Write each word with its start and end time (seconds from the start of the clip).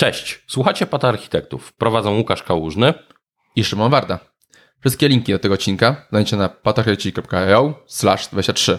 Cześć, 0.00 0.44
słuchacie 0.46 0.86
Pata 0.86 1.08
Architektów. 1.08 1.72
Prowadzą 1.72 2.16
Łukasz 2.16 2.42
Kałużny 2.42 2.94
i 3.56 3.64
Szymon 3.64 3.90
Warda. 3.90 4.18
Wszystkie 4.80 5.08
linki 5.08 5.32
do 5.32 5.38
tego 5.38 5.54
odcinka 5.54 6.06
znajdziecie 6.10 6.36
na 6.36 6.48
patarchitekci.io 6.48 7.84
23. 8.32 8.78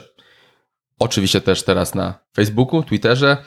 Oczywiście 0.99 1.41
też 1.41 1.63
teraz 1.63 1.95
na 1.95 2.19
Facebooku, 2.35 2.83
Twitterze. 2.83 3.37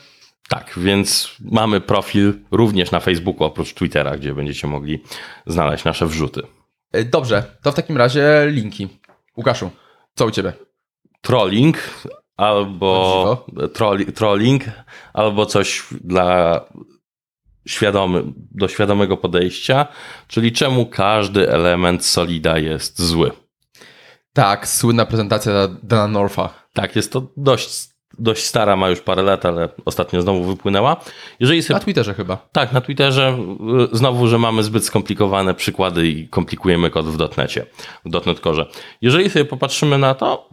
Tak, 0.48 0.72
więc 0.76 1.36
mamy 1.40 1.80
profil 1.80 2.34
również 2.50 2.90
na 2.90 3.00
Facebooku 3.00 3.44
oprócz 3.44 3.74
Twittera, 3.74 4.16
gdzie 4.16 4.34
będziecie 4.34 4.66
mogli 4.66 5.02
znaleźć 5.46 5.84
nasze 5.84 6.06
wrzuty. 6.06 6.42
E, 6.92 7.04
dobrze, 7.04 7.42
to 7.62 7.72
w 7.72 7.74
takim 7.74 7.96
razie 7.96 8.46
linki. 8.48 8.88
Łukaszu, 9.36 9.70
co 10.14 10.26
u 10.26 10.30
Ciebie? 10.30 10.52
Trolling 11.20 11.78
albo 12.36 13.46
trolli, 13.72 14.12
trolling, 14.12 14.62
albo 15.12 15.46
coś 15.46 15.84
dla 16.00 16.60
świadomy, 17.66 18.22
do 18.50 18.68
świadomego 18.68 19.16
podejścia, 19.16 19.86
czyli 20.28 20.52
czemu 20.52 20.86
każdy 20.86 21.50
element 21.50 22.04
Solida 22.06 22.58
jest 22.58 23.02
zły. 23.02 23.30
Tak, 24.32 24.68
słynna 24.68 25.06
prezentacja 25.06 25.52
Dana 25.82 26.08
Norfa. 26.08 26.54
Tak, 26.72 26.96
jest 26.96 27.12
to 27.12 27.26
dość, 27.36 27.88
dość 28.18 28.44
stara, 28.44 28.76
ma 28.76 28.88
już 28.88 29.00
parę 29.00 29.22
lat, 29.22 29.46
ale 29.46 29.68
ostatnio 29.84 30.22
znowu 30.22 30.44
wypłynęła. 30.44 30.96
Jeżeli 31.40 31.62
sobie... 31.62 31.74
Na 31.74 31.84
Twitterze 31.84 32.14
chyba. 32.14 32.48
Tak, 32.52 32.72
na 32.72 32.80
Twitterze 32.80 33.38
y, 33.92 33.96
znowu, 33.96 34.26
że 34.26 34.38
mamy 34.38 34.62
zbyt 34.62 34.84
skomplikowane 34.84 35.54
przykłady 35.54 36.08
i 36.08 36.28
komplikujemy 36.28 36.90
kod 36.90 37.06
w 37.06 37.16
dotnecie, 37.16 37.66
w 38.04 38.10
dotnet 38.10 38.40
Core. 38.40 38.66
Jeżeli 39.00 39.30
sobie 39.30 39.44
popatrzymy 39.44 39.98
na 39.98 40.14
to, 40.14 40.48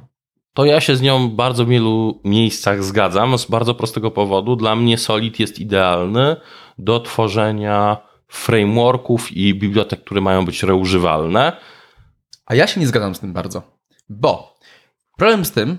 to 0.53 0.66
ja 0.66 0.81
się 0.81 0.95
z 0.95 1.02
nią 1.02 1.30
w 1.30 1.31
bardzo 1.31 1.66
wielu 1.66 2.21
miejscach 2.23 2.83
zgadzam 2.83 3.38
z 3.38 3.45
bardzo 3.45 3.75
prostego 3.75 4.11
powodu. 4.11 4.55
Dla 4.55 4.75
mnie 4.75 4.97
Solid 4.97 5.39
jest 5.39 5.59
idealny 5.59 6.35
do 6.77 6.99
tworzenia 6.99 7.97
frameworków 8.27 9.31
i 9.31 9.55
bibliotek, 9.55 10.03
które 10.03 10.21
mają 10.21 10.45
być 10.45 10.63
reużywalne. 10.63 11.58
A 12.45 12.55
ja 12.55 12.67
się 12.67 12.80
nie 12.80 12.88
zgadzam 12.88 13.16
z 13.16 13.19
tym 13.19 13.33
bardzo, 13.33 13.61
bo 14.09 14.59
problem 15.17 15.45
z 15.45 15.52
tym, 15.52 15.77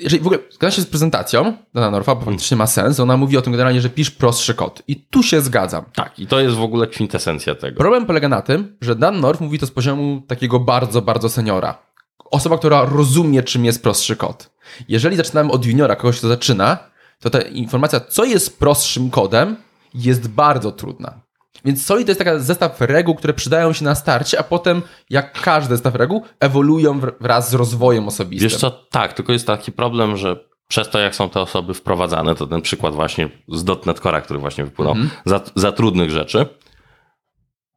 jeżeli 0.00 0.22
w 0.22 0.26
ogóle 0.26 0.38
zgadzam 0.50 0.76
się 0.76 0.82
z 0.82 0.86
prezentacją 0.86 1.56
Dana 1.74 1.90
Norfa, 1.90 2.14
bo 2.14 2.24
faktycznie 2.24 2.56
ma 2.56 2.66
sens, 2.66 3.00
ona 3.00 3.16
mówi 3.16 3.36
o 3.36 3.42
tym 3.42 3.52
generalnie, 3.52 3.80
że 3.80 3.90
pisz 3.90 4.10
prostszy 4.10 4.54
kod. 4.54 4.82
I 4.88 4.96
tu 4.96 5.22
się 5.22 5.40
zgadzam. 5.40 5.84
Tak, 5.94 6.18
i 6.18 6.26
to 6.26 6.40
jest 6.40 6.56
w 6.56 6.62
ogóle 6.62 6.86
kwintesencja 6.86 7.54
tego. 7.54 7.78
Problem 7.78 8.06
polega 8.06 8.28
na 8.28 8.42
tym, 8.42 8.76
że 8.80 8.96
Dan 8.96 9.20
Norf 9.20 9.40
mówi 9.40 9.58
to 9.58 9.66
z 9.66 9.70
poziomu 9.70 10.22
takiego 10.28 10.60
bardzo, 10.60 11.02
bardzo 11.02 11.28
seniora. 11.28 11.87
Osoba, 12.30 12.58
która 12.58 12.84
rozumie, 12.84 13.42
czym 13.42 13.64
jest 13.64 13.82
prostszy 13.82 14.16
kod. 14.16 14.50
Jeżeli 14.88 15.16
zaczynamy 15.16 15.52
od 15.52 15.66
juniora, 15.66 15.96
kogoś, 15.96 16.18
kto 16.18 16.28
zaczyna, 16.28 16.78
to 17.20 17.30
ta 17.30 17.40
informacja, 17.40 18.00
co 18.00 18.24
jest 18.24 18.58
prostszym 18.58 19.10
kodem, 19.10 19.56
jest 19.94 20.28
bardzo 20.28 20.72
trudna. 20.72 21.20
Więc 21.64 21.86
Solid 21.86 22.06
to 22.06 22.10
jest 22.10 22.18
taka 22.18 22.38
zestaw 22.38 22.80
reguł, 22.80 23.14
które 23.14 23.34
przydają 23.34 23.72
się 23.72 23.84
na 23.84 23.94
starcie, 23.94 24.38
a 24.38 24.42
potem, 24.42 24.82
jak 25.10 25.42
każdy 25.42 25.74
zestaw 25.74 25.94
reguł, 25.94 26.22
ewoluują 26.40 27.00
wraz 27.20 27.50
z 27.50 27.54
rozwojem 27.54 28.08
osobistym. 28.08 28.48
Wiesz 28.48 28.58
co, 28.58 28.70
tak, 28.70 29.12
tylko 29.12 29.32
jest 29.32 29.46
taki 29.46 29.72
problem, 29.72 30.16
że 30.16 30.48
przez 30.68 30.90
to, 30.90 30.98
jak 30.98 31.14
są 31.14 31.30
te 31.30 31.40
osoby 31.40 31.74
wprowadzane, 31.74 32.34
to 32.34 32.46
ten 32.46 32.62
przykład 32.62 32.94
właśnie 32.94 33.28
z 33.48 33.86
.NET 33.86 34.00
Core, 34.00 34.22
który 34.22 34.38
właśnie 34.38 34.64
wypłynął, 34.64 34.94
mm 34.94 35.06
-hmm. 35.06 35.10
za, 35.24 35.40
za 35.54 35.72
trudnych 35.72 36.10
rzeczy, 36.10 36.46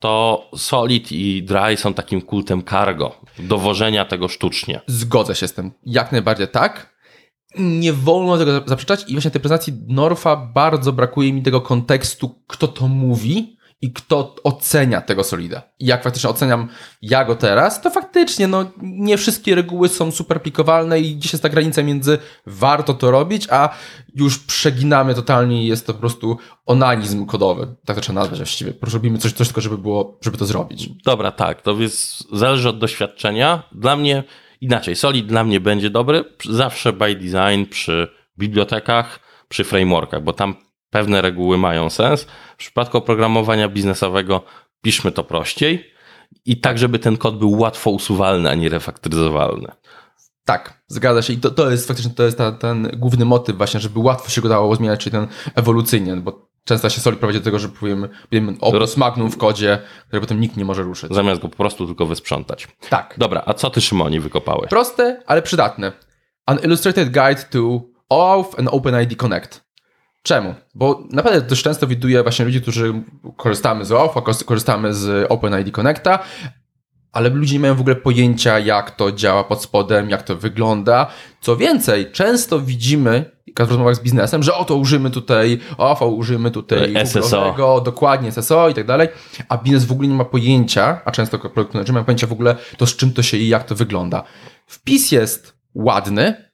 to 0.01 0.49
Solid 0.55 1.11
i 1.11 1.43
Dry 1.43 1.77
są 1.77 1.93
takim 1.93 2.21
kultem 2.21 2.63
cargo, 2.63 3.15
dowożenia 3.39 4.05
tego 4.05 4.27
sztucznie. 4.27 4.81
Zgodzę 4.87 5.35
się 5.35 5.47
z 5.47 5.53
tym. 5.53 5.71
Jak 5.85 6.11
najbardziej 6.11 6.47
tak 6.47 6.91
nie 7.59 7.93
wolno 7.93 8.37
tego 8.37 8.63
zaprzeczać 8.65 9.05
i 9.07 9.13
właśnie 9.13 9.31
tej 9.31 9.41
prezentacji 9.41 9.73
Norfa 9.87 10.35
bardzo 10.35 10.93
brakuje 10.93 11.33
mi 11.33 11.43
tego 11.43 11.61
kontekstu, 11.61 12.43
kto 12.47 12.67
to 12.67 12.87
mówi 12.87 13.57
i 13.81 13.93
kto 13.93 14.35
ocenia 14.43 15.01
tego 15.01 15.23
Solida. 15.23 15.61
I 15.79 15.85
jak 15.85 16.03
faktycznie 16.03 16.29
oceniam 16.29 16.67
ja 17.01 17.25
go 17.25 17.35
teraz, 17.35 17.81
to 17.81 17.89
faktycznie 17.89 18.47
no, 18.47 18.65
nie 18.81 19.17
wszystkie 19.17 19.55
reguły 19.55 19.89
są 19.89 20.11
super 20.11 20.37
aplikowalne 20.37 20.99
i 20.99 21.15
gdzieś 21.15 21.33
jest 21.33 21.43
ta 21.43 21.49
granica 21.49 21.83
między 21.83 22.17
warto 22.45 22.93
to 22.93 23.11
robić, 23.11 23.47
a 23.49 23.69
już 24.15 24.39
przeginamy 24.39 25.15
totalnie 25.15 25.63
i 25.63 25.67
jest 25.67 25.87
to 25.87 25.93
po 25.93 25.99
prostu 25.99 26.37
onanizm 26.65 27.25
kodowy. 27.25 27.75
Tak 27.85 27.95
to 27.95 28.01
trzeba 28.01 28.19
nazwać 28.19 28.39
właściwie. 28.39 28.73
Robimy 28.93 29.17
coś, 29.17 29.33
coś 29.33 29.47
tylko, 29.47 29.61
żeby 29.61 29.77
było, 29.77 30.19
żeby 30.21 30.37
to 30.37 30.45
zrobić. 30.45 30.89
Dobra, 31.05 31.31
tak. 31.31 31.61
To 31.61 31.75
więc 31.75 32.23
zależy 32.33 32.69
od 32.69 32.79
doświadczenia. 32.79 33.63
Dla 33.71 33.95
mnie 33.95 34.23
Inaczej, 34.61 34.95
Solid 34.95 35.25
dla 35.25 35.43
mnie 35.43 35.59
będzie 35.59 35.89
dobry 35.89 36.23
zawsze 36.49 36.93
by 36.93 37.15
design 37.15 37.65
przy 37.69 38.07
bibliotekach, 38.37 39.19
przy 39.49 39.63
frameworkach, 39.63 40.23
bo 40.23 40.33
tam 40.33 40.55
pewne 40.91 41.21
reguły 41.21 41.57
mają 41.57 41.89
sens. 41.89 42.27
W 42.53 42.57
przypadku 42.57 42.97
oprogramowania 42.97 43.69
biznesowego 43.69 44.43
piszmy 44.81 45.11
to 45.11 45.23
prościej 45.23 45.91
i 46.45 46.57
tak, 46.57 46.77
żeby 46.77 46.99
ten 46.99 47.17
kod 47.17 47.37
był 47.37 47.59
łatwo 47.59 47.89
usuwalny, 47.89 48.49
a 48.49 48.55
nie 48.55 48.69
refaktoryzowalny. 48.69 49.71
Tak, 50.45 50.83
zgadza 50.87 51.21
się. 51.21 51.33
I 51.33 51.37
to, 51.37 51.51
to 51.51 51.71
jest 51.71 51.87
faktycznie 51.87 52.13
to 52.13 52.23
jest 52.23 52.37
ta, 52.37 52.51
ten 52.51 52.91
główny 52.97 53.25
motyw 53.25 53.57
właśnie, 53.57 53.79
żeby 53.79 53.99
łatwo 53.99 54.29
się 54.29 54.41
go 54.41 54.49
dało 54.49 54.75
zmieniać, 54.75 54.99
czyli 54.99 55.11
ten 55.11 55.27
ewolucyjnie, 55.55 56.15
bo 56.15 56.49
często 56.63 56.89
się 56.89 57.01
Solid 57.01 57.19
prowadzi 57.19 57.39
do 57.39 57.45
tego, 57.45 57.59
że 57.59 57.69
powiemy, 57.69 58.09
powiemy 58.29 58.55
opus 58.61 58.97
magnum 58.97 59.31
w 59.31 59.37
kodzie, 59.37 59.79
który 60.07 60.21
potem 60.21 60.39
nikt 60.39 60.57
nie 60.57 60.65
może 60.65 60.83
ruszyć. 60.83 61.13
Zamiast 61.13 61.41
go 61.41 61.49
po 61.49 61.57
prostu 61.57 61.87
tylko 61.87 62.05
wysprzątać. 62.05 62.67
Tak. 62.89 63.15
Dobra, 63.17 63.43
a 63.45 63.53
co 63.53 63.69
ty 63.69 63.81
Szymonie 63.81 64.21
wykopałeś? 64.21 64.69
Proste, 64.69 65.23
ale 65.27 65.41
przydatne. 65.41 65.91
An 66.45 66.59
Illustrated 66.63 67.09
Guide 67.09 67.43
to 67.49 67.81
OAuth 68.09 68.59
and 68.59 68.69
OpenID 68.71 69.15
Connect. 69.15 69.70
Czemu? 70.23 70.55
Bo 70.75 71.03
naprawdę 71.11 71.41
dość 71.41 71.63
często 71.63 71.87
widuję 71.87 72.23
właśnie 72.23 72.45
ludzi, 72.45 72.61
którzy 72.61 72.93
korzystamy 73.37 73.85
z 73.85 73.91
OAuth, 73.91 74.13
korzystamy 74.45 74.93
z 74.93 75.31
OpenID 75.31 75.71
Connecta, 75.75 76.19
ale 77.11 77.29
ludzie 77.29 77.53
nie 77.53 77.59
mają 77.59 77.75
w 77.75 77.81
ogóle 77.81 77.95
pojęcia, 77.95 78.59
jak 78.59 78.91
to 78.91 79.11
działa 79.11 79.43
pod 79.43 79.63
spodem, 79.63 80.09
jak 80.09 80.23
to 80.23 80.35
wygląda. 80.35 81.07
Co 81.41 81.57
więcej, 81.57 82.11
często 82.11 82.59
widzimy 82.59 83.31
w 83.55 83.59
rozmowach 83.59 83.95
z 83.95 83.99
biznesem, 83.99 84.43
że 84.43 84.55
oto 84.55 84.75
użyjmy 84.75 85.09
tutaj 85.09 85.59
OFA, 85.77 86.05
użyjmy 86.05 86.51
tutaj 86.51 86.93
SSO, 87.05 87.81
dokładnie 87.85 88.31
SSO 88.31 88.69
i 88.69 88.73
tak 88.73 88.85
dalej, 88.85 89.07
a 89.49 89.57
biznes 89.57 89.85
w 89.85 89.91
ogóle 89.91 90.07
nie 90.07 90.15
ma 90.15 90.25
pojęcia, 90.25 91.01
a 91.05 91.11
często 91.11 91.39
produkt 91.39 91.73
manager 91.73 91.93
ma 91.93 92.03
pojęcia 92.03 92.27
w 92.27 92.31
ogóle 92.31 92.55
to 92.77 92.85
z 92.85 92.95
czym 92.95 93.13
to 93.13 93.23
się 93.23 93.37
i 93.37 93.47
jak 93.47 93.63
to 93.63 93.75
wygląda. 93.75 94.23
Wpis 94.67 95.11
jest 95.11 95.57
ładny, 95.75 96.50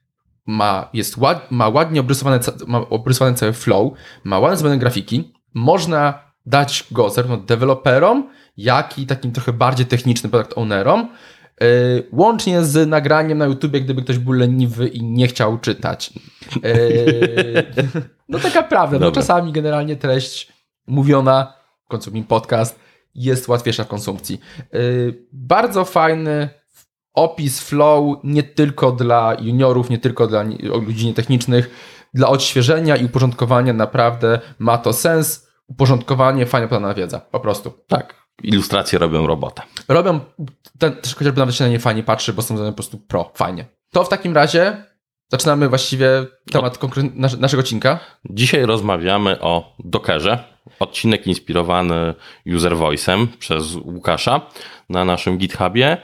ma, 0.47 0.89
jest 0.93 1.17
ład, 1.17 1.51
ma 1.51 1.69
ładnie 1.69 1.99
obrysowany, 1.99 2.39
ma 2.67 2.89
obrysowany 2.89 3.37
cały 3.37 3.53
flow, 3.53 3.93
ma 4.23 4.39
ładne 4.39 4.57
zrobione 4.57 4.79
grafiki, 4.79 5.33
można 5.53 6.27
dać 6.45 6.87
go 6.91 7.09
zarówno 7.09 7.37
deweloperom, 7.37 8.29
jak 8.57 8.99
i 8.99 9.05
takim 9.05 9.31
trochę 9.31 9.53
bardziej 9.53 9.85
technicznym 9.85 10.31
product 10.31 10.57
ownerom, 10.57 11.09
yy, 11.61 11.67
łącznie 12.11 12.63
z 12.63 12.89
nagraniem 12.89 13.37
na 13.37 13.45
YouTubie, 13.45 13.81
gdyby 13.81 14.01
ktoś 14.01 14.17
był 14.17 14.33
leniwy 14.33 14.87
i 14.87 15.03
nie 15.03 15.27
chciał 15.27 15.57
czytać. 15.57 16.13
Yy, 16.63 17.63
no 18.29 18.39
taka 18.39 18.63
prawda, 18.63 18.99
no 18.99 19.11
czasami 19.11 19.51
generalnie 19.51 19.95
treść 19.95 20.53
mówiona, 20.87 21.53
w 21.85 21.87
końcu 21.87 22.11
mi 22.11 22.23
podcast, 22.23 22.79
jest 23.15 23.47
łatwiejsza 23.47 23.83
w 23.83 23.87
konsumpcji. 23.87 24.39
Yy, 24.73 25.25
bardzo 25.31 25.85
fajny 25.85 26.49
opis 27.17 27.61
flow, 27.61 28.17
nie 28.23 28.43
tylko 28.43 28.91
dla 28.91 29.35
juniorów, 29.39 29.89
nie 29.89 29.97
tylko 29.97 30.27
dla 30.27 30.45
ludzi 30.87 31.05
nietechnicznych, 31.05 31.69
dla 32.13 32.27
odświeżenia 32.27 32.95
i 32.95 33.05
uporządkowania 33.05 33.73
naprawdę 33.73 34.39
ma 34.59 34.77
to 34.77 34.93
sens. 34.93 35.47
Uporządkowanie, 35.67 36.45
fajnie 36.45 36.67
podana 36.67 36.93
wiedza, 36.93 37.19
po 37.19 37.39
prostu. 37.39 37.73
Tak, 37.87 38.15
ilustracje 38.43 38.99
robią 38.99 39.27
robotę. 39.27 39.61
Robią, 39.87 40.19
ten, 40.79 40.95
też 40.95 41.15
chociażby 41.15 41.39
nawet 41.39 41.55
się 41.55 41.63
na 41.63 41.69
nie 41.69 41.79
fajnie 41.79 42.03
patrzy, 42.03 42.33
bo 42.33 42.41
są 42.41 42.57
po 42.57 42.73
prostu 42.73 42.97
pro, 42.97 43.31
fajnie. 43.33 43.65
To 43.91 44.03
w 44.03 44.09
takim 44.09 44.33
razie 44.33 44.83
zaczynamy 45.31 45.69
właściwie 45.69 46.09
temat 46.51 46.83
o... 46.83 46.89
naszego 47.37 47.61
odcinka. 47.61 47.99
Dzisiaj 48.29 48.65
rozmawiamy 48.65 49.41
o 49.41 49.75
Dockerze. 49.79 50.43
Odcinek 50.79 51.27
inspirowany 51.27 52.13
user 52.55 52.73
voice'em 52.73 53.27
przez 53.39 53.75
Łukasza 53.75 54.41
na 54.89 55.05
naszym 55.05 55.37
GitHubie. 55.37 55.97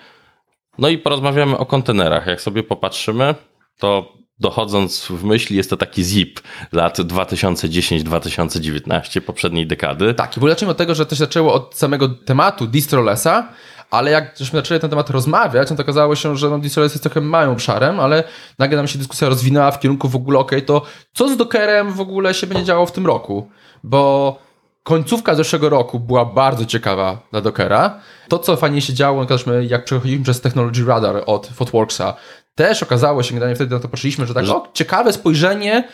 No 0.77 0.89
i 0.89 0.97
porozmawiamy 0.97 1.57
o 1.57 1.65
kontenerach. 1.65 2.27
Jak 2.27 2.41
sobie 2.41 2.63
popatrzymy, 2.63 3.35
to 3.79 4.13
dochodząc 4.39 5.05
w 5.05 5.23
myśli, 5.23 5.57
jest 5.57 5.69
to 5.69 5.77
taki 5.77 6.03
zip 6.03 6.39
lat 6.71 6.99
2010-2019, 6.99 9.21
poprzedniej 9.21 9.67
dekady. 9.67 10.13
Tak, 10.13 10.37
i 10.37 10.39
ogóle 10.39 10.51
zacznijmy 10.51 10.71
od 10.71 10.77
tego, 10.77 10.95
że 10.95 11.05
to 11.05 11.15
się 11.15 11.19
zaczęło 11.19 11.53
od 11.53 11.75
samego 11.75 12.09
tematu 12.09 12.67
distrolesa, 12.67 13.47
ale 13.91 14.11
jak 14.11 14.35
żeśmy 14.37 14.59
zaczęli 14.59 14.79
ten 14.79 14.89
temat 14.89 15.09
rozmawiać, 15.09 15.69
no 15.69 15.75
to 15.75 15.83
okazało 15.83 16.15
się, 16.15 16.37
że 16.37 16.49
no 16.49 16.59
distroless 16.59 16.93
jest 16.93 17.03
trochę 17.03 17.21
małym 17.21 17.51
obszarem, 17.51 17.99
ale 17.99 18.23
nagle 18.59 18.77
nam 18.77 18.87
się 18.87 18.99
dyskusja 18.99 19.29
rozwinęła 19.29 19.71
w 19.71 19.79
kierunku 19.79 20.09
w 20.09 20.15
ogóle, 20.15 20.39
okej, 20.39 20.57
okay, 20.57 20.67
to 20.67 20.81
co 21.13 21.29
z 21.29 21.37
Dockerem 21.37 21.93
w 21.93 22.01
ogóle 22.01 22.33
się 22.33 22.47
będzie 22.47 22.65
działo 22.65 22.85
w 22.85 22.91
tym 22.91 23.05
roku? 23.05 23.49
Bo 23.83 24.39
końcówka 24.83 25.35
zeszłego 25.35 25.69
roku 25.69 26.00
była 26.00 26.25
bardzo 26.25 26.65
ciekawa 26.65 27.18
dla 27.31 27.41
Dockera. 27.41 28.00
To, 28.27 28.39
co 28.39 28.57
fajnie 28.57 28.81
się 28.81 28.94
działo, 28.94 29.25
no 29.47 29.53
jak 29.53 29.85
przechodziliśmy 29.85 30.24
przez 30.24 30.41
Technology 30.41 30.85
Radar 30.85 31.24
od 31.25 31.47
Fotworksa, 31.47 32.13
też 32.56 32.83
okazało 32.83 33.24
się, 33.24 33.33
generalnie 33.33 33.56
wtedy 33.56 33.75
na 33.75 33.81
to 33.81 33.89
patrzyliśmy, 33.89 34.25
że 34.25 34.33
tak, 34.33 34.45
o, 34.50 34.68
ciekawe 34.74 35.13
spojrzenie, 35.13 35.88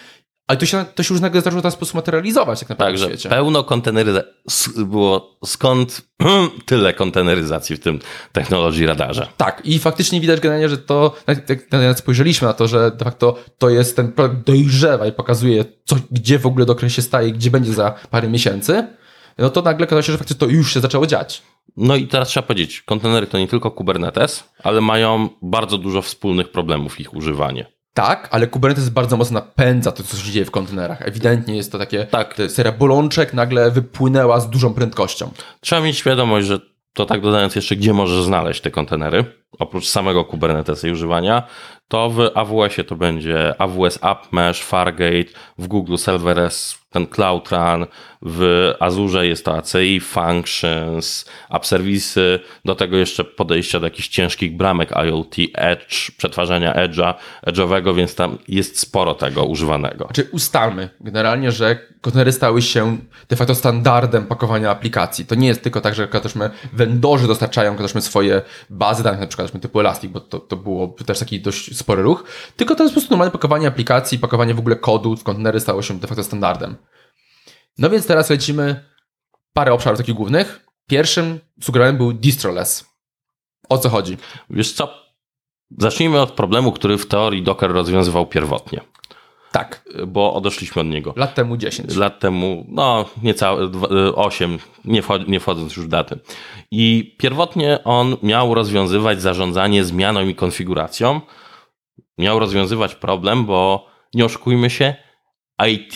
Ale 0.49 0.57
to 0.57 0.65
się, 0.65 0.85
to 0.95 1.03
się 1.03 1.13
już 1.13 1.21
nagle 1.21 1.41
zaczęło 1.41 1.59
w 1.59 1.63
ten 1.63 1.71
sposób 1.71 1.95
materializować 1.95 2.59
tak 2.59 2.69
naprawdę 2.69 2.91
Także 2.91 3.05
w 3.05 3.09
świecie. 3.09 3.29
pełno 3.29 3.63
konteneryzacji 3.63 4.85
było. 4.85 5.37
Skąd 5.45 6.01
tyle 6.65 6.93
konteneryzacji 6.93 7.75
w 7.75 7.79
tym 7.79 7.99
technologii 8.31 8.85
radarze? 8.85 9.27
Tak, 9.37 9.61
i 9.65 9.79
faktycznie 9.79 10.21
widać 10.21 10.39
generalnie, 10.39 10.69
że 10.69 10.77
to, 10.77 11.15
jak, 11.27 11.49
jak, 11.49 11.73
jak 11.73 11.99
spojrzeliśmy 11.99 12.47
na 12.47 12.53
to, 12.53 12.67
że 12.67 12.91
de 12.91 13.05
facto 13.05 13.35
to 13.57 13.69
jest 13.69 13.95
ten 13.95 14.11
projekt 14.11 14.35
dojrzewa 14.45 15.07
i 15.07 15.11
pokazuje, 15.11 15.65
co, 15.85 15.95
gdzie 16.11 16.39
w 16.39 16.45
ogóle 16.45 16.65
Docker 16.65 16.91
się 16.91 17.01
staje, 17.01 17.31
gdzie 17.31 17.51
będzie 17.51 17.73
za 17.73 17.95
parę 18.09 18.27
miesięcy, 18.29 18.87
no 19.37 19.49
to 19.49 19.61
nagle 19.61 19.85
okazało 19.85 20.01
się, 20.01 20.11
że 20.11 20.17
faktycznie 20.17 20.47
to 20.47 20.53
już 20.53 20.73
się 20.73 20.79
zaczęło 20.79 21.07
dziać. 21.07 21.41
No 21.77 21.95
i 21.95 22.07
teraz 22.07 22.27
trzeba 22.27 22.47
powiedzieć, 22.47 22.81
kontenery 22.81 23.27
to 23.27 23.39
nie 23.39 23.47
tylko 23.47 23.71
Kubernetes, 23.71 24.43
ale 24.63 24.81
mają 24.81 25.29
bardzo 25.41 25.77
dużo 25.77 26.01
wspólnych 26.01 26.51
problemów 26.51 26.99
ich 26.99 27.13
używanie. 27.13 27.78
Tak, 27.93 28.27
ale 28.31 28.47
Kubernetes 28.47 28.89
bardzo 28.89 29.17
mocno 29.17 29.39
napędza 29.39 29.91
to, 29.91 30.03
co 30.03 30.17
się 30.17 30.31
dzieje 30.31 30.45
w 30.45 30.51
kontenerach. 30.51 31.01
Ewidentnie 31.01 31.55
jest 31.55 31.71
to 31.71 31.77
takie, 31.77 32.05
Tak. 32.05 32.35
seria 32.47 32.71
bolączek 32.71 33.33
nagle 33.33 33.71
wypłynęła 33.71 34.39
z 34.39 34.49
dużą 34.49 34.73
prędkością. 34.73 35.31
Trzeba 35.61 35.81
mieć 35.81 35.97
świadomość, 35.97 36.47
że 36.47 36.59
to 36.93 37.05
tak 37.05 37.21
dodając 37.21 37.55
jeszcze, 37.55 37.75
gdzie 37.75 37.93
możesz 37.93 38.23
znaleźć 38.23 38.61
te 38.61 38.71
kontenery, 38.71 39.25
oprócz 39.59 39.87
samego 39.87 40.25
Kubernetesa 40.25 40.87
i 40.87 40.91
używania, 40.91 41.43
to 41.87 42.09
w 42.09 42.19
AWS-ie 42.35 42.83
to 42.87 42.95
będzie 42.95 43.61
AWS 43.61 43.99
App 44.01 44.31
Mesh, 44.33 44.63
Fargate, 44.63 45.29
w 45.57 45.67
Google 45.67 45.95
Serverless 45.95 46.79
ten 46.89 47.07
Cloud 47.07 47.51
Run, 47.51 47.85
w 48.21 48.73
Azure 48.79 49.27
jest 49.27 49.45
to 49.45 49.57
ACI, 49.57 49.99
Functions, 49.99 51.25
App 51.49 51.65
Serwisy, 51.65 52.39
do 52.65 52.75
tego 52.75 52.97
jeszcze 52.97 53.23
podejścia 53.23 53.79
do 53.79 53.85
jakichś 53.85 54.07
ciężkich 54.07 54.57
bramek 54.57 54.91
IoT, 54.91 55.35
Edge, 55.53 56.11
przetwarzania 56.17 56.73
Edge'a, 56.73 57.13
Edge'owego, 57.47 57.95
więc 57.95 58.15
tam 58.15 58.37
jest 58.47 58.79
sporo 58.79 59.13
tego 59.13 59.45
używanego. 59.45 60.05
Znaczy 60.05 60.27
ustalmy 60.31 60.89
generalnie, 61.01 61.51
że 61.51 61.79
kontenery 62.01 62.31
stały 62.31 62.61
się 62.61 62.97
de 63.29 63.35
facto 63.35 63.55
standardem 63.55 64.25
pakowania 64.25 64.71
aplikacji. 64.71 65.25
To 65.25 65.35
nie 65.35 65.47
jest 65.47 65.63
tylko 65.63 65.81
tak, 65.81 65.95
że 65.95 66.07
my 66.35 66.49
vendorzy 66.73 67.27
dostarczają 67.27 67.75
my 67.95 68.01
swoje 68.01 68.41
bazy 68.69 69.03
danych, 69.03 69.19
na 69.19 69.27
przykład 69.27 69.51
typu 69.61 69.79
Elastic, 69.79 70.11
bo 70.11 70.19
to, 70.19 70.39
to 70.39 70.55
było 70.55 70.95
też 71.05 71.19
taki 71.19 71.41
dość 71.41 71.77
spory 71.77 72.03
ruch, 72.03 72.23
tylko 72.57 72.75
to 72.75 72.83
jest 72.83 72.93
po 72.93 72.99
prostu 72.99 73.13
normalne 73.13 73.31
pakowanie 73.31 73.67
aplikacji, 73.67 74.19
pakowanie 74.19 74.53
w 74.53 74.59
ogóle 74.59 74.75
kodu 74.75 75.15
w 75.15 75.23
kontenery 75.23 75.59
stało 75.59 75.81
się 75.81 75.99
de 75.99 76.07
facto 76.07 76.23
standardem. 76.23 76.75
No 77.79 77.89
więc 77.89 78.07
teraz 78.07 78.29
lecimy 78.29 78.85
parę 79.53 79.73
obszarów 79.73 79.99
takich 79.99 80.15
głównych. 80.15 80.65
Pierwszym 80.87 81.39
sugerowałem 81.61 81.97
był 81.97 82.13
distroless. 82.13 82.85
O 83.69 83.77
co 83.77 83.89
chodzi? 83.89 84.17
Wiesz 84.49 84.73
co? 84.73 84.93
Zacznijmy 85.77 86.21
od 86.21 86.31
problemu, 86.31 86.71
który 86.71 86.97
w 86.97 87.07
teorii 87.07 87.43
Docker 87.43 87.71
rozwiązywał 87.71 88.25
pierwotnie. 88.25 88.81
Tak. 89.51 89.83
Bo 90.07 90.33
odeszliśmy 90.33 90.81
od 90.81 90.87
niego. 90.87 91.13
Lat 91.15 91.35
temu 91.35 91.57
10. 91.57 91.95
Lat 91.95 92.19
temu, 92.19 92.65
no 92.69 93.05
niecałe 93.23 93.69
8, 94.15 94.57
nie, 94.85 95.01
wchod 95.01 95.27
nie 95.27 95.39
wchodząc 95.39 95.75
już 95.75 95.85
w 95.85 95.89
daty. 95.89 96.19
I 96.71 97.15
pierwotnie 97.19 97.83
on 97.83 98.17
miał 98.23 98.53
rozwiązywać 98.53 99.21
zarządzanie 99.21 99.83
zmianą 99.83 100.27
i 100.27 100.35
konfiguracją. 100.35 101.21
Miał 102.17 102.39
rozwiązywać 102.39 102.95
problem, 102.95 103.45
bo 103.45 103.87
nie 104.13 104.25
oszukujmy 104.25 104.69
się, 104.69 104.95
IT 105.67 105.95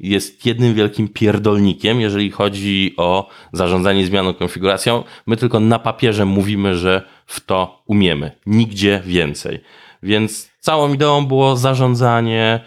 jest 0.00 0.46
jednym 0.46 0.74
wielkim 0.74 1.08
pierdolnikiem, 1.08 2.00
jeżeli 2.00 2.30
chodzi 2.30 2.94
o 2.96 3.28
zarządzanie 3.52 4.06
zmianą 4.06 4.34
konfiguracją. 4.34 5.04
My 5.26 5.36
tylko 5.36 5.60
na 5.60 5.78
papierze 5.78 6.24
mówimy, 6.24 6.76
że 6.76 7.02
w 7.26 7.40
to 7.40 7.82
umiemy. 7.86 8.30
Nigdzie 8.46 9.02
więcej. 9.04 9.60
Więc 10.02 10.50
całą 10.60 10.94
ideą 10.94 11.26
było 11.26 11.56
zarządzanie, 11.56 12.60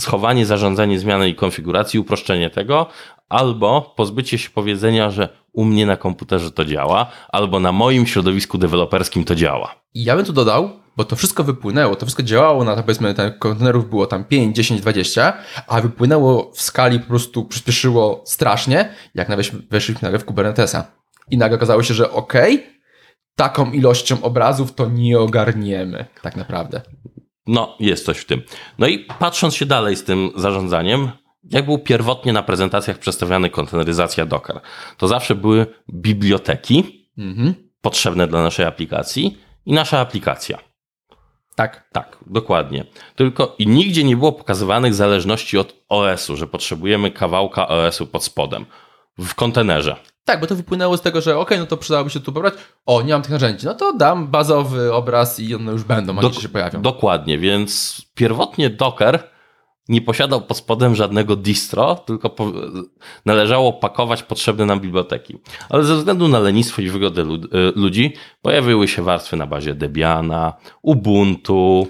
schowanie, 0.00 0.46
zarządzanie 0.46 0.98
zmiany 0.98 1.28
i 1.28 1.34
konfiguracji, 1.34 2.00
uproszczenie 2.00 2.50
tego, 2.50 2.86
albo 3.28 3.94
pozbycie 3.96 4.38
się 4.38 4.50
powiedzenia, 4.50 5.10
że 5.10 5.28
u 5.52 5.64
mnie 5.64 5.86
na 5.86 5.96
komputerze 5.96 6.50
to 6.50 6.64
działa, 6.64 7.06
albo 7.28 7.60
na 7.60 7.72
moim 7.72 8.06
środowisku 8.06 8.58
deweloperskim 8.58 9.24
to 9.24 9.34
działa. 9.34 9.74
Ja 9.94 10.16
bym 10.16 10.24
tu 10.24 10.32
dodał, 10.32 10.70
bo 11.00 11.04
to 11.04 11.16
wszystko 11.16 11.44
wypłynęło, 11.44 11.96
to 11.96 12.06
wszystko 12.06 12.22
działało 12.22 12.64
na, 12.64 12.76
powiedzmy, 12.76 13.14
ten 13.14 13.38
kontenerów 13.38 13.90
było 13.90 14.06
tam 14.06 14.24
5, 14.24 14.56
10, 14.56 14.80
20, 14.80 15.32
a 15.66 15.80
wypłynęło 15.80 16.52
w 16.52 16.62
skali, 16.62 17.00
po 17.00 17.06
prostu 17.06 17.44
przyspieszyło 17.44 18.22
strasznie, 18.26 18.94
jak 19.14 19.28
weszliśmy 19.70 20.02
nagle 20.02 20.18
w 20.18 20.24
Kubernetesa. 20.24 20.92
I 21.30 21.38
nagle 21.38 21.56
okazało 21.56 21.82
się, 21.82 21.94
że 21.94 22.10
okej, 22.10 22.54
okay, 22.54 22.66
taką 23.36 23.72
ilością 23.72 24.22
obrazów 24.22 24.74
to 24.74 24.88
nie 24.88 25.18
ogarniemy, 25.18 26.04
tak 26.22 26.36
naprawdę. 26.36 26.80
No, 27.46 27.76
jest 27.80 28.04
coś 28.04 28.18
w 28.18 28.24
tym. 28.24 28.42
No 28.78 28.86
i 28.86 28.98
patrząc 28.98 29.54
się 29.54 29.66
dalej 29.66 29.96
z 29.96 30.04
tym 30.04 30.30
zarządzaniem, 30.36 31.10
jak 31.50 31.64
był 31.64 31.78
pierwotnie 31.78 32.32
na 32.32 32.42
prezentacjach 32.42 32.98
przedstawiany 32.98 33.50
konteneryzacja 33.50 34.26
Docker, 34.26 34.60
to 34.96 35.08
zawsze 35.08 35.34
były 35.34 35.66
biblioteki 35.92 37.08
mhm. 37.18 37.54
potrzebne 37.80 38.26
dla 38.26 38.42
naszej 38.42 38.66
aplikacji 38.66 39.38
i 39.66 39.72
nasza 39.72 39.98
aplikacja. 39.98 40.69
Tak. 41.60 41.88
Tak, 41.92 42.16
dokładnie. 42.26 42.84
Tylko 43.16 43.54
i 43.58 43.66
nigdzie 43.66 44.04
nie 44.04 44.16
było 44.16 44.32
pokazywanych 44.32 44.94
zależności 44.94 45.58
od 45.58 45.74
OS-u, 45.88 46.36
że 46.36 46.46
potrzebujemy 46.46 47.10
kawałka 47.10 47.68
OS-u 47.68 48.06
pod 48.06 48.24
spodem 48.24 48.66
w 49.18 49.34
kontenerze. 49.34 49.96
Tak, 50.24 50.40
bo 50.40 50.46
to 50.46 50.56
wypłynęło 50.56 50.96
z 50.96 51.00
tego, 51.00 51.20
że 51.20 51.38
ok, 51.38 51.50
no 51.58 51.66
to 51.66 51.76
przydałoby 51.76 52.10
się 52.10 52.20
tu 52.20 52.32
pobrać. 52.32 52.54
O, 52.86 53.02
nie 53.02 53.12
mam 53.12 53.22
tych 53.22 53.30
narzędzi. 53.30 53.66
No 53.66 53.74
to 53.74 53.92
dam 53.92 54.26
bazowy 54.28 54.92
obraz 54.92 55.40
i 55.40 55.54
one 55.54 55.72
już 55.72 55.84
będą, 55.84 56.18
a 56.18 56.22
Dok- 56.22 56.40
się 56.40 56.48
pojawią. 56.48 56.82
Dokładnie, 56.82 57.38
więc 57.38 58.02
pierwotnie 58.14 58.70
Docker 58.70 59.30
nie 59.88 60.00
posiadał 60.00 60.40
pod 60.40 60.56
spodem 60.56 60.94
żadnego 60.94 61.36
distro, 61.36 61.94
tylko 61.94 62.30
po, 62.30 62.52
należało 63.26 63.72
pakować 63.72 64.22
potrzebne 64.22 64.66
nam 64.66 64.80
biblioteki. 64.80 65.38
Ale 65.68 65.84
ze 65.84 65.96
względu 65.96 66.28
na 66.28 66.38
lenistwo 66.38 66.82
i 66.82 66.90
wygodę 66.90 67.24
lud, 67.24 67.44
y, 67.44 67.48
ludzi 67.76 68.12
pojawiły 68.42 68.88
się 68.88 69.02
warstwy 69.02 69.36
na 69.36 69.46
bazie 69.46 69.74
Debiana, 69.74 70.52
Ubuntu, 70.82 71.88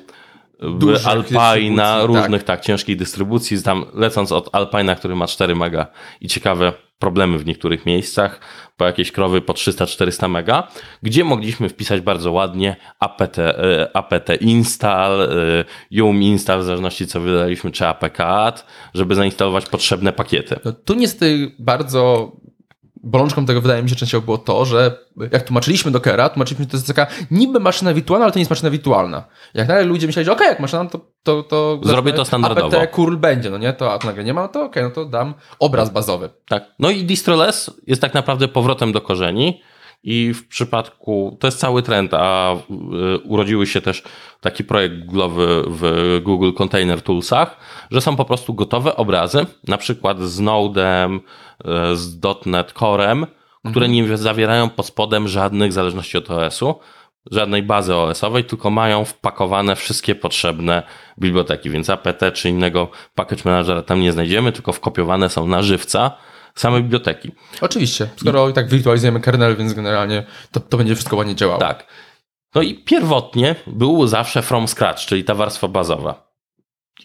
Dużych 0.79 1.07
Alpina, 1.07 2.07
różnych 2.07 2.45
tak. 2.45 2.59
tak. 2.59 2.67
ciężkich 2.67 2.97
dystrybucji, 2.97 3.63
tam 3.63 3.85
lecąc 3.95 4.33
od 4.33 4.55
Alpina, 4.55 4.95
który 4.95 5.17
ma 5.17 5.27
4 5.27 5.55
mega 5.55 5.87
i 6.21 6.29
ciekawe 6.29 6.73
problemy 7.01 7.39
w 7.39 7.47
niektórych 7.47 7.87
miejscach, 7.87 8.41
po 8.77 8.85
jakieś 8.85 9.13
krowy 9.13 9.41
po 9.41 9.53
300-400 9.53 10.29
mega, 10.29 10.69
gdzie 11.03 11.25
mogliśmy 11.25 11.69
wpisać 11.69 12.01
bardzo 12.01 12.33
ładnie 12.33 12.77
apt, 13.01 13.39
e, 13.39 13.91
apt 13.95 14.29
install, 14.41 15.23
e, 15.23 15.29
yum 15.91 16.23
install, 16.23 16.61
w 16.61 16.65
zależności 16.65 17.07
co 17.07 17.21
wydaliśmy, 17.21 17.71
czy 17.71 17.87
apk 17.87 18.19
żeby 18.95 19.15
zainstalować 19.15 19.67
potrzebne 19.67 20.13
pakiety. 20.13 20.61
No, 20.65 20.73
tu 20.73 20.95
niestety 20.95 21.53
bardzo 21.59 22.33
bolączką 23.03 23.47
tego 23.47 23.61
wydaje 23.61 23.83
mi 23.83 23.91
się 23.91 23.97
częściowo 23.97 24.25
było 24.25 24.39
to, 24.39 24.65
że 24.65 24.99
jak 25.33 25.43
tłumaczyliśmy 25.43 25.91
Dockera, 25.91 26.29
tłumaczyliśmy, 26.29 26.65
że 26.65 26.71
to 26.71 26.77
jest 26.77 26.87
taka 26.87 27.07
niby 27.31 27.61
maszyna 27.61 27.95
wirtualna, 27.95 28.25
ale 28.25 28.33
to 28.33 28.39
nie 28.39 28.41
jest 28.41 28.51
maszyna 28.51 28.71
wirtualna. 28.71 29.25
Jak 29.55 29.69
nagle 29.69 29.85
ludzie 29.85 30.07
myśleli, 30.07 30.27
że 30.27 30.33
okej, 30.33 30.47
okay, 30.47 30.53
jak 30.53 30.61
maszyna, 30.61 30.85
to, 30.85 31.01
to, 31.23 31.43
to 31.43 31.81
zrobię 31.83 32.13
to 32.13 32.25
standardowo. 32.25 32.81
APT 32.81 32.95
curl 32.95 33.17
będzie, 33.17 33.51
no 33.51 33.59
nie? 33.59 33.73
To 33.73 33.93
a 33.93 33.99
to 33.99 34.07
nagle 34.07 34.25
nie 34.25 34.35
ma, 34.35 34.43
no 34.43 34.49
to 34.49 34.65
okej, 34.65 34.69
okay, 34.69 34.83
no 34.83 34.91
to 34.91 35.05
dam 35.05 35.35
obraz 35.59 35.91
bazowy. 35.91 36.31
Tak. 36.49 36.65
No 36.79 36.91
i 36.91 37.05
distroless 37.05 37.71
jest 37.87 38.03
tak 38.03 38.15
naprawdę 38.15 38.49
powrotem 38.49 38.93
do 38.93 39.01
korzeni. 39.01 39.63
I 40.03 40.35
w 40.35 40.49
przypadku, 40.49 41.37
to 41.41 41.47
jest 41.47 41.59
cały 41.59 41.83
trend, 41.83 42.15
a 42.15 42.55
y, 42.55 43.19
urodziły 43.19 43.67
się 43.67 43.81
też 43.81 44.03
taki 44.41 44.65
projekt 44.65 44.95
Google'owy 44.95 45.65
w 45.67 46.21
Google 46.23 46.53
Container 46.53 47.03
Toolsach, 47.03 47.57
że 47.91 48.01
są 48.01 48.17
po 48.17 48.25
prostu 48.25 48.55
gotowe 48.55 48.97
obrazy, 48.97 49.47
na 49.69 49.79
przykład 49.79 50.21
z 50.21 50.41
Node'em, 50.41 51.19
y, 51.93 51.97
z 51.97 52.25
.NET 52.47 52.73
Core'em, 52.73 53.27
które 53.71 53.87
mhm. 53.87 53.93
nie 53.93 54.17
zawierają 54.17 54.71
pod 54.71 54.87
spodem 54.87 55.29
żadnych 55.29 55.73
zależności 55.73 56.19
od 56.19 56.31
OS-u, 56.31 56.75
żadnej 57.31 57.63
bazy 57.63 57.95
OS-owej, 57.95 58.45
tylko 58.45 58.71
mają 58.71 59.05
wpakowane 59.05 59.77
wszystkie 59.77 60.15
potrzebne 60.15 60.83
biblioteki, 61.19 61.71
więc 61.71 61.91
APT 61.91 62.33
czy 62.33 62.49
innego 62.49 62.89
package 63.15 63.43
managera 63.45 63.83
tam 63.83 64.01
nie 64.01 64.13
znajdziemy, 64.13 64.53
tylko 64.53 64.73
wkopiowane 64.73 65.29
są 65.29 65.47
na 65.47 65.63
żywca, 65.63 66.17
same 66.55 66.81
biblioteki. 66.81 67.33
Oczywiście, 67.61 68.09
skoro 68.17 68.49
i, 68.49 68.53
tak 68.53 68.69
wirtualizujemy 68.69 69.21
kernel, 69.21 69.57
więc 69.57 69.75
generalnie 69.75 70.27
to, 70.53 70.61
to 70.61 70.77
będzie 70.77 70.95
wszystko 70.95 71.17
ładnie 71.17 71.35
działało. 71.35 71.61
Tak. 71.61 71.87
No 72.55 72.63
i 72.63 72.75
pierwotnie 72.75 73.55
był 73.67 74.07
zawsze 74.07 74.43
from 74.43 74.69
scratch, 74.69 75.07
czyli 75.07 75.25
ta 75.25 75.35
warstwa 75.35 75.69
bazowa. 75.69 76.31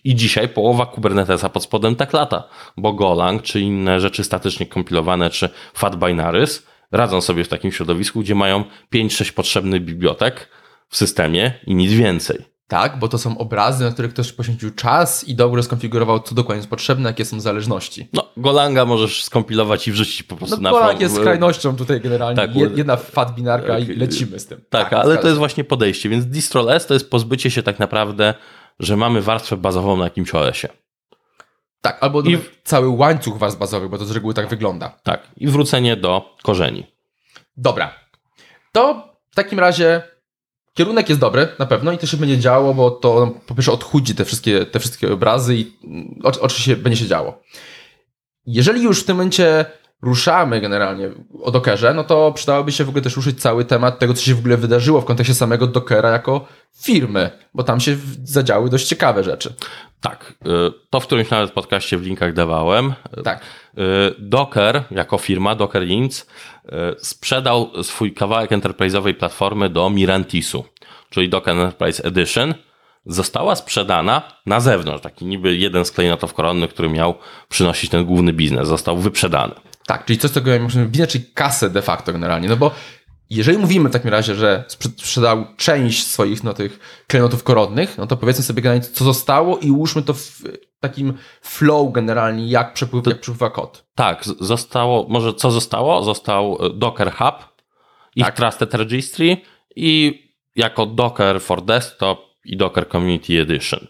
I 0.04 0.16
dzisiaj 0.16 0.50
połowa 0.50 0.86
Kubernetesa 0.86 1.50
pod 1.50 1.64
spodem 1.64 1.96
tak 1.96 2.14
lata, 2.14 2.48
bo 2.78 2.94
Golang 2.94 3.42
czy 3.42 3.62
inne 3.62 4.00
rzeczy 4.00 4.24
statycznie 4.24 4.66
kompilowane, 4.66 5.30
czy 5.30 5.50
Fat 5.74 5.96
Binaries 5.96 6.68
radzą 6.92 7.22
sobie 7.22 7.44
w 7.44 7.48
takim 7.48 7.72
środowisku, 7.72 8.20
gdzie 8.20 8.36
mają 8.36 8.64
5-6 8.94 9.34
potrzebnych 9.34 9.82
bibliotek 9.82 10.50
w 10.90 10.98
systemie 10.98 11.54
i 11.68 11.76
nic 11.76 11.92
więcej. 11.94 12.55
Tak, 12.68 13.00
bo 13.00 13.08
to 13.08 13.18
są 13.18 13.38
obrazy, 13.38 13.84
na 13.84 13.92
których 13.92 14.14
ktoś 14.14 14.32
poświęcił 14.32 14.72
czas 14.72 15.24
i 15.24 15.36
dobrze 15.36 15.64
skonfigurował, 15.64 16.20
co 16.20 16.36
dokładnie 16.36 16.60
jest 16.60 16.70
potrzebne, 16.70 17.10
jakie 17.10 17.26
są 17.26 17.40
zależności. 17.40 18.10
No, 18.14 18.30
Golanga 18.38 18.86
możesz 18.86 19.24
skompilować 19.24 19.88
i 19.88 19.92
wrzucić 19.92 20.24
po 20.24 20.36
prostu 20.36 20.56
no, 20.56 20.62
na 20.62 20.72
Golang 20.72 21.00
jest 21.00 21.16
skrajnością 21.16 21.76
tutaj 21.76 22.02
generalnie. 22.02 22.36
Tak, 22.36 22.56
Jedna 22.76 22.98
fat 22.98 23.36
binarka 23.36 23.80
i 23.80 23.86
lecimy 23.86 24.40
z 24.40 24.48
tym. 24.48 24.62
Tak, 24.70 24.90
tak 24.90 25.06
ale 25.06 25.18
to 25.18 25.28
jest 25.28 25.40
właśnie 25.40 25.64
podejście. 25.64 26.10
Więc 26.10 26.26
distroless 26.26 26.86
to 26.86 26.94
jest 26.94 27.10
pozbycie 27.10 27.52
się 27.52 27.64
tak 27.64 27.80
naprawdę, 27.80 28.34
że 28.80 28.98
mamy 28.98 29.22
warstwę 29.22 29.58
bazową 29.58 29.98
na 29.98 30.04
jakimś 30.04 30.36
OS-ie. 30.36 30.74
Tak, 31.82 31.98
albo 32.02 32.22
I... 32.22 32.38
cały 32.64 32.90
łańcuch 32.90 33.38
warstw 33.38 33.60
bazowych, 33.60 33.90
bo 33.90 33.98
to 33.98 34.06
z 34.06 34.12
reguły 34.12 34.34
tak 34.34 34.48
wygląda. 34.48 34.98
Tak, 35.04 35.28
i 35.38 35.48
wrócenie 35.48 35.96
do 35.96 36.36
korzeni. 36.44 36.88
Dobra. 37.58 37.94
To 38.72 39.14
w 39.32 39.36
takim 39.36 39.60
razie 39.60 40.15
kierunek 40.76 41.10
jest 41.10 41.22
dobry, 41.22 41.48
na 41.60 41.66
pewno, 41.66 41.92
i 41.92 41.98
to 41.98 42.06
się 42.08 42.18
będzie 42.18 42.38
działo, 42.40 42.74
bo 42.74 42.92
to 42.92 43.32
po 43.48 43.56
pierwsze 43.56 43.72
odchudzi 43.72 44.16
te 44.16 44.26
wszystkie, 44.26 44.66
te 44.66 44.80
wszystkie 44.80 45.14
obrazy 45.14 45.56
i 45.56 45.72
oczy- 46.24 46.42
oczywiście 46.42 46.76
będzie 46.76 47.00
się 47.00 47.08
działo. 47.08 47.42
Jeżeli 48.46 48.84
już 48.84 49.02
w 49.02 49.06
tym 49.06 49.16
momencie 49.18 49.66
ruszamy 50.06 50.62
generalnie 50.62 51.10
o 51.44 51.52
Dockerze, 51.52 51.94
no 51.94 52.04
to 52.04 52.32
przydałoby 52.32 52.72
się 52.72 52.84
w 52.84 52.90
ogóle 52.90 53.02
też 53.02 53.16
ruszyć 53.16 53.42
cały 53.42 53.66
temat 53.66 54.00
tego, 54.00 54.14
co 54.14 54.22
się 54.22 54.36
w 54.36 54.40
ogóle 54.40 54.58
wydarzyło 54.58 55.02
w 55.02 55.06
kontekście 55.06 55.34
samego 55.34 55.68
Dockera 55.68 56.10
jako 56.10 56.46
firmy, 56.82 57.30
bo 57.54 57.64
tam 57.64 57.80
się 57.80 57.98
zadziały 58.24 58.70
dość 58.70 58.88
ciekawe 58.88 59.24
rzeczy. 59.24 59.54
Tak, 60.02 60.34
y, 60.46 60.72
to 60.90 61.00
w 61.00 61.06
którymś 61.06 61.30
nawet 61.30 61.52
podcaście 61.52 61.98
w 61.98 62.02
linkach 62.02 62.34
dawałem. 62.34 62.94
Tak. 63.24 63.42
Y, 63.42 63.82
Docker 64.20 64.84
jako 64.92 65.18
firma, 65.18 65.56
Docker 65.56 65.84
Inc. 65.84 66.22
y, 66.22 66.26
sprzedał 66.98 67.84
swój 67.84 68.14
kawałek 68.14 68.52
enterprise'owej 68.52 69.14
platformy 69.14 69.70
do 69.70 69.90
Mirantisu, 69.90 70.66
czyli 71.10 71.30
Docker 71.30 71.56
Enterprise 71.56 72.04
Edition. 72.04 72.54
Została 73.06 73.56
sprzedana 73.56 74.22
na 74.46 74.60
zewnątrz, 74.60 75.04
taki 75.04 75.26
niby 75.26 75.56
jeden 75.56 75.86
z 75.86 75.92
klejnotów 75.92 76.34
koronnych, 76.34 76.70
który 76.70 76.90
miał 76.90 77.16
przynosić 77.50 77.90
ten 77.90 78.06
główny 78.06 78.34
biznes, 78.34 78.68
został 78.68 78.98
wyprzedany. 78.98 79.54
Tak, 79.88 80.06
czyli 80.06 80.20
coś 80.20 80.32
takiego 80.32 80.52
jak 80.52 80.62
możemy 80.62 80.86
biznes, 80.86 81.10
czyli 81.10 81.26
kasę 81.34 81.70
de 81.70 81.82
facto 81.82 82.14
generalnie, 82.14 82.50
no 82.50 82.58
bo 82.58 82.72
jeżeli 83.30 83.58
mówimy 83.58 83.90
w 83.90 83.94
takim 83.94 84.10
razie, 84.10 84.36
że 84.36 84.64
sprze- 84.68 84.98
sprzedał 84.98 85.46
część 85.58 86.08
swoich 86.08 86.44
no, 86.44 86.54
tych 86.54 87.04
klejnotów 87.08 87.44
koronnych, 87.44 87.98
no 87.98 88.08
to 88.08 88.18
powiedzmy 88.18 88.44
sobie 88.44 88.62
generalnie, 88.62 88.88
co 88.88 89.06
zostało 89.06 89.58
i 89.58 89.72
ułóżmy 89.72 90.02
to 90.02 90.14
w 90.14 90.42
takim 90.80 91.14
flow 91.42 91.92
generalnie, 91.92 92.48
jak, 92.48 92.74
przepływ, 92.74 93.08
jak 93.08 93.20
przepływa 93.22 93.50
kod. 93.50 93.86
Tak, 93.96 94.26
zostało, 94.40 95.06
może 95.10 95.34
co 95.34 95.52
zostało? 95.52 96.04
Został 96.04 96.66
y, 96.66 96.70
Docker 96.74 97.12
Hub, 97.12 97.36
ich 98.16 98.26
Tak. 98.26 98.36
Trusted 98.36 98.74
Registry 98.74 99.38
i 99.76 100.22
jako 100.56 100.86
Docker 100.86 101.42
for 101.42 101.66
Desktop 101.66 102.20
i 102.46 102.58
Docker 102.58 102.90
Community 102.90 103.42
Edition. 103.42 103.88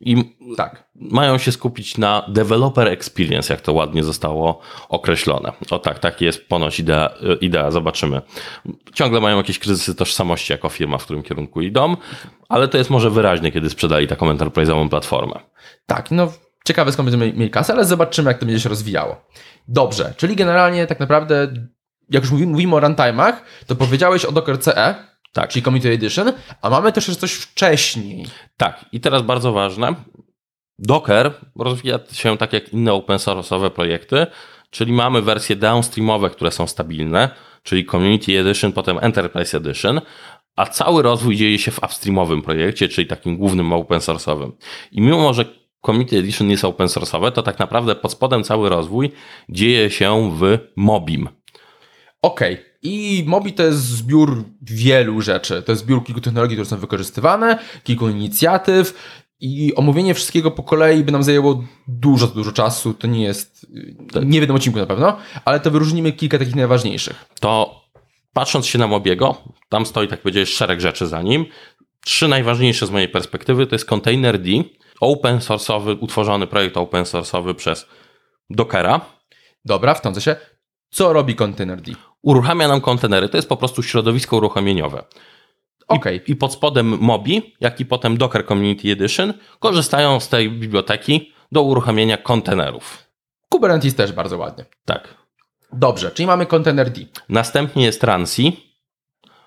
I 0.00 0.36
Tak. 0.56 0.88
mają 0.94 1.38
się 1.38 1.52
skupić 1.52 1.98
na 1.98 2.22
developer 2.28 2.88
experience, 2.88 3.54
jak 3.54 3.60
to 3.60 3.72
ładnie 3.72 4.04
zostało 4.04 4.60
określone. 4.88 5.52
O 5.70 5.78
tak, 5.78 5.98
tak 5.98 6.20
jest 6.20 6.48
ponoć 6.48 6.80
idea, 6.80 7.10
idea, 7.40 7.70
zobaczymy. 7.70 8.20
Ciągle 8.94 9.20
mają 9.20 9.36
jakieś 9.36 9.58
kryzysy 9.58 9.94
tożsamości 9.94 10.52
jako 10.52 10.68
firma, 10.68 10.98
w 10.98 11.04
którym 11.04 11.22
kierunku 11.22 11.60
idą, 11.60 11.96
ale 12.48 12.68
to 12.68 12.78
jest 12.78 12.90
może 12.90 13.10
wyraźne, 13.10 13.50
kiedy 13.50 13.70
sprzedali 13.70 14.06
taką 14.06 14.32
enterprise'ową 14.32 14.88
platformę. 14.88 15.40
Tak, 15.86 16.10
no 16.10 16.32
ciekawe 16.66 16.92
skąd 16.92 17.10
będziemy 17.10 17.32
mieli 17.38 17.50
kasę, 17.50 17.72
ale 17.72 17.84
zobaczymy, 17.84 18.30
jak 18.30 18.38
to 18.38 18.46
będzie 18.46 18.60
się 18.60 18.68
rozwijało. 18.68 19.16
Dobrze, 19.68 20.14
czyli 20.16 20.36
generalnie 20.36 20.86
tak 20.86 21.00
naprawdę, 21.00 21.54
jak 22.10 22.22
już 22.22 22.32
mówimy, 22.32 22.52
mówimy 22.52 22.76
o 22.76 22.80
runtime'ach, 22.80 23.32
to 23.66 23.76
powiedziałeś 23.76 24.24
o 24.24 24.32
Docker 24.32 24.58
CE, 24.60 24.94
Tak. 25.36 25.50
czyli 25.50 25.62
Community 25.62 25.90
Edition, 25.90 26.32
a 26.62 26.70
mamy 26.70 26.92
też 26.92 27.16
coś 27.16 27.32
wcześniej. 27.32 28.26
Tak, 28.56 28.84
i 28.92 29.00
teraz 29.00 29.22
bardzo 29.22 29.52
ważne. 29.52 29.94
Docker 30.78 31.32
rozwija 31.56 31.98
się 32.12 32.38
tak 32.38 32.52
jak 32.52 32.72
inne 32.72 32.92
open 32.92 33.16
source'owe 33.16 33.70
projekty, 33.70 34.26
czyli 34.70 34.92
mamy 34.92 35.22
wersje 35.22 35.56
downstreamowe, 35.56 36.30
które 36.30 36.50
są 36.50 36.66
stabilne, 36.66 37.30
czyli 37.62 37.86
Community 37.86 38.40
Edition, 38.40 38.72
potem 38.72 38.98
Enterprise 39.00 39.56
Edition, 39.56 40.00
a 40.56 40.66
cały 40.66 41.02
rozwój 41.02 41.36
dzieje 41.36 41.58
się 41.58 41.70
w 41.70 41.82
upstreamowym 41.82 42.42
projekcie, 42.42 42.88
czyli 42.88 43.06
takim 43.06 43.36
głównym 43.36 43.72
open 43.72 43.98
source'owym. 43.98 44.52
I 44.92 45.00
mimo, 45.00 45.34
że 45.34 45.44
Community 45.86 46.18
Edition 46.18 46.50
jest 46.50 46.64
open 46.64 46.86
source'owe, 46.86 47.32
to 47.32 47.42
tak 47.42 47.58
naprawdę 47.58 47.94
pod 47.94 48.12
spodem 48.12 48.44
cały 48.44 48.68
rozwój 48.68 49.12
dzieje 49.48 49.90
się 49.90 50.36
w 50.38 50.58
Mobim. 50.76 51.28
Okej. 52.22 52.65
I 52.82 53.24
Mobi 53.26 53.52
to 53.52 53.62
jest 53.62 53.78
zbiór 53.78 54.44
wielu 54.62 55.20
rzeczy. 55.20 55.62
To 55.62 55.72
jest 55.72 55.82
zbiór 55.82 56.04
kilku 56.04 56.20
technologii, 56.20 56.56
które 56.56 56.68
są 56.68 56.76
wykorzystywane, 56.76 57.58
kilku 57.84 58.08
inicjatyw 58.08 58.94
i 59.40 59.74
omówienie 59.74 60.14
wszystkiego 60.14 60.50
po 60.50 60.62
kolei 60.62 61.04
by 61.04 61.12
nam 61.12 61.22
zajęło 61.22 61.64
dużo, 61.88 62.26
dużo 62.26 62.52
czasu. 62.52 62.94
To 62.94 63.06
nie 63.06 63.22
jest, 63.22 63.66
nie 64.22 64.38
w 64.38 64.42
jednym 64.42 64.56
odcinku 64.56 64.78
na 64.78 64.86
pewno, 64.86 65.16
ale 65.44 65.60
to 65.60 65.70
wyróżnimy 65.70 66.12
kilka 66.12 66.38
takich 66.38 66.54
najważniejszych. 66.54 67.24
to 67.40 67.80
patrząc 68.32 68.66
się 68.66 68.78
na 68.78 68.86
Mobiego, 68.86 69.42
tam 69.68 69.86
stoi, 69.86 70.08
tak 70.08 70.20
powiedziałeś, 70.20 70.52
szereg 70.54 70.80
rzeczy 70.80 71.06
za 71.06 71.22
nim. 71.22 71.46
Trzy 72.04 72.28
najważniejsze 72.28 72.86
z 72.86 72.90
mojej 72.90 73.08
perspektywy 73.08 73.66
to 73.66 73.74
jest 73.74 73.84
Container 73.84 74.38
D, 74.38 74.50
open 75.00 75.38
source'owy, 75.38 75.96
utworzony 76.00 76.46
projekt 76.46 76.76
open 76.76 77.04
source'owy 77.04 77.54
przez 77.54 77.86
Dockera. 78.50 79.00
Dobra, 79.64 79.94
wtrącę 79.94 80.20
się. 80.20 80.36
Co 80.90 81.12
robi 81.12 81.34
Containerd? 81.34 81.90
Uruchamia 82.22 82.68
nam 82.68 82.80
kontenery, 82.80 83.28
to 83.28 83.36
jest 83.38 83.48
po 83.48 83.56
prostu 83.56 83.82
środowisko 83.82 84.36
uruchomieniowe. 84.36 85.04
Okej. 85.88 86.22
I 86.26 86.36
pod 86.36 86.52
spodem 86.52 86.98
Mobi, 87.00 87.54
jak 87.60 87.80
i 87.80 87.86
potem 87.86 88.16
Docker 88.16 88.46
Community 88.46 88.92
Edition 88.92 89.34
korzystają 89.58 90.20
z 90.20 90.28
tej 90.28 90.50
biblioteki 90.50 91.32
do 91.52 91.62
uruchamiania 91.62 92.16
kontenerów. 92.16 93.06
Kubernetes 93.48 93.94
też 93.94 94.12
bardzo 94.12 94.38
ładnie. 94.38 94.64
Tak. 94.84 95.14
Dobrze, 95.72 96.10
czyli 96.10 96.26
mamy 96.26 96.46
Containerd. 96.46 97.00
Następnie 97.28 97.84
jest 97.84 98.04
Ransi, 98.04 98.76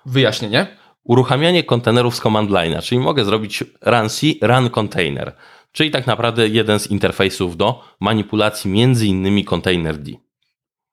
Wyjaśnienie. 0.06 0.76
uruchamianie 1.04 1.64
kontenerów 1.64 2.16
z 2.16 2.20
command 2.20 2.50
line'a, 2.50 2.82
czyli 2.82 2.98
mogę 2.98 3.24
zrobić 3.24 3.64
runc 3.80 4.20
run 4.42 4.70
container, 4.70 5.32
czyli 5.72 5.90
tak 5.90 6.06
naprawdę 6.06 6.48
jeden 6.48 6.78
z 6.78 6.86
interfejsów 6.86 7.56
do 7.56 7.84
manipulacji 8.00 8.70
między 8.70 9.06
innymi 9.06 9.44
container 9.44 9.98
D. 9.98 10.12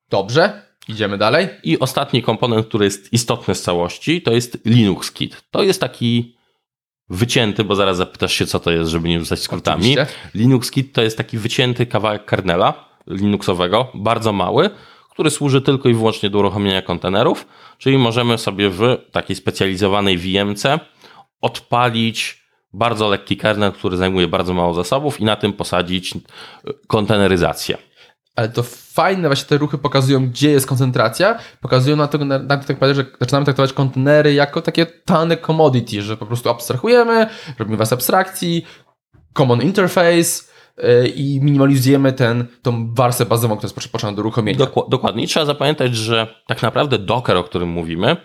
Dobrze, 0.10 0.67
idziemy 0.90 1.18
dalej. 1.18 1.48
I 1.64 1.80
ostatni 1.80 2.24
komponent, 2.24 2.68
który 2.68 2.86
jest 2.86 3.14
istotny 3.14 3.56
z 3.56 3.62
całości, 3.62 4.22
to 4.22 4.32
jest 4.32 4.66
Linux 4.66 5.12
Kit. 5.12 5.44
To 5.52 5.64
jest 5.64 5.82
taki 5.82 6.38
wycięty, 7.10 7.64
bo 7.64 7.76
zaraz 7.76 7.98
zapytasz 7.98 8.34
się, 8.34 8.46
co 8.46 8.60
to 8.60 8.72
jest, 8.72 8.92
żeby 8.92 9.10
nie 9.10 9.20
rzucać 9.20 9.40
skrótami. 9.40 9.82
Oczywiście. 9.82 10.06
Linux 10.36 10.72
Kit 10.72 10.94
to 10.94 11.02
jest 11.02 11.18
taki 11.18 11.38
wycięty 11.38 11.86
kawałek 11.86 12.26
kernela 12.26 12.88
Linuxowego, 13.08 13.92
bardzo 13.94 14.34
mały, 14.34 14.70
który 15.12 15.30
służy 15.30 15.62
tylko 15.62 15.90
i 15.90 15.94
wyłącznie 15.94 16.30
do 16.30 16.40
uruchomienia 16.40 16.82
kontenerów, 16.82 17.48
czyli 17.78 17.98
możemy 17.98 18.38
sobie 18.38 18.70
w 18.70 18.98
takiej 19.12 19.36
specjalizowanej 19.36 20.18
VMC 20.18 20.64
odpalić 21.42 22.44
bardzo 22.74 23.10
lekki 23.10 23.38
kernel, 23.38 23.72
który 23.72 23.98
zajmuje 23.98 24.28
bardzo 24.28 24.54
mało 24.54 24.74
zasobów 24.74 25.20
i 25.20 25.26
na 25.26 25.36
tym 25.36 25.54
posadzić 25.54 26.14
konteneryzację. 26.88 27.78
Ale 28.38 28.50
to 28.50 28.64
fajne, 28.64 29.28
właśnie 29.30 29.46
te 29.46 29.58
ruchy 29.58 29.78
pokazują, 29.78 30.30
gdzie 30.30 30.52
jest 30.52 30.68
koncentracja. 30.68 31.40
Pokazują 31.62 31.96
na 31.96 32.08
to, 32.08 32.18
na, 32.18 32.40
na 32.40 32.58
to 32.58 32.74
tak 32.74 32.96
że 32.96 33.06
zaczynamy 33.20 33.46
traktować 33.46 33.74
kontenery 33.74 34.34
jako 34.34 34.62
takie 34.62 34.86
tanie 34.86 35.38
commodity, 35.38 36.02
że 36.02 36.18
po 36.18 36.26
prostu 36.26 36.50
abstrahujemy, 36.50 37.28
robimy 37.60 37.78
was 37.78 37.94
abstrakcji, 37.94 38.66
common 39.34 39.62
interface 39.62 40.44
yy, 40.78 41.08
i 41.08 41.42
minimalizujemy 41.42 42.14
ten, 42.14 42.46
tą 42.62 42.94
warstwę 42.94 43.26
bazową, 43.26 43.58
która 43.58 43.74
jest 43.76 43.92
potrzebna 43.92 44.16
do 44.16 44.22
uruchomienia. 44.22 44.60
Dokła- 44.60 44.90
dokładnie. 44.90 45.24
I 45.24 45.28
trzeba 45.28 45.46
zapamiętać, 45.46 45.96
że 45.96 46.28
tak 46.48 46.62
naprawdę 46.62 47.00
Docker, 47.00 47.38
o 47.38 47.44
którym 47.44 47.70
mówimy, 47.70 48.18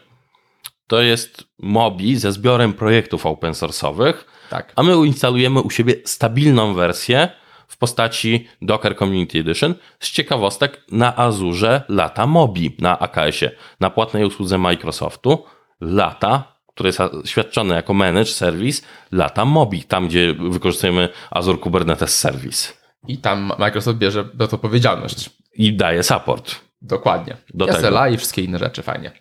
to 0.87 1.01
jest 1.01 1.45
Mobi 1.59 2.17
ze 2.17 2.33
zbiorem 2.33 2.73
projektów 2.73 3.27
open 3.27 3.53
source'owych, 3.53 4.15
tak. 4.51 4.73
a 4.77 4.83
my 4.83 5.07
instalujemy 5.07 5.61
u 5.61 5.71
siebie 5.71 5.95
stabilną 6.05 6.75
wersję 6.75 7.42
w 7.73 7.77
postaci 7.77 8.49
Docker 8.63 8.97
Community 8.97 9.39
Edition. 9.39 9.75
Z 10.01 10.11
ciekawostek 10.11 10.81
na 10.91 11.17
Azurze 11.17 11.83
lata 11.89 12.27
Mobi 12.27 12.77
na 12.79 12.99
AKS-ie, 12.99 13.51
na 13.81 13.91
płatnej 13.91 14.25
usłudze 14.25 14.59
Microsoftu 14.59 15.45
lata, 15.81 16.55
które 16.67 16.89
jest 16.89 17.01
świadczone 17.25 17.75
jako 17.75 17.95
Managed 17.95 18.35
Service, 18.35 18.83
lata 19.13 19.45
Mobi, 19.45 19.85
tam 19.85 20.09
gdzie 20.09 20.35
wykorzystujemy 20.35 21.09
Azure 21.31 21.59
Kubernetes 21.59 22.19
Service 22.19 22.73
I 23.09 23.19
tam 23.19 23.53
Microsoft 23.59 23.99
bierze 23.99 24.25
do 24.35 24.49
to 24.49 24.57
odpowiedzialność. 24.57 25.31
i 25.55 25.77
daje 25.77 26.03
support. 26.03 26.55
Dokładnie. 26.83 27.37
Do 27.55 27.67
Do 27.67 27.73
tego. 27.73 27.89
SLA 27.89 28.09
i 28.09 28.17
wszystkie 28.17 28.43
inne 28.43 28.59
rzeczy, 28.59 28.83
fajnie. 28.83 29.13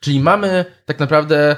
Czyli 0.00 0.20
mamy 0.20 0.64
tak 0.84 0.98
naprawdę 0.98 1.56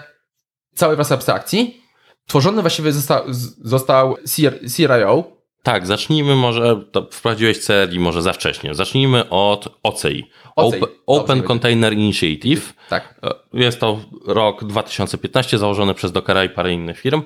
cały 0.75 0.97
pas 0.97 1.13
abstrakcji. 1.13 1.83
Tworzony 2.27 2.61
właściwie 2.61 2.93
został, 2.93 3.25
został 3.65 4.17
CR, 4.17 4.59
CRIO. 4.77 5.40
Tak, 5.63 5.87
zacznijmy 5.87 6.37
może, 6.37 6.77
to 6.93 7.09
wprowadziłeś 7.13 7.59
CRI 7.67 7.99
może 7.99 8.23
za 8.23 8.33
wcześnie. 8.33 8.75
Zacznijmy 8.75 9.29
od 9.29 9.79
OCI. 9.83 10.31
OCI. 10.57 10.81
Open. 11.07 11.43
Container 11.43 11.93
Initiative. 11.93 12.75
Tak. 12.89 13.21
E, 13.23 13.31
Jest 13.53 13.81
to 13.81 14.01
rok 14.27 14.65
2015, 14.65 15.59
założony 15.59 15.95
przez 15.95 16.13
Dockera 16.13 16.45
i 16.45 16.49
parę 16.49 16.73
innych 16.73 17.01
firm. 17.01 17.23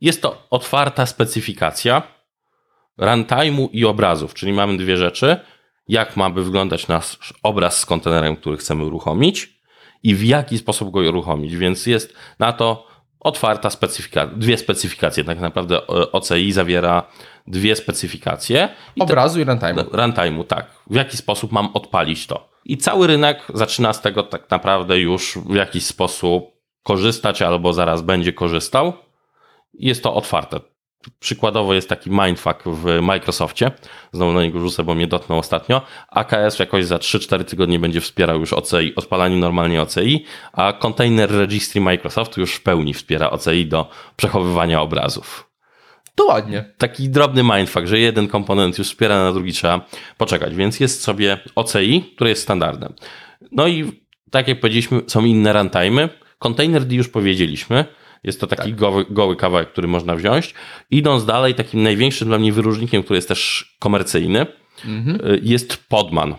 Jest 0.00 0.22
to 0.22 0.46
otwarta 0.50 1.06
specyfikacja 1.06 2.02
runtime'u 2.98 3.68
i 3.72 3.84
obrazów, 3.84 4.34
czyli 4.34 4.52
mamy 4.52 4.76
dwie 4.76 4.96
rzeczy. 4.96 5.36
Jak 5.88 6.16
ma 6.16 6.30
by 6.30 6.44
wyglądać 6.44 6.88
nasz 6.88 7.34
obraz 7.42 7.80
z 7.80 7.86
kontenerem, 7.86 8.36
który 8.36 8.56
chcemy 8.56 8.84
uruchomić 8.84 9.58
i 10.02 10.14
w 10.14 10.24
jaki 10.24 10.58
sposób 10.58 10.90
go 10.90 11.00
uruchomić. 11.00 11.56
Więc 11.56 11.86
jest 11.86 12.14
na 12.38 12.52
to 12.52 12.87
otwarta 13.20 13.70
specyfikacja, 13.70 14.36
dwie 14.36 14.58
specyfikacje. 14.58 15.24
Tak 15.24 15.40
naprawdę 15.40 15.76
e, 15.76 16.12
OCI 16.12 16.52
zawiera 16.52 17.02
dwie 17.46 17.76
specyfikacje. 17.76 18.68
I 18.96 19.00
Obrazu 19.00 19.40
i 19.40 19.44
runtime'u. 19.44 19.84
Runtime'u, 19.92 20.44
tak. 20.44 20.66
W 20.90 20.94
jaki 20.94 21.16
sposób 21.16 21.52
mam 21.52 21.68
odpalić 21.74 22.26
to. 22.26 22.48
I 22.64 22.76
cały 22.76 23.06
rynek 23.06 23.42
zaczyna 23.54 23.92
z 23.92 24.00
tego 24.00 24.22
tak 24.22 24.50
naprawdę 24.50 24.98
już 24.98 25.38
w 25.46 25.54
jakiś 25.54 25.84
sposób 25.84 26.44
korzystać 26.82 27.42
albo 27.42 27.72
zaraz 27.72 28.02
będzie 28.02 28.32
korzystał. 28.32 28.92
Jest 29.74 30.02
to 30.02 30.14
otwarte. 30.14 30.60
Przykładowo 31.20 31.74
jest 31.74 31.88
taki 31.88 32.10
mindfuck 32.10 32.62
w 32.66 33.00
Microsoftie. 33.02 33.70
Znowu 34.12 34.32
na 34.32 34.42
niego 34.42 34.60
rzucę, 34.60 34.84
bo 34.84 34.94
mnie 34.94 35.06
dotknął 35.06 35.38
ostatnio. 35.38 35.82
AKS 36.08 36.58
jakoś 36.58 36.84
za 36.84 36.96
3-4 36.96 37.44
tygodnie 37.44 37.78
będzie 37.78 38.00
wspierał 38.00 38.40
już 38.40 38.52
OCI, 38.52 38.94
odpalanie 38.96 39.36
normalnie 39.36 39.82
OCI, 39.82 40.24
a 40.52 40.72
Container 40.72 41.30
Registry 41.30 41.80
Microsoftu 41.80 42.40
już 42.40 42.54
w 42.54 42.62
pełni 42.62 42.94
wspiera 42.94 43.30
OCI 43.30 43.66
do 43.66 43.90
przechowywania 44.16 44.80
obrazów. 44.80 45.50
To 46.14 46.24
ładnie. 46.26 46.64
Taki 46.78 47.08
drobny 47.08 47.42
mindfuck, 47.42 47.86
że 47.86 47.98
jeden 47.98 48.28
komponent 48.28 48.78
już 48.78 48.88
wspiera, 48.88 49.18
na 49.18 49.32
drugi 49.32 49.52
trzeba 49.52 49.86
poczekać. 50.16 50.54
Więc 50.54 50.80
jest 50.80 51.02
sobie 51.02 51.38
OCI, 51.54 52.12
które 52.14 52.30
jest 52.30 52.42
standardem. 52.42 52.92
No 53.52 53.68
i 53.68 53.92
tak 54.30 54.48
jak 54.48 54.60
powiedzieliśmy, 54.60 55.02
są 55.06 55.24
inne 55.24 55.52
runtime'y. 55.52 56.08
Container 56.38 56.92
już 56.92 57.08
powiedzieliśmy. 57.08 57.84
Jest 58.24 58.40
to 58.40 58.46
taki 58.46 58.70
tak. 58.70 58.74
goły, 58.74 59.04
goły 59.10 59.36
kawałek, 59.36 59.72
który 59.72 59.88
można 59.88 60.16
wziąć. 60.16 60.54
Idąc 60.90 61.24
dalej, 61.24 61.54
takim 61.54 61.82
największym 61.82 62.28
dla 62.28 62.38
mnie 62.38 62.52
wyróżnikiem, 62.52 63.02
który 63.02 63.18
jest 63.18 63.28
też 63.28 63.72
komercyjny, 63.78 64.46
mhm. 64.84 65.18
jest 65.42 65.88
Podman. 65.88 66.34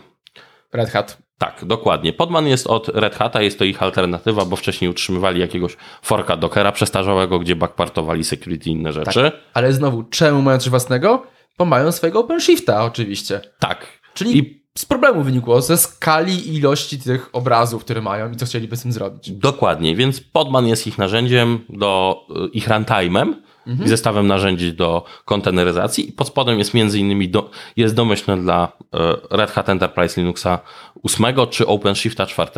Red 0.74 0.89
Hat. 0.89 1.17
Tak, 1.38 1.65
dokładnie. 1.65 2.13
Podman 2.13 2.48
jest 2.48 2.67
od 2.67 2.88
Red 2.88 3.15
Hata, 3.15 3.41
jest 3.41 3.59
to 3.59 3.65
ich 3.65 3.83
alternatywa, 3.83 4.45
bo 4.45 4.55
wcześniej 4.55 4.91
utrzymywali 4.91 5.41
jakiegoś 5.41 5.77
forka 6.01 6.38
Dockera 6.38 6.71
przestarzałego, 6.71 7.39
gdzie 7.39 7.55
backpartowali 7.55 8.24
security 8.24 8.69
i 8.69 8.74
inne 8.74 8.91
rzeczy. 8.93 9.31
Tak. 9.31 9.33
Ale 9.53 9.74
znowu, 9.74 10.03
czemu 10.03 10.41
mają 10.41 10.57
coś 10.59 10.69
własnego? 10.69 11.25
Bo 11.57 11.65
mają 11.65 11.91
swojego 11.91 12.19
OpenShifta 12.19 12.83
oczywiście. 12.86 13.41
Tak. 13.59 13.88
Czyli 14.13 14.38
I 14.38 14.58
z 14.79 14.86
problemu 14.86 15.24
wynikło, 15.24 15.62
ze 15.62 15.77
skali 15.77 16.55
ilości 16.55 17.00
tych 17.00 17.29
obrazów, 17.33 17.83
które 17.83 18.01
mają 18.01 18.31
i 18.31 18.36
co 18.36 18.45
chcieliby 18.45 18.77
z 18.77 18.81
tym 18.81 18.91
zrobić. 18.91 19.31
Dokładnie, 19.31 19.95
więc 19.95 20.19
Podman 20.21 20.67
jest 20.67 20.88
ich 20.88 20.98
narzędziem 20.98 21.59
do, 21.69 22.21
y, 22.45 22.50
ich 22.50 22.67
runtime'em 22.69 23.33
mhm. 23.67 23.86
i 23.86 23.89
zestawem 23.89 24.27
narzędzi 24.27 24.74
do 24.74 25.05
konteneryzacji 25.25 26.09
i 26.09 26.12
pod 26.12 26.27
spodem 26.27 26.59
jest 26.59 26.74
między 26.74 27.00
innymi, 27.00 27.29
do, 27.29 27.50
jest 27.75 27.95
domyślne 27.95 28.38
dla 28.41 28.71
y, 28.83 28.88
Red 29.31 29.51
Hat 29.51 29.69
Enterprise 29.69 30.21
Linuxa 30.21 30.59
8 31.03 31.25
czy 31.50 31.67
OpenShifta 31.67 32.25
4. 32.25 32.51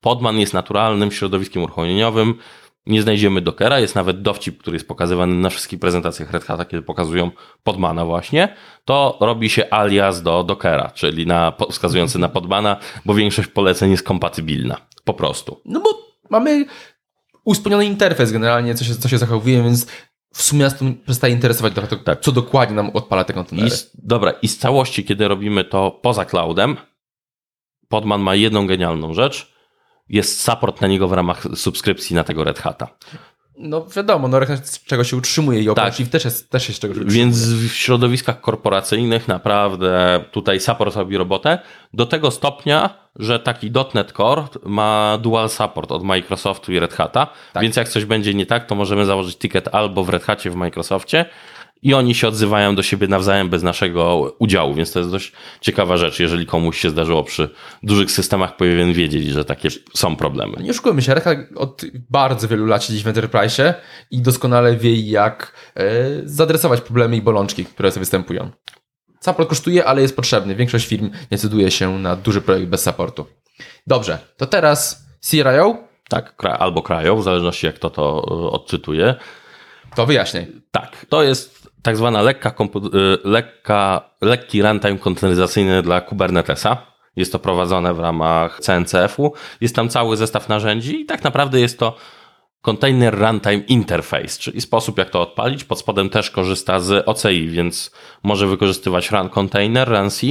Podman 0.00 0.38
jest 0.38 0.54
naturalnym 0.54 1.12
środowiskiem 1.12 1.62
uruchomieniowym, 1.62 2.34
nie 2.86 3.02
znajdziemy 3.02 3.40
Dockera, 3.40 3.80
jest 3.80 3.94
nawet 3.94 4.22
dowcip, 4.22 4.58
który 4.58 4.76
jest 4.76 4.88
pokazywany 4.88 5.34
na 5.34 5.50
wszystkich 5.50 5.78
prezentacjach 5.78 6.30
Red 6.30 6.44
Hata, 6.44 6.64
kiedy 6.64 6.82
pokazują 6.82 7.30
Podmana 7.62 8.04
właśnie, 8.04 8.56
to 8.84 9.18
robi 9.20 9.50
się 9.50 9.70
alias 9.70 10.22
do 10.22 10.44
Dockera, 10.44 10.90
czyli 10.90 11.26
na, 11.26 11.52
wskazujący 11.70 12.18
na 12.18 12.28
Podmana, 12.28 12.76
bo 13.04 13.14
większość 13.14 13.48
poleceń 13.48 13.90
jest 13.90 14.02
kompatybilna. 14.02 14.76
Po 15.04 15.14
prostu. 15.14 15.60
No 15.64 15.80
bo 15.80 15.88
mamy 16.30 16.64
uspójniony 17.44 17.86
interfejs 17.86 18.32
generalnie, 18.32 18.74
co 18.74 18.84
się, 18.84 18.94
co 18.94 19.08
się 19.08 19.18
zachowuje, 19.18 19.62
więc 19.62 19.86
w 20.34 20.42
sumie 20.42 20.62
nas 20.62 20.78
to 20.78 20.84
przestaje 21.04 21.34
interesować 21.34 21.74
trochę, 21.74 21.96
tak. 21.96 22.20
co 22.20 22.32
dokładnie 22.32 22.76
nam 22.76 22.90
odpala 22.90 23.24
te 23.24 23.32
kontenery. 23.32 23.68
I 23.68 23.70
z, 23.70 23.90
dobra, 23.94 24.30
i 24.30 24.48
z 24.48 24.58
całości, 24.58 25.04
kiedy 25.04 25.28
robimy 25.28 25.64
to 25.64 25.90
poza 25.90 26.24
cloudem, 26.24 26.76
Podman 27.88 28.20
ma 28.20 28.34
jedną 28.34 28.66
genialną 28.66 29.14
rzecz– 29.14 29.46
jest 30.08 30.42
support 30.42 30.80
na 30.80 30.88
niego 30.88 31.08
w 31.08 31.12
ramach 31.12 31.42
subskrypcji 31.54 32.16
na 32.16 32.24
tego 32.24 32.44
Red 32.44 32.58
Hata. 32.58 32.88
No 33.58 33.86
wiadomo, 33.96 34.28
no 34.28 34.40
z 34.62 34.84
czego 34.84 35.04
się 35.04 35.16
utrzymuje 35.16 35.60
i 35.60 35.74
tak. 35.74 35.94
też, 36.10 36.24
jest, 36.24 36.50
też 36.50 36.68
jest 36.68 36.76
z 36.76 36.80
czego 36.80 36.94
się 36.94 37.00
utrzymuje. 37.00 37.24
Więc 37.24 37.52
w 37.52 37.72
środowiskach 37.72 38.40
korporacyjnych 38.40 39.28
naprawdę 39.28 40.24
tutaj 40.30 40.60
support 40.60 40.96
robi 40.96 41.16
robotę 41.16 41.58
do 41.92 42.06
tego 42.06 42.30
stopnia, 42.30 42.90
że 43.16 43.38
taki 43.38 43.72
.NET 43.94 44.12
Core 44.12 44.42
ma 44.64 45.18
dual 45.22 45.48
support 45.48 45.92
od 45.92 46.04
Microsoftu 46.04 46.72
i 46.72 46.78
Red 46.78 46.94
Hata, 46.94 47.26
tak. 47.52 47.62
więc 47.62 47.76
jak 47.76 47.88
coś 47.88 48.04
będzie 48.04 48.34
nie 48.34 48.46
tak, 48.46 48.66
to 48.66 48.74
możemy 48.74 49.06
założyć 49.06 49.38
ticket 49.38 49.68
albo 49.72 50.04
w 50.04 50.08
Red 50.08 50.24
Hacie 50.24 50.50
w 50.50 50.56
Microsoftie, 50.56 51.24
i 51.84 51.94
oni 51.94 52.14
się 52.14 52.28
odzywają 52.28 52.74
do 52.74 52.82
siebie 52.82 53.08
nawzajem 53.08 53.48
bez 53.48 53.62
naszego 53.62 54.34
udziału, 54.38 54.74
więc 54.74 54.92
to 54.92 54.98
jest 54.98 55.10
dość 55.10 55.32
ciekawa 55.60 55.96
rzecz, 55.96 56.20
jeżeli 56.20 56.46
komuś 56.46 56.78
się 56.78 56.90
zdarzyło 56.90 57.24
przy 57.24 57.50
dużych 57.82 58.10
systemach, 58.10 58.56
powinien 58.56 58.92
wiedzieć, 58.92 59.26
że 59.26 59.44
takie 59.44 59.68
są 59.94 60.16
problemy. 60.16 60.56
Nie 60.62 60.70
oszukujmy 60.70 61.02
się, 61.02 61.14
Red 61.14 61.24
od 61.56 61.82
bardzo 62.10 62.48
wielu 62.48 62.66
lat 62.66 62.84
siedzi 62.84 63.02
w 63.02 63.06
Enterprise 63.06 63.74
i 64.10 64.22
doskonale 64.22 64.76
wie, 64.76 65.00
jak 65.00 65.52
e, 65.76 65.84
zadresować 66.24 66.80
problemy 66.80 67.16
i 67.16 67.22
bolączki, 67.22 67.64
które 67.64 67.90
sobie 67.90 68.00
występują. 68.00 68.50
Support 69.20 69.48
kosztuje, 69.48 69.84
ale 69.84 70.02
jest 70.02 70.16
potrzebny. 70.16 70.54
Większość 70.54 70.86
firm 70.86 71.04
nie 71.04 71.10
decyduje 71.30 71.70
się 71.70 71.98
na 71.98 72.16
duży 72.16 72.40
projekt 72.40 72.68
bez 72.68 72.82
supportu. 72.82 73.26
Dobrze, 73.86 74.18
to 74.36 74.46
teraz 74.46 75.04
CRIO? 75.30 75.76
Tak, 76.08 76.44
albo 76.58 76.82
Cryo, 76.82 77.16
w 77.16 77.22
zależności 77.22 77.66
jak 77.66 77.78
to 77.78 77.90
to 77.90 78.02
e, 78.02 78.50
odczytuje. 78.50 79.14
To 79.94 80.06
wyjaśniaj. 80.06 80.46
Tak, 80.70 81.06
to 81.08 81.22
jest 81.22 81.63
tak 81.84 81.96
zwana 81.96 82.22
lekka, 82.22 82.50
y, 82.50 83.18
lekka, 83.24 84.10
lekki 84.20 84.62
runtime 84.62 84.98
konteneryzacyjny 84.98 85.82
dla 85.82 86.00
Kubernetesa. 86.00 86.76
Jest 87.16 87.32
to 87.32 87.38
prowadzone 87.38 87.94
w 87.94 87.98
ramach 87.98 88.60
CNCF-u. 88.60 89.32
Jest 89.60 89.76
tam 89.76 89.88
cały 89.88 90.16
zestaw 90.16 90.48
narzędzi 90.48 91.00
i 91.00 91.06
tak 91.06 91.24
naprawdę 91.24 91.60
jest 91.60 91.78
to 91.78 91.96
Container 92.62 93.18
Runtime 93.18 93.62
Interface, 93.68 94.38
czyli 94.38 94.60
sposób 94.60 94.98
jak 94.98 95.10
to 95.10 95.20
odpalić. 95.20 95.64
Pod 95.64 95.78
spodem 95.78 96.10
też 96.10 96.30
korzysta 96.30 96.80
z 96.80 97.08
OCI, 97.08 97.48
więc 97.48 97.90
może 98.22 98.46
wykorzystywać 98.46 99.10
Run 99.10 99.28
Container, 99.28 99.88
Run 99.88 100.10
C, 100.10 100.26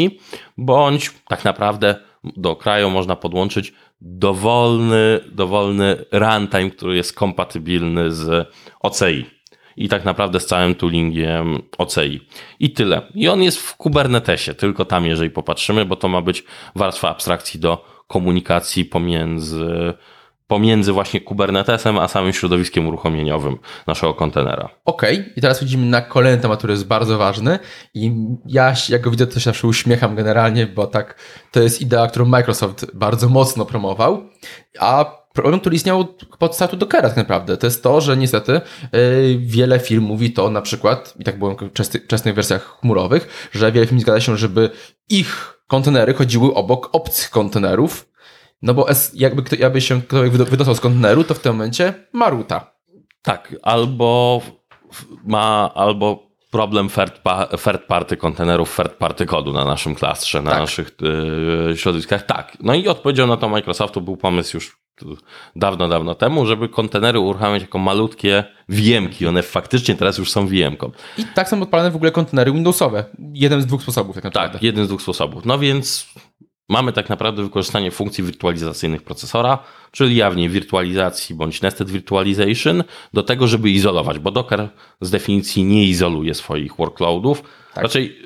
bądź 0.58 1.12
tak 1.28 1.46
naprawdę 1.46 1.96
do 2.24 2.56
kraju 2.56 2.90
można 2.90 3.16
podłączyć 3.16 3.74
dowolny, 4.02 5.20
dowolny 5.32 6.06
runtime, 6.12 6.70
który 6.70 6.96
jest 6.96 7.16
kompatybilny 7.16 8.12
z 8.12 8.48
OCI 8.80 9.26
i 9.78 9.90
tak 9.90 10.06
naprawdę 10.06 10.40
z 10.40 10.46
całym 10.46 10.76
toolingiem 10.76 11.62
OCI. 11.78 12.28
I 12.60 12.72
tyle. 12.72 13.02
I 13.16 13.28
on 13.28 13.44
jest 13.44 13.58
w 13.58 13.76
Kubernetesie, 13.76 14.54
tylko 14.54 14.86
tam, 14.86 15.06
jeżeli 15.06 15.30
popatrzymy, 15.30 15.86
bo 15.86 15.96
to 15.96 16.08
ma 16.08 16.22
być 16.22 16.44
warstwa 16.76 17.10
abstrakcji 17.10 17.60
do 17.60 17.86
komunikacji 18.08 18.86
pomiędzy 18.86 19.94
pomiędzy 20.48 20.92
właśnie 20.92 21.22
Kubernetesem 21.22 21.98
a 21.98 22.08
samym 22.08 22.34
środowiskiem 22.34 22.88
uruchomieniowym 22.88 23.58
naszego 23.88 24.14
kontenera. 24.14 24.70
Okej, 24.86 25.20
okay. 25.20 25.34
i 25.36 25.42
teraz 25.42 25.64
widzimy 25.64 25.86
na 25.86 26.02
kolejny 26.02 26.42
temat, 26.42 26.58
który 26.58 26.74
jest 26.74 26.88
bardzo 26.88 27.18
ważny 27.18 27.60
i 27.94 28.12
ja 28.46 28.74
jak 28.90 29.02
go 29.02 29.12
widzę, 29.12 29.28
to 29.28 29.34
się 29.34 29.40
zawsze 29.40 29.68
uśmiecham 29.68 30.16
generalnie, 30.16 30.68
bo 30.68 30.88
tak 30.88 31.16
to 31.52 31.62
jest 31.62 31.82
idea, 31.82 32.08
którą 32.08 32.26
Microsoft 32.26 32.96
bardzo 32.96 33.30
mocno 33.30 33.66
promował, 33.66 34.24
a 34.80 35.23
problem, 35.34 35.60
który 35.60 35.76
istniał 35.76 36.08
pod 36.40 36.56
startu 36.56 36.78
Dockera 36.78 37.08
tak 37.10 37.18
naprawdę, 37.18 37.58
to 37.58 37.68
jest 37.68 37.84
to, 37.84 38.02
że 38.02 38.18
niestety 38.18 38.52
yy, 38.52 39.40
wiele 39.40 39.80
firm 39.80 40.04
mówi 40.04 40.32
to 40.32 40.50
na 40.50 40.62
przykład, 40.62 41.14
i 41.20 41.24
tak 41.24 41.40
było 41.40 41.56
w 41.56 41.70
wczesnych 42.06 42.36
wersjach 42.36 42.80
chmurowych, 42.82 43.50
że 43.52 43.72
wiele 43.72 43.88
firm 43.88 44.00
zgadza 44.00 44.20
się, 44.20 44.38
żeby 44.38 44.70
ich 45.10 45.60
kontenery 45.68 46.14
chodziły 46.14 46.54
obok 46.54 46.90
obcych 46.92 47.30
kontenerów, 47.30 48.10
no 48.62 48.74
bo 48.74 48.88
jakby, 49.14 49.44
kto, 49.44 49.56
jakby 49.56 49.82
się 49.82 50.02
ktoś 50.02 50.30
wydostał 50.30 50.76
z 50.76 50.80
konteneru, 50.80 51.24
to 51.24 51.34
w 51.34 51.40
tym 51.40 51.52
momencie 51.52 51.94
ma 52.14 52.30
ruta. 52.30 52.74
Tak, 53.22 53.56
albo 53.62 54.42
ma, 55.26 55.72
albo 55.76 56.33
problem 56.54 56.90
third, 56.90 57.22
third 57.64 57.84
party 57.88 58.18
kontenerów, 58.18 58.76
third 58.76 58.94
party 58.94 59.26
kodu 59.26 59.54
na 59.54 59.66
naszym 59.66 59.96
klastrze, 59.96 60.42
na 60.42 60.52
tak. 60.52 60.60
naszych 60.60 60.92
y, 61.72 61.78
środowiskach. 61.78 62.26
Tak. 62.26 62.58
No 62.60 62.74
i 62.74 62.88
odpowiedzią 62.88 63.28
na 63.28 63.38
to 63.38 63.50
Microsoftu 63.50 64.02
był 64.02 64.18
pomysł 64.18 64.58
już 64.58 64.84
dawno, 65.56 65.88
dawno 65.88 66.16
temu, 66.16 66.46
żeby 66.46 66.70
kontenery 66.70 67.20
uruchamiać 67.20 67.62
jako 67.62 67.78
malutkie 67.78 68.44
VMki. 68.70 69.28
One 69.28 69.44
faktycznie 69.44 69.96
teraz 69.96 70.18
już 70.18 70.32
są 70.32 70.48
VMką. 70.48 70.92
I 71.18 71.26
tak 71.26 71.50
są 71.50 71.62
odpalane 71.62 71.92
w 71.92 71.96
ogóle 71.96 72.12
kontenery 72.12 72.52
Windowsowe. 72.52 73.06
Jeden 73.34 73.62
z 73.62 73.66
dwóch 73.66 73.82
sposobów 73.82 74.16
tak 74.16 74.24
naprawdę. 74.24 74.54
Tak, 74.54 74.64
jeden 74.64 74.86
z 74.86 74.88
dwóch 74.88 75.02
sposobów. 75.02 75.46
No 75.46 75.60
więc 75.60 76.14
mamy 76.74 76.94
tak 76.94 77.10
naprawdę 77.10 77.44
wykorzystanie 77.44 77.92
funkcji 77.92 78.24
wirtualizacyjnych 78.24 79.04
procesora, 79.04 79.60
czyli 79.92 80.16
jawnie 80.16 80.50
wirtualizacji 80.50 81.36
bądź 81.36 81.62
nested 81.62 81.90
virtualization 81.90 82.84
do 83.14 83.24
tego, 83.24 83.48
żeby 83.48 83.70
izolować, 83.70 84.20
bo 84.20 84.32
Docker 84.32 84.70
z 85.02 85.10
definicji 85.10 85.64
nie 85.64 85.86
izoluje 85.86 86.34
swoich 86.34 86.76
workloadów. 86.76 87.44
Tak. 87.74 87.84
Raczej 87.84 88.18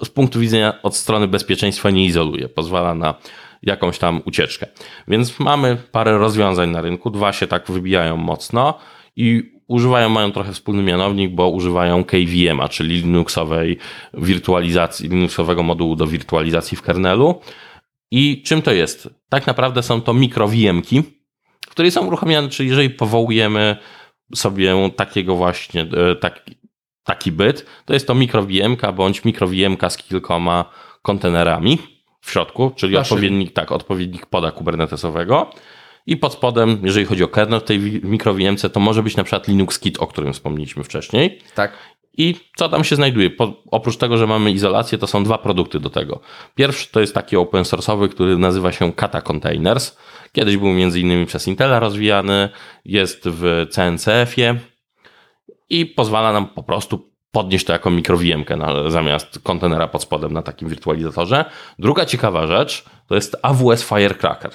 y, 0.00 0.04
z 0.04 0.08
punktu 0.08 0.40
widzenia 0.40 0.82
od 0.82 0.96
strony 0.96 1.28
bezpieczeństwa 1.28 1.90
nie 1.90 2.04
izoluje. 2.04 2.48
Pozwala 2.48 2.94
na 2.94 3.14
jakąś 3.62 3.98
tam 3.98 4.22
ucieczkę. 4.24 4.66
Więc 5.08 5.38
mamy 5.38 5.76
parę 5.92 6.18
rozwiązań 6.18 6.70
na 6.70 6.80
rynku, 6.80 7.10
dwa 7.10 7.32
się 7.32 7.46
tak 7.46 7.70
wybijają 7.70 8.16
mocno 8.16 8.74
i 9.16 9.52
używają, 9.70 10.08
mają 10.08 10.32
trochę 10.32 10.52
wspólny 10.52 10.82
mianownik, 10.82 11.30
bo 11.34 11.48
używają 11.48 12.04
KVM-a, 12.04 12.68
czyli 12.68 12.94
Linuxowej 12.96 13.78
wirtualizacji, 14.14 15.08
Linuxowego 15.08 15.62
modułu 15.62 15.96
do 15.96 16.06
wirtualizacji 16.06 16.76
w 16.76 16.82
kernelu. 16.82 17.40
I 18.10 18.42
czym 18.42 18.62
to 18.62 18.72
jest? 18.72 19.08
Tak 19.28 19.46
naprawdę 19.46 19.82
są 19.82 20.00
to 20.00 20.14
mikro 20.14 20.48
VM-ki, 20.48 21.02
które 21.68 21.90
są 21.90 22.06
uruchamiane, 22.06 22.48
czyli 22.48 22.68
jeżeli 22.68 22.90
powołujemy 22.90 23.76
sobie 24.34 24.90
takiego 24.96 25.36
właśnie, 25.36 25.80
e, 25.82 26.16
tak, 26.16 26.44
taki 27.04 27.32
byt, 27.32 27.66
to 27.84 27.94
jest 27.94 28.06
to 28.06 28.14
mikro-VM-ka 28.14 28.92
bądź 28.92 29.24
mikro-VM-ka 29.24 29.90
z 29.90 29.96
kilkoma 29.96 30.64
kontenerami 31.02 31.78
w 32.20 32.30
środku, 32.30 32.72
czyli 32.76 32.94
Maszyny. 32.94 33.14
odpowiednik, 33.14 33.52
tak, 33.52 33.72
odpowiednik 33.72 34.26
poda 34.26 34.50
kubernetesowego. 34.50 35.50
I 36.06 36.16
pod 36.16 36.32
spodem, 36.32 36.78
jeżeli 36.82 37.06
chodzi 37.06 37.24
o 37.24 37.28
kernel 37.28 37.60
w 37.60 37.64
tej 37.64 37.78
wi- 37.78 38.00
mikro-VM-ce, 38.04 38.70
to 38.70 38.80
może 38.80 39.02
być 39.02 39.16
na 39.16 39.24
przykład 39.24 39.48
Linux 39.48 39.78
Kit, 39.78 39.98
o 39.98 40.06
którym 40.06 40.32
wspomnieliśmy 40.32 40.84
wcześniej. 40.84 41.38
Tak. 41.54 41.72
I 42.16 42.34
co 42.56 42.68
tam 42.68 42.84
się 42.84 42.96
znajduje? 42.96 43.30
Po, 43.30 43.62
oprócz 43.70 43.96
tego, 43.96 44.16
że 44.16 44.26
mamy 44.26 44.50
izolację, 44.50 44.98
to 44.98 45.06
są 45.06 45.24
dwa 45.24 45.38
produkty 45.38 45.80
do 45.80 45.90
tego. 45.90 46.20
Pierwszy 46.54 46.92
to 46.92 47.00
jest 47.00 47.14
taki 47.14 47.36
open 47.36 47.62
source'owy, 47.62 48.08
który 48.08 48.38
nazywa 48.38 48.72
się 48.72 48.92
Kata 48.92 49.20
Containers. 49.20 49.96
Kiedyś 50.32 50.56
był 50.56 50.68
między 50.68 51.00
innymi 51.00 51.26
przez 51.26 51.48
Intela 51.48 51.80
rozwijany, 51.80 52.48
jest 52.84 53.22
w 53.24 53.66
CNCF-ie 53.70 54.60
i 55.70 55.86
pozwala 55.86 56.32
nam 56.32 56.46
po 56.46 56.62
prostu 56.62 57.10
podnieść 57.32 57.66
to 57.66 57.72
jako 57.72 57.90
mikrowiemkę 57.90 58.58
zamiast 58.88 59.38
kontenera 59.42 59.88
pod 59.88 60.02
spodem 60.02 60.32
na 60.32 60.42
takim 60.42 60.68
wirtualizatorze. 60.68 61.44
Druga 61.78 62.06
ciekawa 62.06 62.46
rzecz 62.46 62.84
to 63.06 63.14
jest 63.14 63.36
AWS 63.42 63.84
Firecracker. 63.84 64.50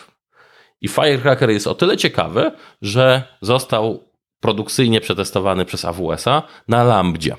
I 0.82 0.88
Firecracker 0.88 1.50
jest 1.50 1.68
o 1.68 1.76
tyle 1.76 1.98
ciekawy, 1.98 2.52
że 2.82 3.24
został 3.42 4.04
produkcyjnie 4.40 5.02
przetestowany 5.02 5.66
przez 5.66 5.86
AWS-a 5.86 6.44
na 6.68 6.84
Lambdzie. 6.84 7.36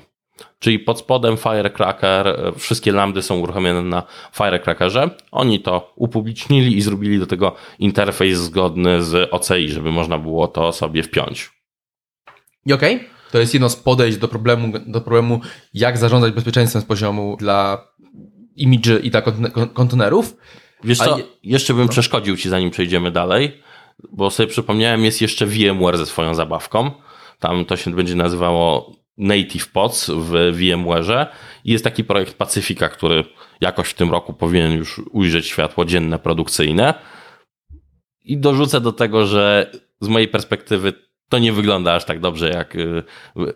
Czyli 0.59 0.79
pod 0.79 0.99
spodem 0.99 1.37
Firecracker, 1.37 2.27
e, 2.27 2.51
wszystkie 2.57 2.91
lambdy 2.91 3.21
są 3.21 3.39
uruchomione 3.39 3.81
na 3.81 4.03
Firecrackerze. 4.35 5.09
Oni 5.31 5.59
to 5.59 5.93
upublicznili 5.95 6.77
i 6.77 6.81
zrobili 6.81 7.19
do 7.19 7.27
tego 7.27 7.55
interfejs 7.79 8.37
zgodny 8.37 9.03
z 9.03 9.33
OCI, 9.33 9.69
żeby 9.69 9.91
można 9.91 10.17
było 10.17 10.47
to 10.47 10.71
sobie 10.71 11.03
wpiąć. 11.03 11.49
I 12.65 12.73
okej, 12.73 12.99
to 13.31 13.39
jest 13.39 13.53
jedno 13.53 13.69
z 13.69 13.75
podejść 13.75 14.17
do 14.17 14.27
problemu, 14.27 14.73
do 14.87 15.01
problemu, 15.01 15.41
jak 15.73 15.97
zarządzać 15.97 16.33
bezpieczeństwem 16.33 16.81
z 16.81 16.85
poziomu 16.85 17.37
dla 17.39 17.87
imidży 18.55 18.99
i 19.03 19.09
dla 19.11 19.21
kontene- 19.21 19.51
kon- 19.51 19.69
kontenerów. 19.69 20.37
Wiesz 20.83 20.97
co, 20.97 21.17
je- 21.17 21.23
jeszcze 21.43 21.73
bym 21.73 21.87
przeszkodził 21.87 22.37
Ci 22.37 22.49
zanim 22.49 22.71
przejdziemy 22.71 23.11
dalej, 23.11 23.61
bo 24.11 24.31
sobie 24.31 24.47
przypomniałem, 24.49 25.05
jest 25.05 25.21
jeszcze 25.21 25.45
VMware 25.45 25.97
ze 25.97 26.05
swoją 26.05 26.35
zabawką. 26.35 26.91
Tam 27.39 27.65
to 27.65 27.77
się 27.77 27.91
będzie 27.91 28.15
nazywało 28.15 28.91
Native 29.17 29.67
Pods 29.67 30.09
w 30.09 30.31
VMware'ze 30.31 31.25
i 31.63 31.71
jest 31.71 31.83
taki 31.83 32.03
projekt 32.03 32.33
Pacyfika, 32.37 32.89
który 32.89 33.23
jakoś 33.61 33.89
w 33.89 33.93
tym 33.93 34.11
roku 34.11 34.33
powinien 34.33 34.71
już 34.71 35.01
ujrzeć 35.11 35.45
światło 35.45 35.85
dzienne 35.85 36.19
produkcyjne. 36.19 36.93
I 38.25 38.37
dorzucę 38.37 38.81
do 38.81 38.91
tego, 38.91 39.25
że 39.25 39.71
z 40.01 40.07
mojej 40.07 40.27
perspektywy 40.27 40.93
to 41.29 41.39
nie 41.39 41.53
wygląda 41.53 41.93
aż 41.93 42.05
tak 42.05 42.19
dobrze, 42.19 42.49
jak 42.49 42.75
y, 42.75 43.03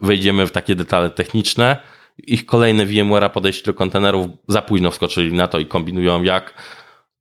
wejdziemy 0.01 0.47
w 0.47 0.51
takie 0.51 0.75
detale 0.75 1.09
techniczne. 1.09 1.77
Ich 2.17 2.45
kolejne 2.45 2.85
VMware'a 2.85 3.29
podejście 3.29 3.65
do 3.65 3.73
kontenerów 3.73 4.27
za 4.47 4.61
późno 4.61 4.91
wskoczyli 4.91 5.33
na 5.33 5.47
to 5.47 5.59
i 5.59 5.65
kombinują 5.65 6.23
jak 6.23 6.53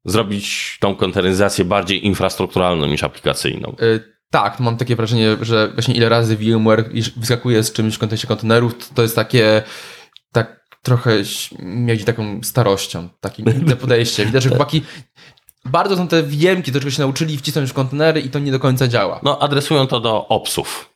zrobić 0.05 0.77
tą 0.81 0.97
konteneryzację 0.97 1.65
bardziej 1.65 2.07
infrastrukturalną 2.07 2.87
niż 2.87 3.03
aplikacyjną. 3.03 3.77
Y, 3.83 4.20
tak, 4.31 4.61
mam 4.61 4.77
takie 4.77 4.97
wrażenie, 4.97 5.37
że 5.41 5.69
właśnie 5.69 5.95
ile 5.95 6.09
razy 6.09 6.37
VMware 6.37 6.91
wyskakuje 7.17 7.63
z 7.63 7.73
czymś 7.73 7.95
w 7.95 7.99
kontekście 7.99 8.29
kontenerów, 8.29 8.79
to, 8.79 8.95
to 8.95 9.03
jest 9.03 9.17
takie, 9.17 9.63
tak 10.33 10.61
trochę 10.83 11.11
mieli 11.59 12.05
taką 12.05 12.41
starością, 12.43 13.09
takie 13.21 13.43
inne 13.43 13.77
podejście. 13.77 14.27
Widać, 14.27 14.43
że 14.43 14.49
chłopaki 14.57 14.83
bardzo 15.65 15.97
są 15.97 16.09
te 16.09 16.23
wiemki, 16.23 16.73
do 16.73 16.81
czego 16.81 16.91
się 16.91 17.03
nauczyli 17.03 17.39
wcisnąć 17.39 17.71
w 17.71 17.75
kontenery 17.75 18.21
i 18.21 18.31
to 18.31 18.39
nie 18.39 18.53
do 18.53 18.61
końca 18.61 18.89
działa. 18.89 19.21
No, 19.23 19.39
adresują 19.39 19.87
to 19.87 20.01
do 20.01 20.29
opsów. 20.29 20.90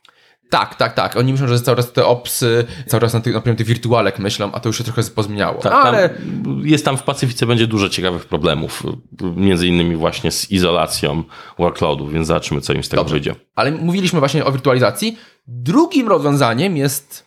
Tak, 0.49 0.75
tak, 0.75 0.93
tak. 0.93 1.15
Oni 1.17 1.31
myślą, 1.31 1.47
że 1.47 1.59
cały 1.59 1.77
czas 1.77 1.91
te 1.91 2.05
opsy, 2.05 2.65
cały 2.87 3.01
czas 3.01 3.13
na 3.13 3.19
tych, 3.21 3.33
na 3.33 3.39
przykład 3.41 3.57
tych 3.57 3.67
wirtualek 3.67 4.19
myślą, 4.19 4.51
a 4.51 4.59
to 4.59 4.69
już 4.69 4.77
się 4.77 4.83
trochę 4.83 5.03
pozmieniało. 5.03 5.61
Tak, 5.61 5.73
Ale 5.73 6.09
tam, 6.09 6.61
jest 6.63 6.85
tam 6.85 6.97
w 6.97 7.03
Pacyfice 7.03 7.45
będzie 7.45 7.67
dużo 7.67 7.89
ciekawych 7.89 8.25
problemów, 8.25 8.83
między 9.21 9.67
innymi 9.67 9.95
właśnie 9.95 10.31
z 10.31 10.51
izolacją 10.51 11.23
workloadów, 11.59 12.13
więc 12.13 12.27
zobaczymy, 12.27 12.61
co 12.61 12.73
im 12.73 12.83
z 12.83 12.89
tego 12.89 13.01
Dobrze. 13.01 13.13
wyjdzie. 13.13 13.35
Ale 13.55 13.71
mówiliśmy 13.71 14.19
właśnie 14.19 14.45
o 14.45 14.51
wirtualizacji. 14.51 15.17
Drugim 15.47 16.07
rozwiązaniem 16.07 16.77
jest 16.77 17.25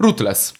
rootless. 0.00 0.54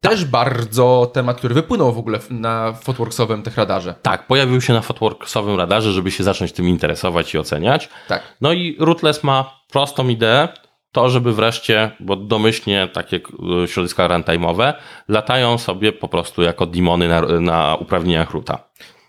Też 0.00 0.24
bardzo 0.24 1.10
temat, 1.14 1.36
który 1.38 1.54
wypłynął 1.54 1.92
w 1.92 1.98
ogóle 1.98 2.18
na 2.30 2.72
Fotworksowym 2.72 3.42
Techradarze. 3.42 3.94
Tak, 4.02 4.26
pojawił 4.26 4.60
się 4.60 4.72
na 4.72 4.80
Fotworksowym 4.80 5.56
radarze, 5.56 5.92
żeby 5.92 6.10
się 6.10 6.24
zacząć 6.24 6.52
tym 6.52 6.68
interesować 6.68 7.34
i 7.34 7.38
oceniać. 7.38 7.88
Tak. 8.08 8.22
No 8.40 8.52
i 8.52 8.76
Rootless 8.80 9.24
ma 9.24 9.60
prostą 9.70 10.08
ideę, 10.08 10.48
to 10.92 11.10
żeby 11.10 11.32
wreszcie, 11.32 11.90
bo 12.00 12.16
domyślnie 12.16 12.88
takie 12.92 13.16
y, 13.64 13.68
środowiska 13.68 14.08
runtime'owe 14.08 14.72
latają 15.08 15.58
sobie 15.58 15.92
po 15.92 16.08
prostu 16.08 16.42
jako 16.42 16.66
demony 16.66 17.08
na, 17.08 17.20
na 17.40 17.76
uprawnieniach 17.80 18.30
roota. 18.30 18.58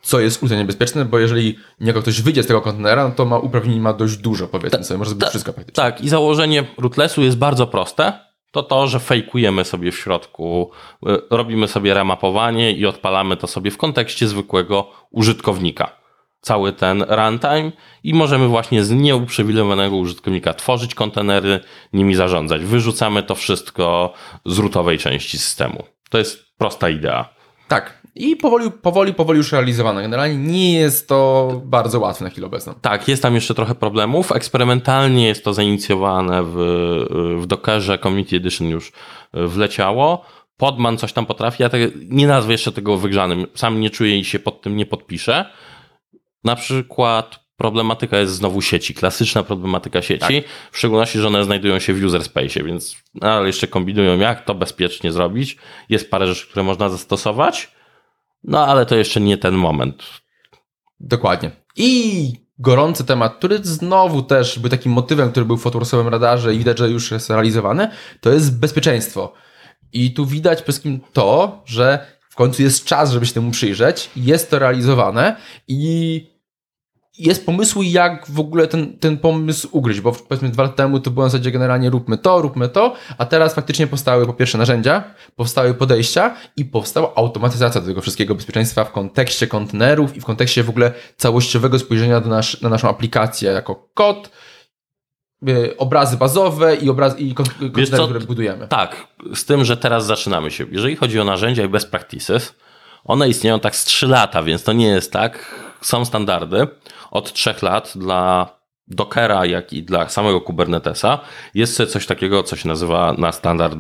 Co 0.02 0.20
jest 0.20 0.44
ultra 0.44 0.58
niebezpieczne, 0.58 1.06
bo 1.06 1.20
jeżeli 1.20 1.58
niego 1.80 2.02
ktoś 2.02 2.22
wyjdzie 2.22 2.44
z 2.44 2.48
tego 2.48 2.62
kontenera, 2.62 3.08
no 3.08 3.16
to 3.16 3.26
ma 3.26 3.38
uprawnień 3.38 3.80
ma 3.80 3.94
dość 3.94 4.18
dużo, 4.18 4.48
powiedzmy 4.48 4.84
sobie. 4.84 4.98
Może 4.98 5.10
zrobić 5.10 5.30
wszystko 5.30 5.54
praktycznie. 5.54 5.84
Tak, 5.84 6.02
i 6.02 6.10
założenie 6.10 6.66
rootlessu 6.78 7.22
jest 7.22 7.38
bardzo 7.38 7.68
proste. 7.68 8.14
To 8.52 8.64
to, 8.64 8.88
że 8.88 9.00
fejkujemy 9.00 9.66
sobie 9.66 9.92
w 9.92 9.98
środku, 9.98 10.72
y, 11.08 11.22
robimy 11.30 11.68
sobie 11.68 11.94
remapowanie 11.94 12.72
i 12.72 12.86
odpalamy 12.86 13.38
to 13.38 13.48
sobie 13.48 13.72
w 13.72 13.78
kontekście 13.78 14.28
zwykłego 14.28 14.92
użytkownika. 15.12 16.03
Cały 16.44 16.74
ten 16.74 17.02
runtime 17.02 17.72
i 18.04 18.14
możemy 18.14 18.48
właśnie 18.48 18.84
z 18.84 18.92
nieuprzywilejowanego 18.92 19.96
użytkownika 19.96 20.54
tworzyć 20.54 20.96
kontenery, 20.96 21.60
nimi 21.94 22.16
zarządzać. 22.16 22.64
Wyrzucamy 22.64 23.24
to 23.24 23.36
wszystko 23.36 24.14
z 24.46 24.60
rootowej 24.60 24.98
części 24.98 25.38
systemu. 25.38 25.84
To 26.10 26.18
jest 26.18 26.58
prosta 26.58 26.90
idea. 26.90 27.30
Tak. 27.68 28.04
I 28.16 28.36
powoli, 28.36 28.72
powoli, 28.72 29.14
powoli 29.14 29.38
już 29.38 29.52
realizowane. 29.52 30.02
Generalnie 30.02 30.36
nie 30.36 30.74
jest 30.74 31.08
to 31.08 31.62
bardzo 31.66 32.00
łatwe 32.00 32.24
na 32.24 32.30
chwilę 32.30 32.48
obecną. 32.48 32.74
Tak, 32.82 33.08
jest 33.08 33.22
tam 33.22 33.36
jeszcze 33.36 33.54
trochę 33.54 33.76
problemów. 33.76 34.32
Eksperymentalnie 34.32 35.28
jest 35.28 35.44
to 35.44 35.54
zainicjowane 35.54 36.44
w, 36.44 36.56
w 37.40 37.46
Dockerze, 37.46 37.98
Community 37.98 38.36
Edition 38.36 38.68
już 38.68 38.92
wleciało. 39.34 40.26
Podman 40.58 40.98
coś 40.98 41.14
tam 41.14 41.26
potrafi, 41.26 41.64
ja 41.64 41.70
te, 41.70 41.78
nie 42.10 42.28
nazwę 42.28 42.52
jeszcze 42.52 42.72
tego 42.72 42.98
wygrzanym. 42.98 43.48
Sam 43.56 43.80
nie 43.80 43.90
czuję 43.90 44.20
i 44.20 44.26
się 44.26 44.40
pod 44.40 44.62
tym 44.62 44.78
nie 44.78 44.86
podpiszę. 44.86 45.46
Na 46.44 46.56
przykład 46.56 47.44
problematyka 47.58 48.18
jest 48.18 48.34
znowu 48.34 48.62
sieci, 48.62 48.94
klasyczna 48.94 49.44
problematyka 49.44 50.02
sieci, 50.02 50.44
w 50.72 50.78
szczególności, 50.78 51.20
że 51.20 51.28
one 51.28 51.44
znajdują 51.44 51.80
się 51.80 51.94
w 51.94 52.04
user 52.04 52.24
space, 52.24 52.64
więc 52.64 52.96
ale 53.22 53.48
jeszcze 53.48 53.68
kombinują, 53.68 54.18
jak 54.18 54.46
to 54.46 54.56
bezpiecznie 54.56 55.12
zrobić. 55.12 55.58
Jest 55.90 56.12
parę 56.12 56.28
rzeczy, 56.28 56.48
które 56.48 56.64
można 56.64 56.90
zastosować, 56.90 57.72
no 58.44 58.68
ale 58.68 58.86
to 58.86 58.96
jeszcze 58.96 59.22
nie 59.22 59.38
ten 59.38 59.54
moment. 59.54 60.04
Dokładnie. 61.00 61.52
I 61.76 62.32
gorący 62.60 63.06
temat, 63.06 63.36
który 63.36 63.60
znowu 63.64 64.22
też 64.22 64.60
był 64.60 64.70
takim 64.70 64.92
motywem, 64.92 65.32
który 65.32 65.46
był 65.46 65.58
w 65.58 65.62
Fotworksowym 65.62 66.08
radarze 66.08 66.56
i 66.56 66.58
widać, 66.58 66.78
że 66.78 66.90
już 66.90 67.12
jest 67.12 67.30
realizowany, 67.30 67.90
to 68.22 68.30
jest 68.30 68.60
bezpieczeństwo. 68.60 69.34
I 69.94 70.14
tu 70.14 70.26
widać 70.26 70.58
przede 70.58 70.64
wszystkim 70.64 71.00
to, 71.14 71.62
że 71.66 72.08
w 72.30 72.36
końcu 72.36 72.62
jest 72.62 72.86
czas, 72.86 73.12
żeby 73.12 73.26
się 73.26 73.34
temu 73.34 73.52
przyjrzeć, 73.52 74.10
jest 74.16 74.50
to 74.52 74.60
realizowane 74.60 75.36
i 75.68 76.33
jest 77.18 77.46
pomysły, 77.46 77.86
jak 77.86 78.26
w 78.30 78.40
ogóle 78.40 78.68
ten, 78.68 78.98
ten 78.98 79.18
pomysł 79.18 79.68
ugryźć, 79.72 80.02
bo 80.02 80.12
powiedzmy 80.12 80.50
dwa 80.50 80.64
lata 80.64 80.76
temu 80.76 81.00
to 81.00 81.12
było 81.12 81.26
na 81.26 81.30
zasadzie 81.30 81.52
generalnie 81.52 81.90
róbmy 81.90 82.18
to, 82.18 82.42
róbmy 82.42 82.70
to, 82.70 82.96
a 83.18 83.26
teraz 83.26 83.54
faktycznie 83.54 83.88
powstały 83.88 84.26
po 84.26 84.34
pierwsze 84.34 84.58
narzędzia, 84.58 85.04
powstały 85.36 85.74
podejścia 85.74 86.36
i 86.58 86.66
powstała 86.66 87.16
automatyzacja 87.16 87.82
tego 87.82 88.02
wszystkiego 88.02 88.36
bezpieczeństwa 88.36 88.84
w 88.84 88.92
kontekście 88.92 89.48
kontenerów 89.48 90.18
i 90.18 90.22
w 90.22 90.26
kontekście 90.26 90.64
w 90.64 90.70
ogóle 90.70 90.92
całościowego 91.18 91.80
spojrzenia 91.80 92.22
do 92.22 92.30
nasz, 92.30 92.62
na 92.62 92.70
naszą 92.70 92.90
aplikację 92.90 93.52
jako 93.52 93.90
kod, 93.94 94.30
yy, 95.42 95.78
obrazy 95.78 96.18
bazowe 96.18 96.76
i, 96.76 96.90
obraz, 96.90 97.20
i 97.20 97.34
kon- 97.34 97.46
kontenery, 97.46 98.04
które 98.04 98.20
budujemy. 98.20 98.68
Tak, 98.68 99.08
z 99.36 99.46
tym, 99.46 99.66
że 99.66 99.78
teraz 99.78 100.06
zaczynamy 100.06 100.52
się. 100.52 100.66
Jeżeli 100.72 100.96
chodzi 100.96 101.20
o 101.20 101.24
narzędzia 101.24 101.64
i 101.64 101.68
best 101.68 101.92
practices, 101.92 102.54
one 103.04 103.30
istnieją 103.30 103.60
tak 103.60 103.76
z 103.76 103.84
3 103.84 104.08
lata, 104.08 104.44
więc 104.44 104.64
to 104.64 104.74
nie 104.74 104.88
jest 104.88 105.12
tak. 105.12 105.56
Są 105.82 106.06
standardy 106.06 106.68
od 107.14 107.34
3 107.34 107.56
lat 107.62 107.94
dla 107.96 108.48
Dockera, 108.88 109.46
jak 109.46 109.74
i 109.74 109.84
dla 109.84 110.10
samego 110.10 110.42
Kubernetesa. 110.42 111.20
Jest 111.54 111.82
coś 111.92 112.06
takiego, 112.06 112.44
co 112.44 112.56
się 112.56 112.68
nazywa 112.68 113.14
na 113.18 113.32
standard, 113.32 113.78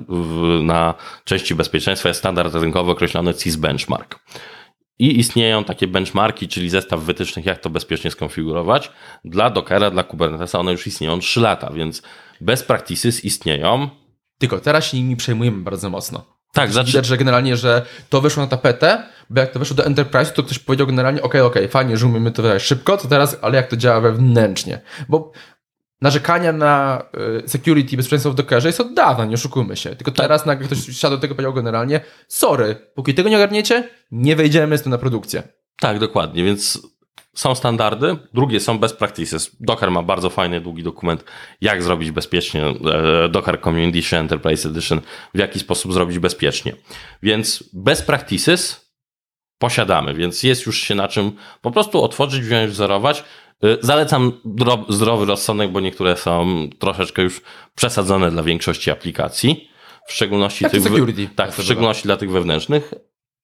na 0.63 0.93
części 1.23 1.55
bezpieczeństwa, 1.55 2.09
jest 2.09 2.19
standard 2.19 2.55
rynkowy 2.55 2.91
określony 2.91 3.33
CIS 3.33 3.55
Benchmark. 3.55 4.19
I 4.99 5.19
istnieją 5.19 5.63
takie 5.63 5.87
benchmarki, 5.87 6.47
czyli 6.47 6.69
zestaw 6.69 6.99
wytycznych, 6.99 7.45
jak 7.45 7.59
to 7.59 7.69
bezpiecznie 7.69 8.11
skonfigurować. 8.11 8.91
Dla 9.25 9.49
Dockera, 9.49 9.91
dla 9.91 10.03
Kubernetesa 10.03 10.59
one 10.59 10.71
już 10.71 10.87
istnieją 10.87 11.19
3 11.19 11.39
lata, 11.39 11.73
więc 11.73 12.01
best 12.41 12.67
practices 12.67 13.25
istnieją. 13.25 13.89
Tylko 14.39 14.59
teraz 14.59 14.85
się 14.85 14.97
nimi 14.97 15.15
przejmujemy 15.15 15.57
bardzo 15.57 15.89
mocno. 15.89 16.32
Tak, 16.53 16.71
znaczy, 16.71 16.87
Widać, 16.87 17.05
że 17.05 17.17
generalnie, 17.17 17.57
że 17.57 17.85
to 18.09 18.21
wyszło 18.21 18.43
na 18.43 18.49
tapetę, 18.49 19.03
bo 19.29 19.39
jak 19.39 19.51
to 19.51 19.59
wyszło 19.59 19.75
do 19.75 19.85
Enterprise, 19.85 20.31
to 20.31 20.43
ktoś 20.43 20.59
powiedział 20.59 20.87
generalnie, 20.87 21.21
okej, 21.21 21.41
okej, 21.41 21.67
fajnie, 21.67 21.97
że 21.97 22.05
umiemy 22.05 22.31
to 22.31 22.41
wyrazić 22.41 22.67
szybko, 22.67 22.97
to 22.97 23.07
teraz, 23.07 23.37
ale 23.41 23.55
jak 23.55 23.67
to 23.67 23.77
działa 23.77 24.01
wewnętrznie. 24.01 24.81
Bo 25.09 25.31
narzekania 26.01 26.51
na 26.51 27.03
y, 27.45 27.49
security 27.49 27.93
i 27.93 27.97
bezpieczeństwo 27.97 28.31
w 28.31 28.35
Dockerze 28.35 28.69
jest 28.69 28.81
od 28.81 28.93
dawna, 28.93 29.25
nie 29.25 29.33
oszukujmy 29.33 29.77
się. 29.77 29.95
Tylko 29.95 30.11
teraz 30.11 30.45
nagle 30.45 30.67
ktoś 30.67 30.97
siadł 30.97 31.15
do 31.15 31.21
tego 31.21 31.35
powiedział 31.35 31.53
generalnie, 31.53 32.01
sorry, 32.27 32.75
póki 32.95 33.13
tego 33.13 33.29
nie 33.29 33.37
ogarniecie, 33.37 33.89
nie 34.11 34.35
wejdziemy 34.35 34.77
z 34.77 34.81
tym 34.81 34.89
na 34.89 34.97
produkcję. 34.97 35.43
Tak, 35.79 35.99
dokładnie, 35.99 36.43
więc 36.43 36.79
są 37.35 37.55
standardy, 37.55 38.17
drugie 38.33 38.59
są 38.59 38.79
best 38.79 38.97
practices. 38.97 39.55
Docker 39.59 39.91
ma 39.91 40.03
bardzo 40.03 40.29
fajny, 40.29 40.61
długi 40.61 40.83
dokument, 40.83 41.23
jak 41.61 41.83
zrobić 41.83 42.11
bezpiecznie 42.11 42.65
e, 42.65 43.29
Docker 43.29 43.61
Community 43.61 44.17
Enterprise 44.17 44.69
Edition, 44.69 45.01
w 45.33 45.39
jaki 45.39 45.59
sposób 45.59 45.93
zrobić 45.93 46.19
bezpiecznie. 46.19 46.75
Więc 47.23 47.63
best 47.73 48.05
practices 48.05 48.91
posiadamy, 49.57 50.13
więc 50.13 50.43
jest 50.43 50.65
już 50.65 50.81
się 50.81 50.95
na 50.95 51.07
czym 51.07 51.31
po 51.61 51.71
prostu 51.71 52.03
otworzyć, 52.03 52.41
wziąć, 52.41 52.71
wzorować. 52.71 53.23
E, 53.63 53.77
zalecam 53.81 54.31
zdrowy 54.89 55.25
rozsądek, 55.25 55.71
bo 55.71 55.79
niektóre 55.79 56.17
są 56.17 56.67
troszeczkę 56.79 57.21
już 57.21 57.41
przesadzone 57.75 58.31
dla 58.31 58.43
większości 58.43 58.91
aplikacji, 58.91 59.69
w 60.07 60.13
szczególności 60.13 60.63
Taki 60.63 60.77
tych, 60.77 60.83
security, 60.83 61.29
tak, 61.35 61.53
w 61.53 61.63
szczególności 61.63 62.03
dla 62.03 62.17
tych 62.17 62.31
wewnętrznych, 62.31 62.93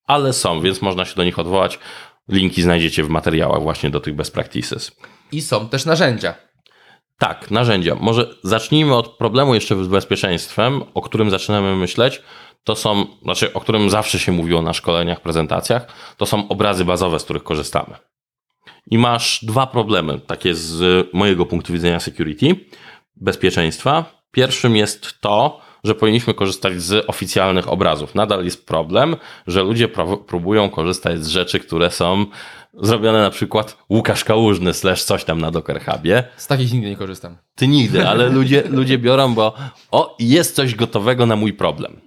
ale 0.06 0.32
są, 0.32 0.60
więc 0.60 0.82
można 0.82 1.04
się 1.04 1.14
do 1.14 1.24
nich 1.24 1.38
odwołać. 1.38 1.78
Linki 2.30 2.62
znajdziecie 2.62 3.04
w 3.04 3.08
materiałach 3.08 3.62
właśnie 3.62 3.90
do 3.90 4.00
tych 4.00 4.14
best 4.14 4.34
practices. 4.34 4.96
I 5.32 5.40
są 5.40 5.68
też 5.68 5.84
narzędzia. 5.84 6.34
Tak, 7.18 7.50
narzędzia. 7.50 7.96
Może 8.00 8.34
zacznijmy 8.42 8.94
od 8.94 9.08
problemu 9.16 9.54
jeszcze 9.54 9.84
z 9.84 9.88
bezpieczeństwem, 9.88 10.82
o 10.94 11.02
którym 11.02 11.30
zaczynamy 11.30 11.76
myśleć. 11.76 12.22
To 12.64 12.76
są, 12.76 13.06
znaczy, 13.22 13.52
o 13.52 13.60
którym 13.60 13.90
zawsze 13.90 14.18
się 14.18 14.32
mówiło 14.32 14.62
na 14.62 14.72
szkoleniach, 14.72 15.20
prezentacjach. 15.20 15.86
To 16.16 16.26
są 16.26 16.48
obrazy 16.48 16.84
bazowe, 16.84 17.18
z 17.18 17.24
których 17.24 17.42
korzystamy. 17.42 17.96
I 18.90 18.98
masz 18.98 19.44
dwa 19.44 19.66
problemy, 19.66 20.20
takie 20.20 20.54
z 20.54 21.06
mojego 21.12 21.46
punktu 21.46 21.72
widzenia 21.72 22.00
security, 22.00 22.56
bezpieczeństwa. 23.16 24.04
Pierwszym 24.32 24.76
jest 24.76 25.20
to, 25.20 25.60
że 25.84 25.94
powinniśmy 25.94 26.34
korzystać 26.34 26.82
z 26.82 27.04
oficjalnych 27.08 27.68
obrazów. 27.68 28.14
Nadal 28.14 28.44
jest 28.44 28.66
problem, 28.66 29.16
że 29.46 29.62
ludzie 29.62 29.88
próbują 30.26 30.70
korzystać 30.70 31.24
z 31.24 31.28
rzeczy, 31.28 31.60
które 31.60 31.90
są 31.90 32.26
zrobione 32.82 33.22
na 33.22 33.30
przykład 33.30 33.76
Łukasz 33.90 34.24
Kałużny 34.24 34.74
slash 34.74 35.04
coś 35.04 35.24
tam 35.24 35.40
na 35.40 35.50
Docker 35.50 35.84
Hubie. 35.84 36.24
Z 36.36 36.46
takich 36.46 36.72
nigdy 36.72 36.90
nie 36.90 36.96
korzystam. 36.96 37.36
Ty 37.54 37.68
nigdy, 37.68 38.08
ale 38.08 38.28
ludzie, 38.28 38.62
ludzie 38.78 38.98
biorą, 38.98 39.34
bo 39.34 39.54
o, 39.90 40.16
jest 40.18 40.54
coś 40.54 40.74
gotowego 40.74 41.26
na 41.26 41.36
mój 41.36 41.52
problem. 41.52 42.00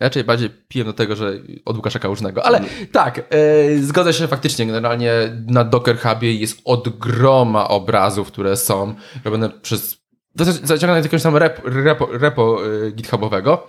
Raczej 0.00 0.24
bardziej 0.24 0.50
piję 0.68 0.84
do 0.84 0.92
tego, 0.92 1.16
że 1.16 1.32
od 1.64 1.76
Łukasza 1.76 1.98
Kałużnego. 1.98 2.46
Ale 2.46 2.60
tak, 2.92 3.34
yy, 3.70 3.84
zgodzę 3.84 4.12
się 4.12 4.28
faktycznie. 4.28 4.66
Generalnie 4.66 5.12
na 5.46 5.64
Docker 5.64 5.98
Hubie 5.98 6.34
jest 6.34 6.60
od 6.64 6.88
groma 6.98 7.68
obrazów, 7.68 8.28
które 8.28 8.56
są 8.56 8.94
robione 9.24 9.50
przez 9.50 9.99
zaciągnąć 10.34 11.04
jakiegoś 11.04 11.22
tam 11.22 11.36
repo, 11.36 11.62
repo, 11.64 12.08
repo 12.12 12.66
y, 12.66 12.92
githubowego, 12.92 13.66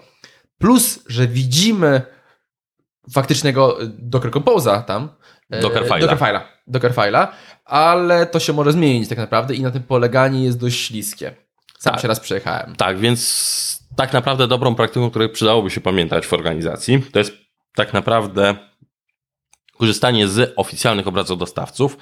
plus, 0.57 0.99
że 1.07 1.27
widzimy 1.27 2.01
faktycznego 3.13 3.77
Docker 3.87 4.31
Compose'a 4.31 4.83
tam, 4.83 5.09
y, 5.55 5.59
Docker 5.59 5.83
file'a. 5.83 5.99
Docker 5.99 6.17
file'a, 6.17 6.41
Docker 6.67 6.93
file'a, 6.93 7.27
ale 7.65 8.25
to 8.25 8.39
się 8.39 8.53
może 8.53 8.71
zmienić 8.71 9.09
tak 9.09 9.17
naprawdę 9.17 9.55
i 9.55 9.61
na 9.61 9.71
tym 9.71 9.83
poleganie 9.83 10.43
jest 10.43 10.59
dość 10.59 10.79
śliskie. 10.79 11.35
Sam 11.79 11.93
tak. 11.93 12.01
się 12.01 12.07
raz 12.07 12.19
przejechałem. 12.19 12.75
Tak, 12.75 12.99
więc 12.99 13.81
tak 13.95 14.13
naprawdę 14.13 14.47
dobrą 14.47 14.75
praktyką, 14.75 15.09
której 15.09 15.29
przydałoby 15.29 15.69
się 15.69 15.81
pamiętać 15.81 16.27
w 16.27 16.33
organizacji, 16.33 17.03
to 17.11 17.19
jest 17.19 17.33
tak 17.75 17.93
naprawdę 17.93 18.55
korzystanie 19.77 20.27
z 20.27 20.53
oficjalnych 20.55 21.07
obrazów 21.07 21.39
dostawców 21.39 21.97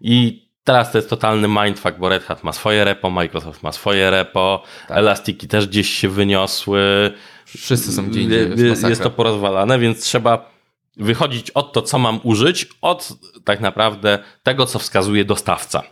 i 0.00 0.49
Teraz 0.70 0.92
to 0.92 0.98
jest 0.98 1.10
totalny 1.10 1.48
mindfuck, 1.48 1.98
bo 1.98 2.08
Red 2.08 2.24
Hat 2.24 2.44
ma 2.44 2.52
swoje 2.52 2.84
repo, 2.84 3.10
Microsoft 3.10 3.62
ma 3.62 3.72
swoje 3.72 4.10
repo, 4.10 4.62
tak. 4.88 4.98
Elastiki 4.98 5.48
też 5.48 5.66
gdzieś 5.66 5.90
się 5.90 6.08
wyniosły. 6.08 7.12
Wszyscy 7.44 7.92
są 7.92 8.08
gdzie 8.10 8.20
indziej. 8.20 8.66
Jest, 8.68 8.88
jest 8.88 9.02
to 9.02 9.10
porozwalane, 9.10 9.78
więc 9.78 10.02
trzeba 10.02 10.50
wychodzić 10.96 11.50
od 11.50 11.72
to, 11.72 11.82
co 11.82 11.98
mam 11.98 12.20
użyć, 12.22 12.68
od 12.82 13.08
tak 13.44 13.60
naprawdę 13.60 14.18
tego, 14.42 14.66
co 14.66 14.78
wskazuje 14.78 15.24
dostawca. 15.24 15.82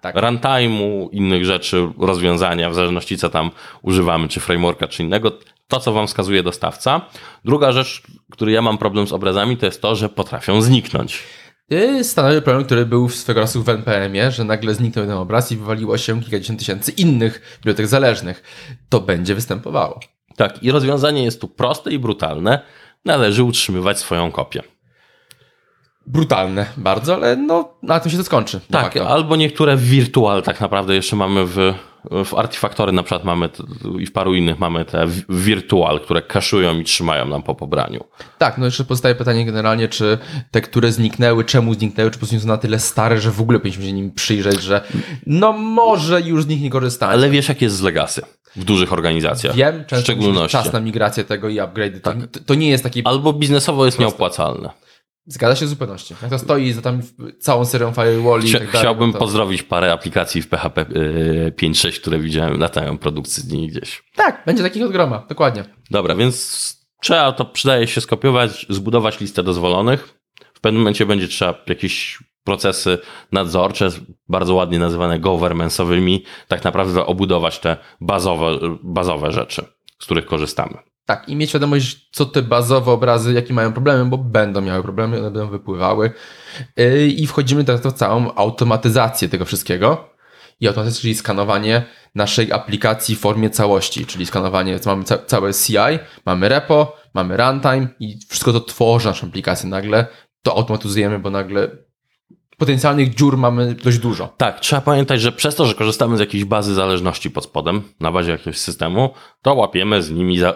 Tak. 0.00 0.16
Runtime'u, 0.16 1.08
innych 1.12 1.44
rzeczy, 1.44 1.88
rozwiązania, 1.98 2.70
w 2.70 2.74
zależności 2.74 3.18
co 3.18 3.28
tam 3.28 3.50
używamy, 3.82 4.28
czy 4.28 4.40
frameworka, 4.40 4.88
czy 4.88 5.02
innego, 5.02 5.32
to, 5.68 5.80
co 5.80 5.92
wam 5.92 6.06
wskazuje 6.06 6.42
dostawca. 6.42 7.00
Druga 7.44 7.72
rzecz, 7.72 8.02
który 8.30 8.52
ja 8.52 8.62
mam 8.62 8.78
problem 8.78 9.06
z 9.06 9.12
obrazami, 9.12 9.56
to 9.56 9.66
jest 9.66 9.82
to, 9.82 9.96
że 9.96 10.08
potrafią 10.08 10.62
zniknąć. 10.62 11.22
Stanowi 12.02 12.42
problem, 12.42 12.64
który 12.64 12.86
był 12.86 13.08
swego 13.08 13.40
czasu 13.40 13.62
w 13.62 13.68
NPM-ie, 13.68 14.30
że 14.30 14.44
nagle 14.44 14.74
zniknął 14.74 15.06
ten 15.06 15.14
obraz 15.14 15.52
i 15.52 15.56
wywaliło 15.56 15.98
się 15.98 16.20
kilkadziesiąt 16.20 16.58
tysięcy 16.58 16.92
innych 16.92 17.56
bibliotek 17.56 17.86
zależnych. 17.86 18.42
To 18.88 19.00
będzie 19.00 19.34
występowało. 19.34 20.00
Tak, 20.36 20.62
i 20.62 20.70
rozwiązanie 20.70 21.24
jest 21.24 21.40
tu 21.40 21.48
proste 21.48 21.90
i 21.90 21.98
brutalne. 21.98 22.60
Należy 23.04 23.42
utrzymywać 23.44 23.98
swoją 23.98 24.32
kopię. 24.32 24.62
Brutalne 26.06 26.66
bardzo, 26.76 27.14
ale 27.14 27.36
no, 27.36 27.74
na 27.82 28.00
tym 28.00 28.12
się 28.12 28.18
to 28.18 28.24
skończy. 28.24 28.60
Tak, 28.70 28.96
albo 28.96 29.36
niektóre 29.36 29.76
wirtual 29.76 30.42
tak 30.42 30.60
naprawdę 30.60 30.94
jeszcze 30.94 31.16
mamy 31.16 31.46
w 31.46 31.74
w 32.24 32.34
Artifactory 32.34 32.92
na 32.92 33.02
przykład 33.02 33.24
mamy 33.24 33.48
i 33.98 34.06
w 34.06 34.12
paru 34.12 34.34
innych 34.34 34.58
mamy 34.58 34.84
te 34.84 35.06
wirtual, 35.28 36.00
które 36.00 36.22
kaszują 36.22 36.78
i 36.78 36.84
trzymają 36.84 37.28
nam 37.28 37.42
po 37.42 37.54
pobraniu. 37.54 38.04
Tak, 38.38 38.58
no 38.58 38.64
jeszcze 38.64 38.84
pozostaje 38.84 39.14
pytanie 39.14 39.46
generalnie, 39.46 39.88
czy 39.88 40.18
te, 40.50 40.60
które 40.60 40.92
zniknęły, 40.92 41.44
czemu 41.44 41.74
zniknęły, 41.74 42.10
czy 42.10 42.18
po 42.18 42.26
prostu 42.26 42.40
są 42.40 42.46
na 42.46 42.58
tyle 42.58 42.78
stare, 42.78 43.20
że 43.20 43.30
w 43.30 43.40
ogóle 43.40 43.58
powinniśmy 43.58 43.84
się 43.84 43.92
nim 43.92 44.12
przyjrzeć, 44.12 44.62
że 44.62 44.80
no 45.26 45.52
może 45.52 46.20
już 46.20 46.44
z 46.44 46.46
nich 46.46 46.62
nie 46.62 46.70
korzystamy. 46.70 47.12
Ale 47.12 47.30
wiesz, 47.30 47.48
jak 47.48 47.62
jest 47.62 47.76
z 47.76 47.82
Legacy 47.82 48.22
w 48.56 48.64
dużych 48.64 48.92
organizacjach. 48.92 49.54
Wiem, 49.54 49.74
często 49.74 49.96
w 49.96 50.00
szczególności. 50.00 50.52
czas 50.52 50.72
na 50.72 50.80
migrację 50.80 51.24
tego 51.24 51.48
i 51.48 51.60
upgrade. 51.60 52.02
Tak. 52.02 52.16
To, 52.26 52.40
to, 52.40 52.54
nie 52.54 52.68
jest 52.68 52.84
taki... 52.84 53.02
Albo 53.04 53.32
biznesowo 53.32 53.84
jest 53.84 53.96
proste. 53.96 54.10
nieopłacalne. 54.10 54.70
Zgadza 55.30 55.56
się 55.56 55.66
w 55.66 55.68
zupełności. 55.68 56.14
Jak 56.22 56.30
to 56.30 56.38
stoi 56.38 56.72
za 56.72 56.82
tam 56.82 57.02
całą 57.38 57.64
serią 57.64 57.92
firewalli 57.92 58.48
Chcia, 58.48 58.58
tak 58.58 58.68
Chciałbym 58.68 59.12
to... 59.12 59.18
pozdrowić 59.18 59.62
parę 59.62 59.92
aplikacji 59.92 60.42
w 60.42 60.48
PHP 60.48 60.84
5.6, 60.84 61.88
y, 61.88 62.00
które 62.00 62.18
widziałem, 62.18 62.60
latają 62.60 62.98
produkcji 62.98 63.68
gdzieś. 63.68 64.02
Tak, 64.14 64.42
będzie 64.46 64.62
takich 64.62 64.84
od 64.84 64.92
groma, 64.92 65.26
dokładnie. 65.28 65.64
Dobra, 65.90 66.14
więc 66.14 66.76
trzeba 67.02 67.32
to, 67.32 67.44
przydaje 67.44 67.86
się 67.86 68.00
skopiować, 68.00 68.66
zbudować 68.68 69.20
listę 69.20 69.42
dozwolonych. 69.42 70.20
W 70.54 70.60
pewnym 70.60 70.82
momencie 70.82 71.06
będzie 71.06 71.28
trzeba 71.28 71.54
jakieś 71.66 72.18
procesy 72.44 72.98
nadzorcze, 73.32 73.88
bardzo 74.28 74.54
ładnie 74.54 74.78
nazywane 74.78 75.20
governance'owymi, 75.20 76.20
tak 76.48 76.64
naprawdę 76.64 77.06
obudować 77.06 77.58
te 77.58 77.76
bazowe, 78.00 78.58
bazowe 78.82 79.32
rzeczy, 79.32 79.64
z 79.98 80.04
których 80.04 80.26
korzystamy. 80.26 80.89
Tak, 81.06 81.28
i 81.28 81.36
mieć 81.36 81.50
świadomość, 81.50 82.08
co 82.12 82.26
te 82.26 82.42
bazowe 82.42 82.92
obrazy, 82.92 83.32
jakie 83.32 83.54
mają 83.54 83.72
problemy, 83.72 84.10
bo 84.10 84.18
będą 84.18 84.60
miały 84.60 84.82
problemy, 84.82 85.18
one 85.18 85.30
będą 85.30 85.50
wypływały. 85.50 86.12
Yy, 86.76 87.06
I 87.06 87.26
wchodzimy 87.26 87.64
teraz 87.64 87.80
w 87.80 87.92
całą 87.92 88.34
automatyzację 88.34 89.28
tego 89.28 89.44
wszystkiego. 89.44 90.10
I 90.60 90.68
automatyzacja, 90.68 91.02
czyli 91.02 91.14
skanowanie 91.14 91.84
naszej 92.14 92.52
aplikacji 92.52 93.16
w 93.16 93.20
formie 93.20 93.50
całości, 93.50 94.06
czyli 94.06 94.26
skanowanie, 94.26 94.78
mamy 94.86 95.04
ca 95.04 95.18
całe 95.18 95.54
CI, 95.54 95.98
mamy 96.26 96.48
repo, 96.48 96.96
mamy 97.14 97.36
runtime 97.36 97.88
i 98.00 98.18
wszystko 98.28 98.52
to 98.52 98.60
tworzy 98.60 99.08
naszą 99.08 99.26
aplikację 99.26 99.68
nagle. 99.68 100.06
To 100.42 100.56
automatyzujemy, 100.56 101.18
bo 101.18 101.30
nagle 101.30 101.68
potencjalnych 102.60 103.14
dziur 103.14 103.36
mamy 103.36 103.74
dość 103.74 103.98
dużo. 103.98 104.34
Tak, 104.36 104.60
trzeba 104.60 104.82
pamiętać, 104.82 105.20
że 105.20 105.32
przez 105.32 105.54
to, 105.54 105.66
że 105.66 105.74
korzystamy 105.74 106.16
z 106.16 106.20
jakiejś 106.20 106.44
bazy 106.44 106.74
zależności 106.74 107.30
pod 107.30 107.44
spodem, 107.44 107.82
na 108.00 108.12
bazie 108.12 108.32
jakiegoś 108.32 108.58
systemu, 108.58 109.10
to 109.42 109.54
łapiemy 109.54 110.02
z 110.02 110.10
nimi 110.10 110.38
za, 110.38 110.50
y, 110.50 110.54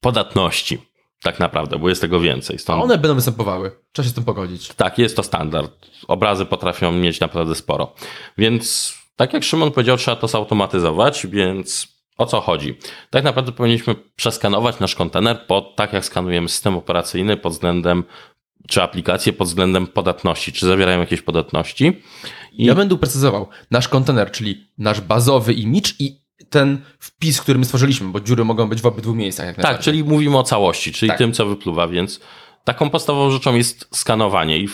podatności. 0.00 0.78
Tak 1.22 1.40
naprawdę, 1.40 1.78
bo 1.78 1.88
jest 1.88 2.00
tego 2.00 2.20
więcej. 2.20 2.58
Stąd... 2.58 2.80
A 2.80 2.82
one 2.82 2.98
będą 2.98 3.14
występowały. 3.14 3.70
Trzeba 3.92 4.04
się 4.04 4.10
z 4.10 4.14
tym 4.14 4.24
pogodzić. 4.24 4.68
Tak, 4.68 4.98
jest 4.98 5.16
to 5.16 5.22
standard. 5.22 5.72
Obrazy 6.08 6.46
potrafią 6.46 6.92
mieć 6.92 7.20
naprawdę 7.20 7.54
sporo. 7.54 7.92
Więc, 8.38 8.94
tak 9.16 9.32
jak 9.32 9.44
Szymon 9.44 9.70
powiedział, 9.70 9.96
trzeba 9.96 10.16
to 10.16 10.28
zautomatyzować, 10.28 11.26
więc 11.26 11.88
o 12.18 12.26
co 12.26 12.40
chodzi? 12.40 12.78
Tak 13.10 13.24
naprawdę 13.24 13.52
powinniśmy 13.52 13.94
przeskanować 14.16 14.80
nasz 14.80 14.94
kontener 14.94 15.46
pod, 15.46 15.76
tak 15.76 15.92
jak 15.92 16.04
skanujemy 16.04 16.48
system 16.48 16.76
operacyjny 16.76 17.36
pod 17.36 17.52
względem 17.52 18.04
czy 18.68 18.82
aplikacje 18.82 19.32
pod 19.32 19.48
względem 19.48 19.86
podatności, 19.86 20.52
czy 20.52 20.66
zawierają 20.66 21.00
jakieś 21.00 21.22
podatności. 21.22 22.02
I... 22.52 22.64
Ja 22.64 22.74
będę 22.74 22.98
precyzował. 22.98 23.48
Nasz 23.70 23.88
kontener, 23.88 24.30
czyli 24.30 24.66
nasz 24.78 25.00
bazowy 25.00 25.54
image 25.54 25.90
i 25.98 26.20
ten 26.50 26.78
wpis, 26.98 27.40
który 27.40 27.58
my 27.58 27.64
stworzyliśmy, 27.64 28.08
bo 28.08 28.20
dziury 28.20 28.44
mogą 28.44 28.68
być 28.68 28.80
w 28.80 28.86
obydwu 28.86 29.14
miejscach. 29.14 29.56
tak, 29.56 29.78
czyli 29.78 30.04
mówimy 30.04 30.38
o 30.38 30.42
całości, 30.42 30.92
czyli 30.92 31.08
tak. 31.08 31.18
tym, 31.18 31.32
co 31.32 31.46
wypluwa, 31.46 31.88
więc 31.88 32.20
taką 32.64 32.90
podstawową 32.90 33.30
rzeczą 33.30 33.54
jest 33.54 33.88
skanowanie 33.90 34.58
i 34.58 34.68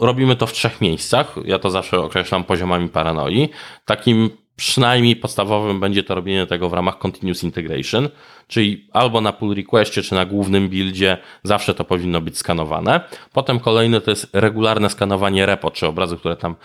robimy 0.00 0.36
to 0.36 0.46
w 0.46 0.52
trzech 0.52 0.80
miejscach. 0.80 1.34
Ja 1.44 1.58
to 1.58 1.70
zawsze 1.70 2.00
określam 2.00 2.44
poziomami 2.44 2.88
paranoi. 2.88 3.48
Takim 3.84 4.30
przynajmniej 4.60 5.16
podstawowym 5.16 5.80
będzie 5.80 6.02
to 6.02 6.14
robienie 6.14 6.46
tego 6.46 6.68
w 6.68 6.72
ramach 6.72 6.98
continuous 6.98 7.44
integration, 7.44 8.08
czyli 8.46 8.88
albo 8.92 9.20
na 9.20 9.32
pull 9.32 9.54
requestie, 9.54 10.02
czy 10.02 10.14
na 10.14 10.24
głównym 10.24 10.68
buildzie 10.68 11.18
zawsze 11.42 11.74
to 11.74 11.84
powinno 11.84 12.20
być 12.20 12.38
skanowane. 12.38 13.00
Potem 13.32 13.60
kolejne 13.60 14.00
to 14.00 14.10
jest 14.10 14.30
regularne 14.32 14.90
skanowanie 14.90 15.46
repo, 15.46 15.70
czy 15.70 15.86
obrazu, 15.86 16.16
które 16.16 16.36
tam 16.36 16.56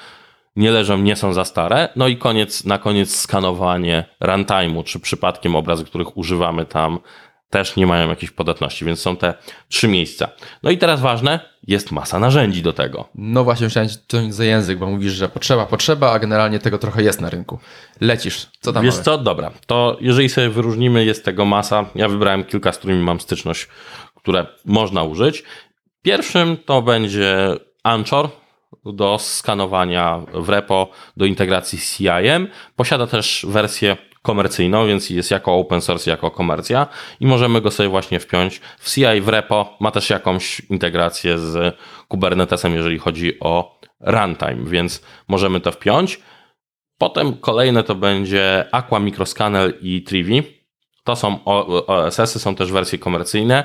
nie 0.56 0.72
leżą, 0.72 0.98
nie 0.98 1.16
są 1.16 1.34
za 1.34 1.46
stare. 1.46 1.90
No 1.96 2.08
i 2.08 2.18
koniec, 2.18 2.66
na 2.66 2.78
koniec 2.78 3.16
skanowanie 3.16 4.04
runtime'u, 4.22 4.84
czy 4.84 5.00
przypadkiem 5.00 5.56
obrazy, 5.56 5.86
których 5.86 6.18
używamy 6.18 6.66
tam 6.66 7.00
też 7.50 7.76
nie 7.76 7.88
mają 7.88 8.10
jakiejś 8.10 8.32
podatności, 8.32 8.86
więc 8.86 9.00
są 9.00 9.18
te 9.18 9.34
trzy 9.68 9.88
miejsca. 9.88 10.28
No 10.64 10.72
i 10.72 10.78
teraz 10.78 11.02
ważne, 11.02 11.40
jest 11.68 11.92
masa 11.92 12.20
narzędzi 12.20 12.62
do 12.62 12.74
tego. 12.74 13.10
No 13.16 13.44
właśnie, 13.44 13.70
cię 13.70 13.88
ciągnąć 14.08 14.36
za 14.36 14.46
język, 14.46 14.80
bo 14.80 14.88
mówisz, 14.88 15.14
że 15.14 15.30
potrzeba, 15.30 15.66
potrzeba, 15.66 16.12
a 16.12 16.20
generalnie 16.20 16.60
tego 16.60 16.78
trochę 16.78 17.04
jest 17.04 17.22
na 17.22 17.30
rynku. 17.30 17.60
Lecisz, 18.02 18.48
co 18.60 18.74
tam 18.74 18.84
Wiesz 18.84 18.94
mamy? 18.94 19.04
co? 19.04 19.18
Dobra, 19.18 19.52
to 19.66 19.98
jeżeli 20.02 20.30
sobie 20.30 20.50
wyróżnimy, 20.50 21.06
jest 21.06 21.26
tego 21.26 21.46
masa. 21.46 21.86
Ja 21.96 22.10
wybrałem 22.10 22.44
kilka, 22.44 22.72
z 22.72 22.78
którymi 22.78 23.04
mam 23.04 23.20
styczność, 23.20 23.68
które 24.16 24.46
można 24.66 25.04
użyć. 25.04 25.44
Pierwszym 26.02 26.58
to 26.66 26.82
będzie 26.82 27.56
Anchor 27.84 28.30
do 28.86 29.18
skanowania 29.20 30.22
w 30.34 30.50
repo, 30.50 30.90
do 31.18 31.26
integracji 31.26 31.80
z 31.80 31.98
CIM. 31.98 32.48
Posiada 32.76 33.08
też 33.08 33.46
wersję 33.50 33.98
komercyjną, 34.26 34.88
więc 34.88 35.10
jest 35.10 35.32
jako 35.32 35.56
open 35.56 35.82
source, 35.82 36.12
jako 36.12 36.32
komercja 36.32 36.88
i 37.20 37.28
możemy 37.28 37.62
go 37.62 37.72
sobie 37.72 37.90
właśnie 37.90 38.20
wpiąć 38.20 38.62
w 38.80 38.94
CI 38.94 39.22
w 39.22 39.28
repo. 39.28 39.78
Ma 39.80 39.92
też 39.92 40.10
jakąś 40.10 40.60
integrację 40.60 41.38
z 41.38 41.76
Kubernetesem, 42.08 42.76
jeżeli 42.76 43.00
chodzi 43.00 43.40
o 43.40 43.80
runtime, 44.00 44.66
więc 44.66 45.02
możemy 45.28 45.60
to 45.60 45.72
wpiąć. 45.72 46.20
Potem 46.98 47.38
kolejne 47.38 47.84
to 47.84 47.96
będzie 47.96 48.66
Aqua 48.72 49.00
Microscanner 49.00 49.78
i 49.82 50.04
Trivi. 50.04 50.44
To 51.04 51.16
są 51.16 51.44
OSS-y, 51.46 52.40
są 52.40 52.56
też 52.56 52.72
wersje 52.72 53.00
komercyjne 53.00 53.64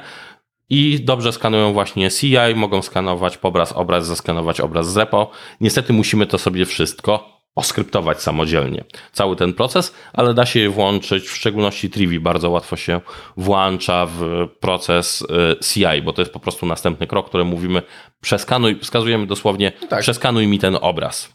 i 0.71 1.01
dobrze 1.05 1.33
skanują 1.33 1.73
właśnie 1.73 2.11
CI, 2.11 2.55
mogą 2.57 2.83
skanować 2.83 3.37
pobraz, 3.39 3.73
obraz, 3.73 4.07
zaskanować 4.07 4.61
obraz 4.61 4.93
z 4.93 4.97
repo. 4.97 5.31
Niestety 5.61 5.93
musimy 5.93 6.27
to 6.27 6.39
sobie 6.39 6.67
wszystko 6.67 7.30
oskryptować 7.55 8.23
samodzielnie. 8.23 8.85
Cały 9.13 9.37
ten 9.37 9.53
proces, 9.53 9.95
ale 10.13 10.35
da 10.35 10.47
się 10.47 10.61
je 10.61 10.71
włączyć, 10.71 11.29
w 11.29 11.37
szczególności 11.37 11.91
Trivi 11.91 12.21
bardzo 12.21 12.51
łatwo 12.51 12.77
się 12.77 13.01
włącza 13.37 14.07
w 14.07 14.49
proces 14.61 15.23
y, 15.23 15.65
CI, 15.65 16.03
bo 16.05 16.13
to 16.13 16.23
jest 16.23 16.33
po 16.33 16.41
prostu 16.41 16.67
następny 16.67 17.07
krok, 17.07 17.29
który 17.29 17.45
mówimy 17.45 17.83
przeskanuj, 18.21 18.79
wskazujemy 18.81 19.27
dosłownie 19.27 19.73
Tak. 19.89 20.01
przeskanuj 20.01 20.47
mi 20.47 20.59
ten 20.59 20.79
obraz 20.81 21.35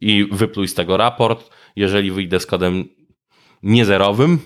i 0.00 0.28
wypluj 0.32 0.68
z 0.68 0.74
tego 0.74 0.96
raport. 0.96 1.50
Jeżeli 1.76 2.10
wyjdę 2.10 2.40
z 2.40 2.46
kodem 2.46 2.84
niezerowym, 3.62 4.38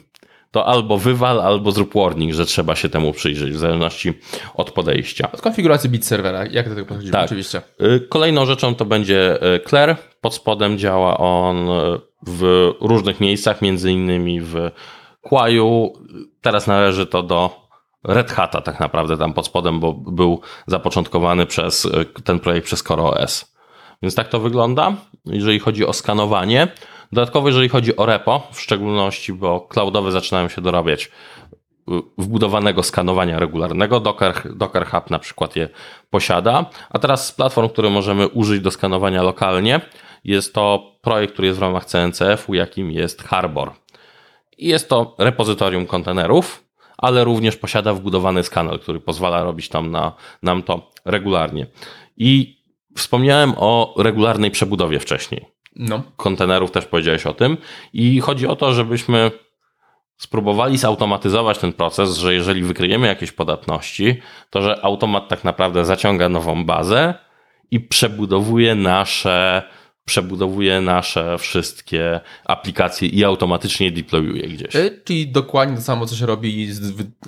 to 0.50 0.66
albo 0.66 0.98
wywal, 0.98 1.40
albo 1.40 1.72
zrób 1.72 1.94
warning, 1.94 2.32
że 2.34 2.46
trzeba 2.46 2.76
się 2.76 2.88
temu 2.88 3.12
przyjrzeć, 3.12 3.52
w 3.52 3.58
zależności 3.58 4.12
od 4.54 4.70
podejścia. 4.70 5.32
Od 5.32 5.40
konfiguracji 5.40 5.90
bit 5.90 6.06
serwera, 6.06 6.46
jak 6.46 6.68
do 6.68 6.74
tego 6.74 6.86
podchodzimy? 6.86 7.12
Tak. 7.12 7.24
Oczywiście. 7.24 7.62
Y, 7.82 8.00
Kolejną 8.08 8.46
rzeczą 8.46 8.74
to 8.74 8.84
będzie 8.84 9.36
y, 9.56 9.60
Claire. 9.68 9.96
Pod 10.22 10.34
spodem 10.34 10.78
działa 10.78 11.18
on 11.18 11.68
w 12.26 12.70
różnych 12.80 13.20
miejscach, 13.20 13.62
między 13.62 13.92
innymi 13.92 14.40
w 14.40 14.54
Quaju. 15.20 15.92
Teraz 16.40 16.66
należy 16.66 17.06
to 17.06 17.22
do 17.22 17.50
Red 18.04 18.32
Hata 18.32 18.60
tak 18.60 18.80
naprawdę 18.80 19.16
tam 19.16 19.32
pod 19.34 19.46
spodem, 19.46 19.80
bo 19.80 19.92
był 19.92 20.40
zapoczątkowany 20.66 21.46
przez 21.46 21.88
ten 22.24 22.40
projekt 22.40 22.66
przez 22.66 22.82
CoreOS. 22.82 23.54
Więc 24.02 24.14
tak 24.14 24.28
to 24.28 24.40
wygląda, 24.40 24.92
jeżeli 25.26 25.58
chodzi 25.58 25.86
o 25.86 25.92
skanowanie. 25.92 26.68
Dodatkowo, 27.12 27.48
jeżeli 27.48 27.68
chodzi 27.68 27.96
o 27.96 28.06
repo, 28.06 28.48
w 28.52 28.60
szczególności, 28.60 29.32
bo 29.32 29.60
cloudowe 29.60 30.12
zaczynają 30.12 30.48
się 30.48 30.60
dorabiać 30.60 31.10
wbudowanego 32.18 32.82
skanowania 32.82 33.38
regularnego. 33.38 34.00
Docker, 34.00 34.56
Docker 34.56 34.86
Hub 34.86 35.10
na 35.10 35.18
przykład 35.18 35.56
je 35.56 35.68
posiada. 36.10 36.64
A 36.90 36.98
teraz 36.98 37.26
z 37.26 37.32
platform, 37.32 37.68
które 37.68 37.90
możemy 37.90 38.28
użyć 38.28 38.60
do 38.60 38.70
skanowania 38.70 39.22
lokalnie, 39.22 39.80
jest 40.24 40.54
to 40.54 40.92
projekt, 41.02 41.32
który 41.32 41.48
jest 41.48 41.58
w 41.58 41.62
ramach 41.62 41.84
CNCF-u, 41.84 42.54
jakim 42.54 42.90
jest 42.90 43.22
Harbor. 43.22 43.72
I 44.58 44.68
jest 44.68 44.88
to 44.88 45.14
repozytorium 45.18 45.86
kontenerów, 45.86 46.64
ale 46.98 47.24
również 47.24 47.56
posiada 47.56 47.94
wbudowany 47.94 48.42
skaner, 48.42 48.80
który 48.80 49.00
pozwala 49.00 49.42
robić 49.42 49.68
tam 49.68 49.90
na, 49.90 50.12
nam 50.42 50.62
to 50.62 50.90
regularnie. 51.04 51.66
I 52.16 52.62
wspomniałem 52.96 53.54
o 53.56 53.94
regularnej 53.98 54.50
przebudowie 54.50 55.00
wcześniej 55.00 55.46
No. 55.76 56.02
kontenerów, 56.16 56.70
też 56.70 56.86
powiedziałeś 56.86 57.26
o 57.26 57.34
tym. 57.34 57.56
I 57.92 58.20
chodzi 58.20 58.46
o 58.46 58.56
to, 58.56 58.72
żebyśmy 58.72 59.30
spróbowali 60.16 60.78
zautomatyzować 60.78 61.58
ten 61.58 61.72
proces, 61.72 62.16
że 62.16 62.34
jeżeli 62.34 62.62
wykryjemy 62.62 63.06
jakieś 63.06 63.32
podatności, 63.32 64.20
to 64.50 64.62
że 64.62 64.84
automat 64.84 65.28
tak 65.28 65.44
naprawdę 65.44 65.84
zaciąga 65.84 66.28
nową 66.28 66.64
bazę 66.64 67.14
i 67.70 67.80
przebudowuje 67.80 68.74
nasze 68.74 69.62
przebudowuje 70.04 70.80
nasze 70.80 71.38
wszystkie 71.38 72.20
aplikacje 72.44 73.08
i 73.08 73.24
automatycznie 73.24 73.92
deployuje 73.92 74.48
gdzieś. 74.48 74.76
Y, 74.76 75.00
Czyli 75.04 75.28
dokładnie 75.28 75.76
to 75.76 75.82
samo, 75.82 76.06
co 76.06 76.16
się 76.16 76.26
robi 76.26 76.68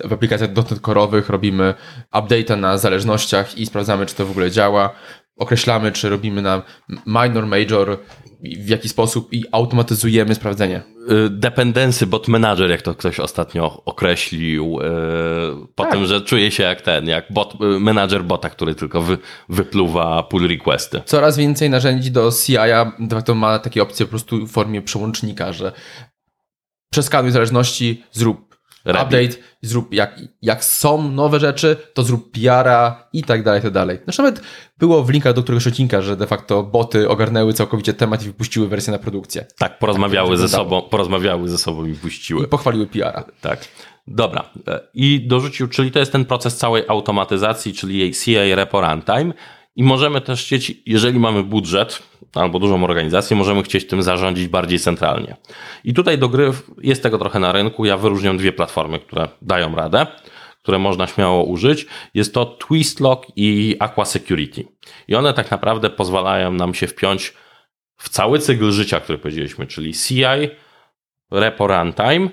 w 0.03 0.13
aplikacjach 0.13 0.55
.NET 0.55 0.81
Core'owych. 0.81 1.29
Robimy 1.29 1.73
update'a 2.13 2.59
na 2.59 2.77
zależnościach 2.77 3.57
i 3.57 3.65
sprawdzamy, 3.65 4.05
czy 4.05 4.15
to 4.15 4.25
w 4.25 4.31
ogóle 4.31 4.51
działa. 4.51 4.95
Określamy, 5.37 5.91
czy 5.91 6.09
robimy 6.09 6.41
na 6.41 6.61
minor, 7.05 7.45
major, 7.45 7.99
w 8.59 8.69
jaki 8.69 8.89
sposób 8.89 9.33
i 9.33 9.43
automatyzujemy 9.51 10.35
sprawdzenie. 10.35 10.81
Y, 11.25 11.29
Dependency 11.29 12.07
bot 12.07 12.27
manager, 12.27 12.69
jak 12.69 12.81
to 12.81 12.95
ktoś 12.95 13.19
ostatnio 13.19 13.81
określił, 13.85 14.79
y, 14.81 15.67
po 15.75 15.83
Tak. 15.83 15.91
tym, 15.93 16.05
że 16.05 16.21
czuje 16.21 16.51
się 16.51 16.63
jak 16.63 16.81
ten, 16.81 17.07
jak 17.07 17.25
bot, 17.33 17.53
y, 17.75 17.79
manager 17.79 18.23
bota, 18.23 18.49
który 18.49 18.75
tylko 18.75 19.01
wy, 19.01 19.17
wypluwa 19.49 20.23
pull 20.23 20.47
requesty. 20.47 21.01
Coraz 21.05 21.37
więcej 21.37 21.69
narzędzi 21.69 22.11
do 22.11 22.29
CI-a 22.45 22.91
de 22.99 23.15
facto 23.15 23.35
ma 23.35 23.59
takie 23.59 23.81
opcje 23.83 24.05
po 24.05 24.09
prostu 24.09 24.47
w 24.47 24.51
formie 24.51 24.81
przełącznika, 24.81 25.53
że 25.53 25.71
przeskanuj 26.91 27.31
zależności, 27.31 28.03
zrób. 28.11 28.44
Update, 28.85 29.29
zrób 29.61 29.93
jak, 29.93 30.19
jak 30.41 30.63
są 30.63 31.11
nowe 31.11 31.39
rzeczy, 31.39 31.77
to 31.93 32.03
zrób 32.03 32.31
PR-a 32.31 33.07
i 33.13 33.23
tak 33.23 33.43
dalej, 33.43 33.59
i 33.59 33.63
tak 33.63 33.71
dalej. 33.71 33.99
Zresztą 34.05 34.23
nawet 34.23 34.41
było 34.77 35.03
w 35.03 35.09
linkach 35.09 35.33
do 35.33 35.43
któregoś 35.43 35.67
odcinka, 35.67 36.01
że 36.01 36.17
de 36.17 36.27
facto 36.27 36.63
boty 36.63 37.09
ogarnęły 37.09 37.53
całkowicie 37.53 37.93
temat 37.93 38.23
i 38.23 38.25
wypuściły 38.25 38.67
wersję 38.67 38.91
na 38.91 38.99
produkcję. 38.99 39.45
Tak, 39.57 39.79
porozmawiały 39.79 40.29
Tak 40.29 40.37
ze 40.37 40.49
sobą, 40.49 40.81
porozmawiały 40.81 41.49
ze 41.49 41.57
sobą 41.57 41.85
i 41.85 41.91
I 41.91 41.95
puściły. 41.95 42.47
pochwaliły 42.47 42.87
PR-a. 42.87 43.23
Tak. 43.41 43.67
Dobra. 44.07 44.49
E, 44.67 44.79
I 44.93 45.27
dorzucił, 45.27 45.67
czyli 45.67 45.91
to 45.91 45.99
jest 45.99 46.11
ten 46.11 46.25
proces 46.25 46.57
całej 46.57 46.83
automatyzacji, 46.87 47.73
czyli 47.73 47.97
jej 47.99 48.13
CA 48.13 48.55
Repo 48.55 48.81
Runtime. 48.81 49.33
I 49.75 49.83
możemy 49.83 50.21
też 50.21 50.41
chcieć, 50.43 50.73
jeżeli 50.85 51.19
mamy 51.19 51.43
budżet 51.43 52.03
albo 52.35 52.59
dużą 52.59 52.83
organizację, 52.83 53.37
możemy 53.37 53.63
chcieć 53.63 53.87
tym 53.87 54.03
zarządzić 54.03 54.47
bardziej 54.47 54.79
centralnie. 54.79 55.35
I 55.83 55.93
tutaj 55.93 56.17
do 56.17 56.29
gry 56.29 56.51
jest 56.81 57.03
tego 57.03 57.17
trochę 57.17 57.39
na 57.39 57.51
rynku. 57.51 57.85
Ja 57.85 57.97
wyróżniam 57.97 58.37
dwie 58.37 58.53
platformy, 58.53 58.99
które 58.99 59.27
dają 59.41 59.75
radę, 59.75 60.07
które 60.61 60.79
można 60.79 61.07
śmiało 61.07 61.43
użyć. 61.43 61.85
Jest 62.13 62.33
to 62.33 62.45
Twistlock 62.45 63.27
i 63.35 63.75
Aqua 63.79 64.05
Security. 64.05 64.65
I 65.07 65.15
one 65.15 65.33
tak 65.33 65.51
naprawdę 65.51 65.89
pozwalają 65.89 66.51
nam 66.51 66.73
się 66.73 66.87
wpiąć 66.87 67.33
w 67.97 68.09
cały 68.09 68.39
cykl 68.39 68.71
życia, 68.71 68.99
który 68.99 69.17
powiedzieliśmy, 69.17 69.67
czyli 69.67 69.93
CI, 69.93 70.49
Repo 71.31 71.67
Runtime, 71.67 72.29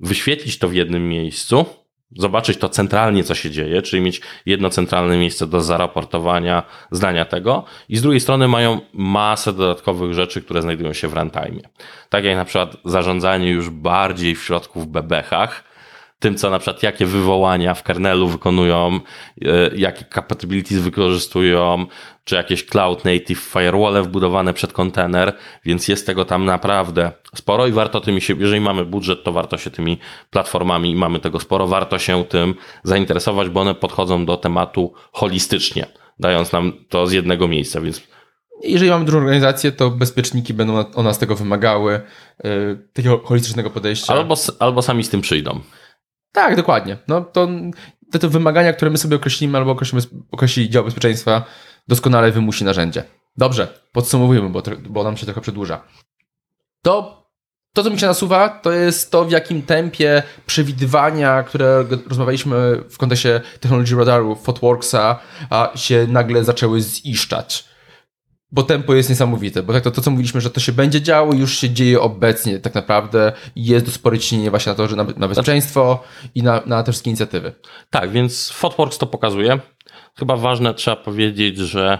wyświetlić 0.00 0.58
to 0.58 0.68
w 0.68 0.74
jednym 0.74 1.08
miejscu, 1.08 1.66
zobaczyć 2.16 2.58
to 2.58 2.68
centralnie, 2.68 3.24
co 3.24 3.34
się 3.34 3.50
dzieje, 3.50 3.82
czyli 3.82 4.02
mieć 4.02 4.20
jedno 4.46 4.70
centralne 4.70 5.18
miejsce 5.18 5.46
do 5.46 5.60
zaraportowania, 5.60 6.62
zdania 6.90 7.24
tego 7.24 7.64
i 7.88 7.96
z 7.96 8.02
drugiej 8.02 8.20
strony 8.20 8.48
mają 8.48 8.80
masę 8.92 9.52
dodatkowych 9.52 10.14
rzeczy, 10.14 10.42
które 10.42 10.62
znajdują 10.62 10.92
się 10.92 11.08
w 11.08 11.14
runtime. 11.14 11.60
Tak 12.08 12.24
jak 12.24 12.36
na 12.36 12.44
przykład 12.44 12.76
zarządzanie 12.84 13.50
już 13.50 13.70
bardziej 13.70 14.34
w 14.34 14.42
środku 14.42 14.80
w 14.80 14.86
bebechach, 14.86 15.69
tym, 16.20 16.36
co 16.36 16.50
na 16.50 16.58
przykład 16.58 16.82
jakie 16.82 17.06
wywołania 17.06 17.74
w 17.74 17.82
kernelu 17.82 18.28
wykonują, 18.28 19.00
e, 19.44 19.48
jakie 19.76 20.04
capabilities 20.14 20.78
wykorzystują, 20.78 21.86
czy 22.24 22.34
jakieś 22.34 22.66
cloud 22.66 23.04
native 23.04 23.38
firewall 23.38 24.02
wbudowane 24.02 24.54
przed 24.54 24.72
kontener, 24.72 25.36
więc 25.64 25.88
jest 25.88 26.06
tego 26.06 26.24
tam 26.24 26.44
naprawdę 26.44 27.12
sporo 27.34 27.66
i 27.66 27.72
warto 27.72 28.00
tymi 28.00 28.20
się, 28.20 28.34
jeżeli 28.38 28.60
mamy 28.60 28.84
budżet, 28.84 29.24
to 29.24 29.32
warto 29.32 29.58
się 29.58 29.70
tymi 29.70 29.98
platformami 30.30 30.90
i 30.90 30.94
mamy 30.94 31.18
tego 31.20 31.40
sporo, 31.40 31.66
warto 31.66 31.98
się 31.98 32.24
tym 32.24 32.54
zainteresować, 32.82 33.48
bo 33.48 33.60
one 33.60 33.74
podchodzą 33.74 34.26
do 34.26 34.36
tematu 34.36 34.92
holistycznie, 35.12 35.86
dając 36.18 36.52
nam 36.52 36.72
to 36.88 37.06
z 37.06 37.12
jednego 37.12 37.48
miejsca, 37.48 37.80
więc 37.80 38.02
Jeżeli 38.62 38.90
mamy 38.90 39.04
dużą 39.04 39.18
organizację, 39.18 39.72
to 39.72 39.90
bezpieczniki 39.90 40.54
będą 40.54 40.76
od 40.78 41.04
nas 41.04 41.18
tego 41.18 41.36
wymagały, 41.36 42.00
yy, 42.44 42.88
takiego 42.92 43.18
holistycznego 43.18 43.70
podejścia. 43.70 44.12
albo, 44.14 44.34
albo 44.58 44.82
sami 44.82 45.04
z 45.04 45.10
tym 45.10 45.20
przyjdą. 45.20 45.60
Tak, 46.32 46.56
dokładnie. 46.56 46.98
No 47.08 47.20
to 47.20 47.48
te, 48.10 48.18
te 48.18 48.28
wymagania, 48.28 48.72
które 48.72 48.90
my 48.90 48.98
sobie 48.98 49.16
określimy 49.16 49.58
albo 49.58 49.70
określimy, 49.70 50.02
określi 50.30 50.70
dział 50.70 50.84
bezpieczeństwa, 50.84 51.44
doskonale 51.88 52.32
wymusi 52.32 52.64
narzędzie. 52.64 53.04
Dobrze, 53.36 53.68
podsumowujemy, 53.92 54.50
bo, 54.50 54.62
bo 54.88 55.04
nam 55.04 55.16
się 55.16 55.26
trochę 55.26 55.40
przedłuża. 55.40 55.82
To, 56.82 57.26
to, 57.72 57.82
co 57.82 57.90
mi 57.90 57.98
się 57.98 58.06
nasuwa, 58.06 58.48
to 58.48 58.72
jest 58.72 59.10
to, 59.10 59.24
w 59.24 59.30
jakim 59.30 59.62
tempie 59.62 60.22
przewidywania, 60.46 61.42
które 61.42 61.84
rozmawialiśmy 62.08 62.84
w 62.90 62.98
kontekście 62.98 63.40
technologii 63.60 63.96
radaru, 63.96 64.36
Fotworksa, 64.36 65.18
a 65.50 65.72
się 65.74 66.06
nagle 66.08 66.44
zaczęły 66.44 66.80
ziszczać. 66.80 67.69
Bo 68.52 68.62
tempo 68.62 68.94
jest 68.94 69.08
niesamowite, 69.08 69.62
bo 69.62 69.72
tak 69.72 69.82
to, 69.82 69.90
to, 69.90 70.02
co 70.02 70.10
mówiliśmy, 70.10 70.40
że 70.40 70.50
to 70.50 70.60
się 70.60 70.72
będzie 70.72 71.02
działo, 71.02 71.34
już 71.34 71.58
się 71.58 71.70
dzieje 71.70 72.00
obecnie 72.00 72.58
tak 72.58 72.74
naprawdę 72.74 73.32
i 73.56 73.64
jest 73.64 73.86
do 73.86 73.92
spore 73.92 74.18
ciśnienie 74.18 74.50
właśnie 74.50 74.70
na 74.70 74.76
to, 74.76 74.88
że 74.88 74.96
na, 74.96 75.04
na 75.16 75.28
bezpieczeństwo 75.28 76.02
i 76.34 76.42
na, 76.42 76.62
na 76.66 76.82
te 76.82 76.92
wszystkie 76.92 77.10
inicjatywy. 77.10 77.52
Tak, 77.90 78.10
więc 78.10 78.50
Fotworks 78.50 78.98
to 78.98 79.06
pokazuje. 79.06 79.58
Chyba 80.18 80.36
ważne 80.36 80.74
trzeba 80.74 80.96
powiedzieć, 80.96 81.58
że 81.58 81.98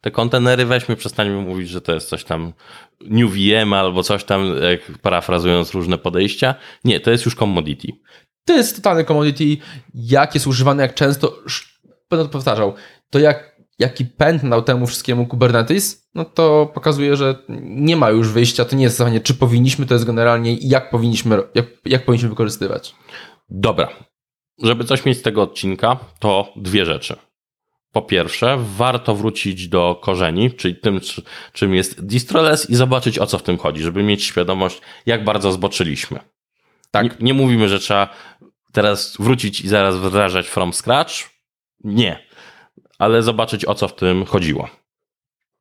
te 0.00 0.10
kontenery 0.10 0.66
weźmy, 0.66 0.96
przestaniemy 0.96 1.40
mówić, 1.40 1.68
że 1.68 1.80
to 1.80 1.94
jest 1.94 2.08
coś 2.08 2.24
tam 2.24 2.52
New 3.00 3.32
VM 3.32 3.72
albo 3.72 4.02
coś 4.02 4.24
tam, 4.24 4.54
parafrazując 5.02 5.74
różne 5.74 5.98
podejścia. 5.98 6.54
Nie, 6.84 7.00
to 7.00 7.10
jest 7.10 7.24
już 7.24 7.34
commodity. 7.34 7.88
To 8.44 8.52
jest 8.52 8.76
totalny 8.76 9.04
commodity, 9.04 9.56
jak 9.94 10.34
jest 10.34 10.46
używane, 10.46 10.82
jak 10.82 10.94
często, 10.94 11.38
będę 12.10 12.24
to 12.24 12.30
powtarzał, 12.30 12.74
to 13.10 13.18
jak, 13.18 13.51
jaki 13.78 14.04
pęd 14.04 14.48
dał 14.48 14.62
temu 14.62 14.86
wszystkiemu 14.86 15.26
Kubernetes, 15.26 16.08
no 16.14 16.24
to 16.24 16.70
pokazuje, 16.74 17.16
że 17.16 17.34
nie 17.62 17.96
ma 17.96 18.10
już 18.10 18.28
wyjścia, 18.28 18.64
to 18.64 18.76
nie 18.76 18.84
jest 18.84 18.96
zadanie, 18.96 19.20
czy 19.20 19.34
powinniśmy, 19.34 19.86
to 19.86 19.94
jest 19.94 20.06
generalnie 20.06 20.56
jak 20.60 20.90
powinniśmy, 20.90 21.42
jak, 21.54 21.66
jak 21.84 22.04
powinniśmy 22.04 22.28
wykorzystywać. 22.28 22.94
Dobra. 23.48 23.88
Żeby 24.62 24.84
coś 24.84 25.04
mieć 25.04 25.18
z 25.18 25.22
tego 25.22 25.42
odcinka, 25.42 25.96
to 26.18 26.52
dwie 26.56 26.86
rzeczy. 26.86 27.16
Po 27.92 28.02
pierwsze, 28.02 28.58
warto 28.76 29.14
wrócić 29.14 29.68
do 29.68 30.00
korzeni, 30.02 30.52
czyli 30.52 30.76
tym, 30.76 31.00
czy- 31.00 31.22
czym 31.52 31.74
jest 31.74 32.06
distroless 32.06 32.70
i 32.70 32.74
zobaczyć 32.74 33.18
o 33.18 33.26
co 33.26 33.38
w 33.38 33.42
tym 33.42 33.58
chodzi, 33.58 33.82
żeby 33.82 34.02
mieć 34.02 34.24
świadomość, 34.24 34.80
jak 35.06 35.24
bardzo 35.24 35.52
zboczyliśmy. 35.52 36.18
Tak. 36.90 37.04
Nie, 37.04 37.26
nie 37.26 37.34
mówimy, 37.34 37.68
że 37.68 37.78
trzeba 37.78 38.08
teraz 38.72 39.16
wrócić 39.18 39.60
i 39.60 39.68
zaraz 39.68 39.96
wdrażać 39.96 40.46
from 40.48 40.72
scratch. 40.72 41.12
Nie. 41.84 42.26
Ale 42.98 43.22
zobaczyć 43.22 43.64
o 43.64 43.74
co 43.74 43.88
w 43.88 43.94
tym 43.96 44.24
chodziło. 44.24 44.68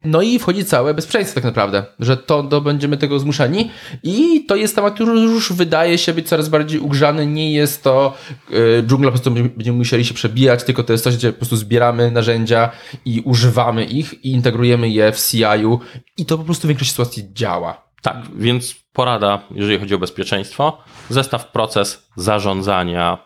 No 0.03 0.21
i 0.21 0.39
wchodzi 0.39 0.65
całe 0.65 0.93
bezpieczeństwo 0.93 1.35
tak 1.35 1.43
naprawdę, 1.43 1.85
że 1.99 2.17
to, 2.17 2.43
to 2.43 2.61
będziemy 2.61 2.97
tego 2.97 3.19
zmuszeni 3.19 3.71
i 4.03 4.45
to 4.45 4.55
jest 4.55 4.75
temat, 4.75 4.93
który 4.93 5.11
już 5.19 5.53
wydaje 5.53 5.97
się 5.97 6.13
być 6.13 6.27
coraz 6.27 6.49
bardziej 6.49 6.79
ugrzany, 6.79 7.27
nie 7.27 7.53
jest 7.53 7.83
to 7.83 8.13
y, 8.51 8.83
dżungla, 8.87 9.07
po 9.07 9.11
prostu 9.11 9.31
będziemy- 9.31 9.49
będziemy 9.49 9.77
musieli 9.77 10.05
się 10.05 10.13
przebijać, 10.13 10.63
tylko 10.63 10.83
to 10.83 10.93
jest 10.93 11.03
coś, 11.03 11.15
gdzie 11.17 11.31
po 11.31 11.37
prostu 11.37 11.55
zbieramy 11.55 12.11
narzędzia 12.11 12.69
i 13.05 13.21
używamy 13.25 13.85
ich 13.85 14.25
i 14.25 14.31
integrujemy 14.31 14.89
je 14.89 15.11
w 15.11 15.17
CI-u 15.29 15.79
i 16.17 16.25
to 16.25 16.37
po 16.37 16.43
prostu 16.43 16.67
w 16.67 16.67
większości 16.67 16.91
sytuacji 16.91 17.33
działa. 17.33 17.83
Tak, 18.01 18.17
więc 18.37 18.75
porada, 18.93 19.41
jeżeli 19.55 19.79
chodzi 19.79 19.95
o 19.95 19.99
bezpieczeństwo, 19.99 20.77
zestaw 21.09 21.51
proces 21.51 22.07
zarządzania 22.15 23.17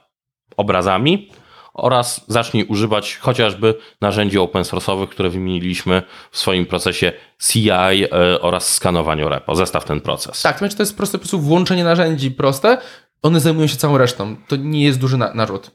obrazami 0.58 1.30
oraz 1.76 2.26
zacznij 2.28 2.66
używać 2.66 3.18
chociażby 3.18 3.76
narzędzi 4.02 4.40
open 4.40 4.64
source'owych, 4.64 5.08
które 5.08 5.30
wymieniliśmy 5.30 6.02
w 6.32 6.38
swoim 6.38 6.66
procesie 6.66 7.12
CI 7.48 7.70
e, 7.72 8.42
oraz 8.42 8.74
skanowaniu 8.74 9.30
repo. 9.30 9.56
Zestaw 9.56 9.86
ten 9.86 10.02
proces. 10.02 10.42
Tak, 10.42 10.54
to 10.54 10.60
znaczy 10.60 10.76
to 10.76 10.84
jest 10.84 10.98
proste 10.98 11.18
po 11.18 11.22
prostu 11.22 11.40
włączenie 11.40 11.84
narzędzi 11.84 12.32
proste, 12.32 12.78
one 13.22 13.40
zajmują 13.40 13.68
się 13.68 13.78
całą 13.78 13.98
resztą, 13.98 14.36
to 14.48 14.56
nie 14.56 14.84
jest 14.84 15.00
duży 15.00 15.18
na 15.18 15.34
narzut. 15.34 15.72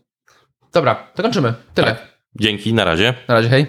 Dobra, 0.73 0.95
to 1.15 1.23
kończymy. 1.23 1.55
Tyle. 1.75 1.89
Tak. 1.89 2.21
Dzięki, 2.41 2.75
na 2.75 2.85
razie. 2.85 3.15
Na 3.29 3.35
razie, 3.35 3.49
hej. 3.49 3.67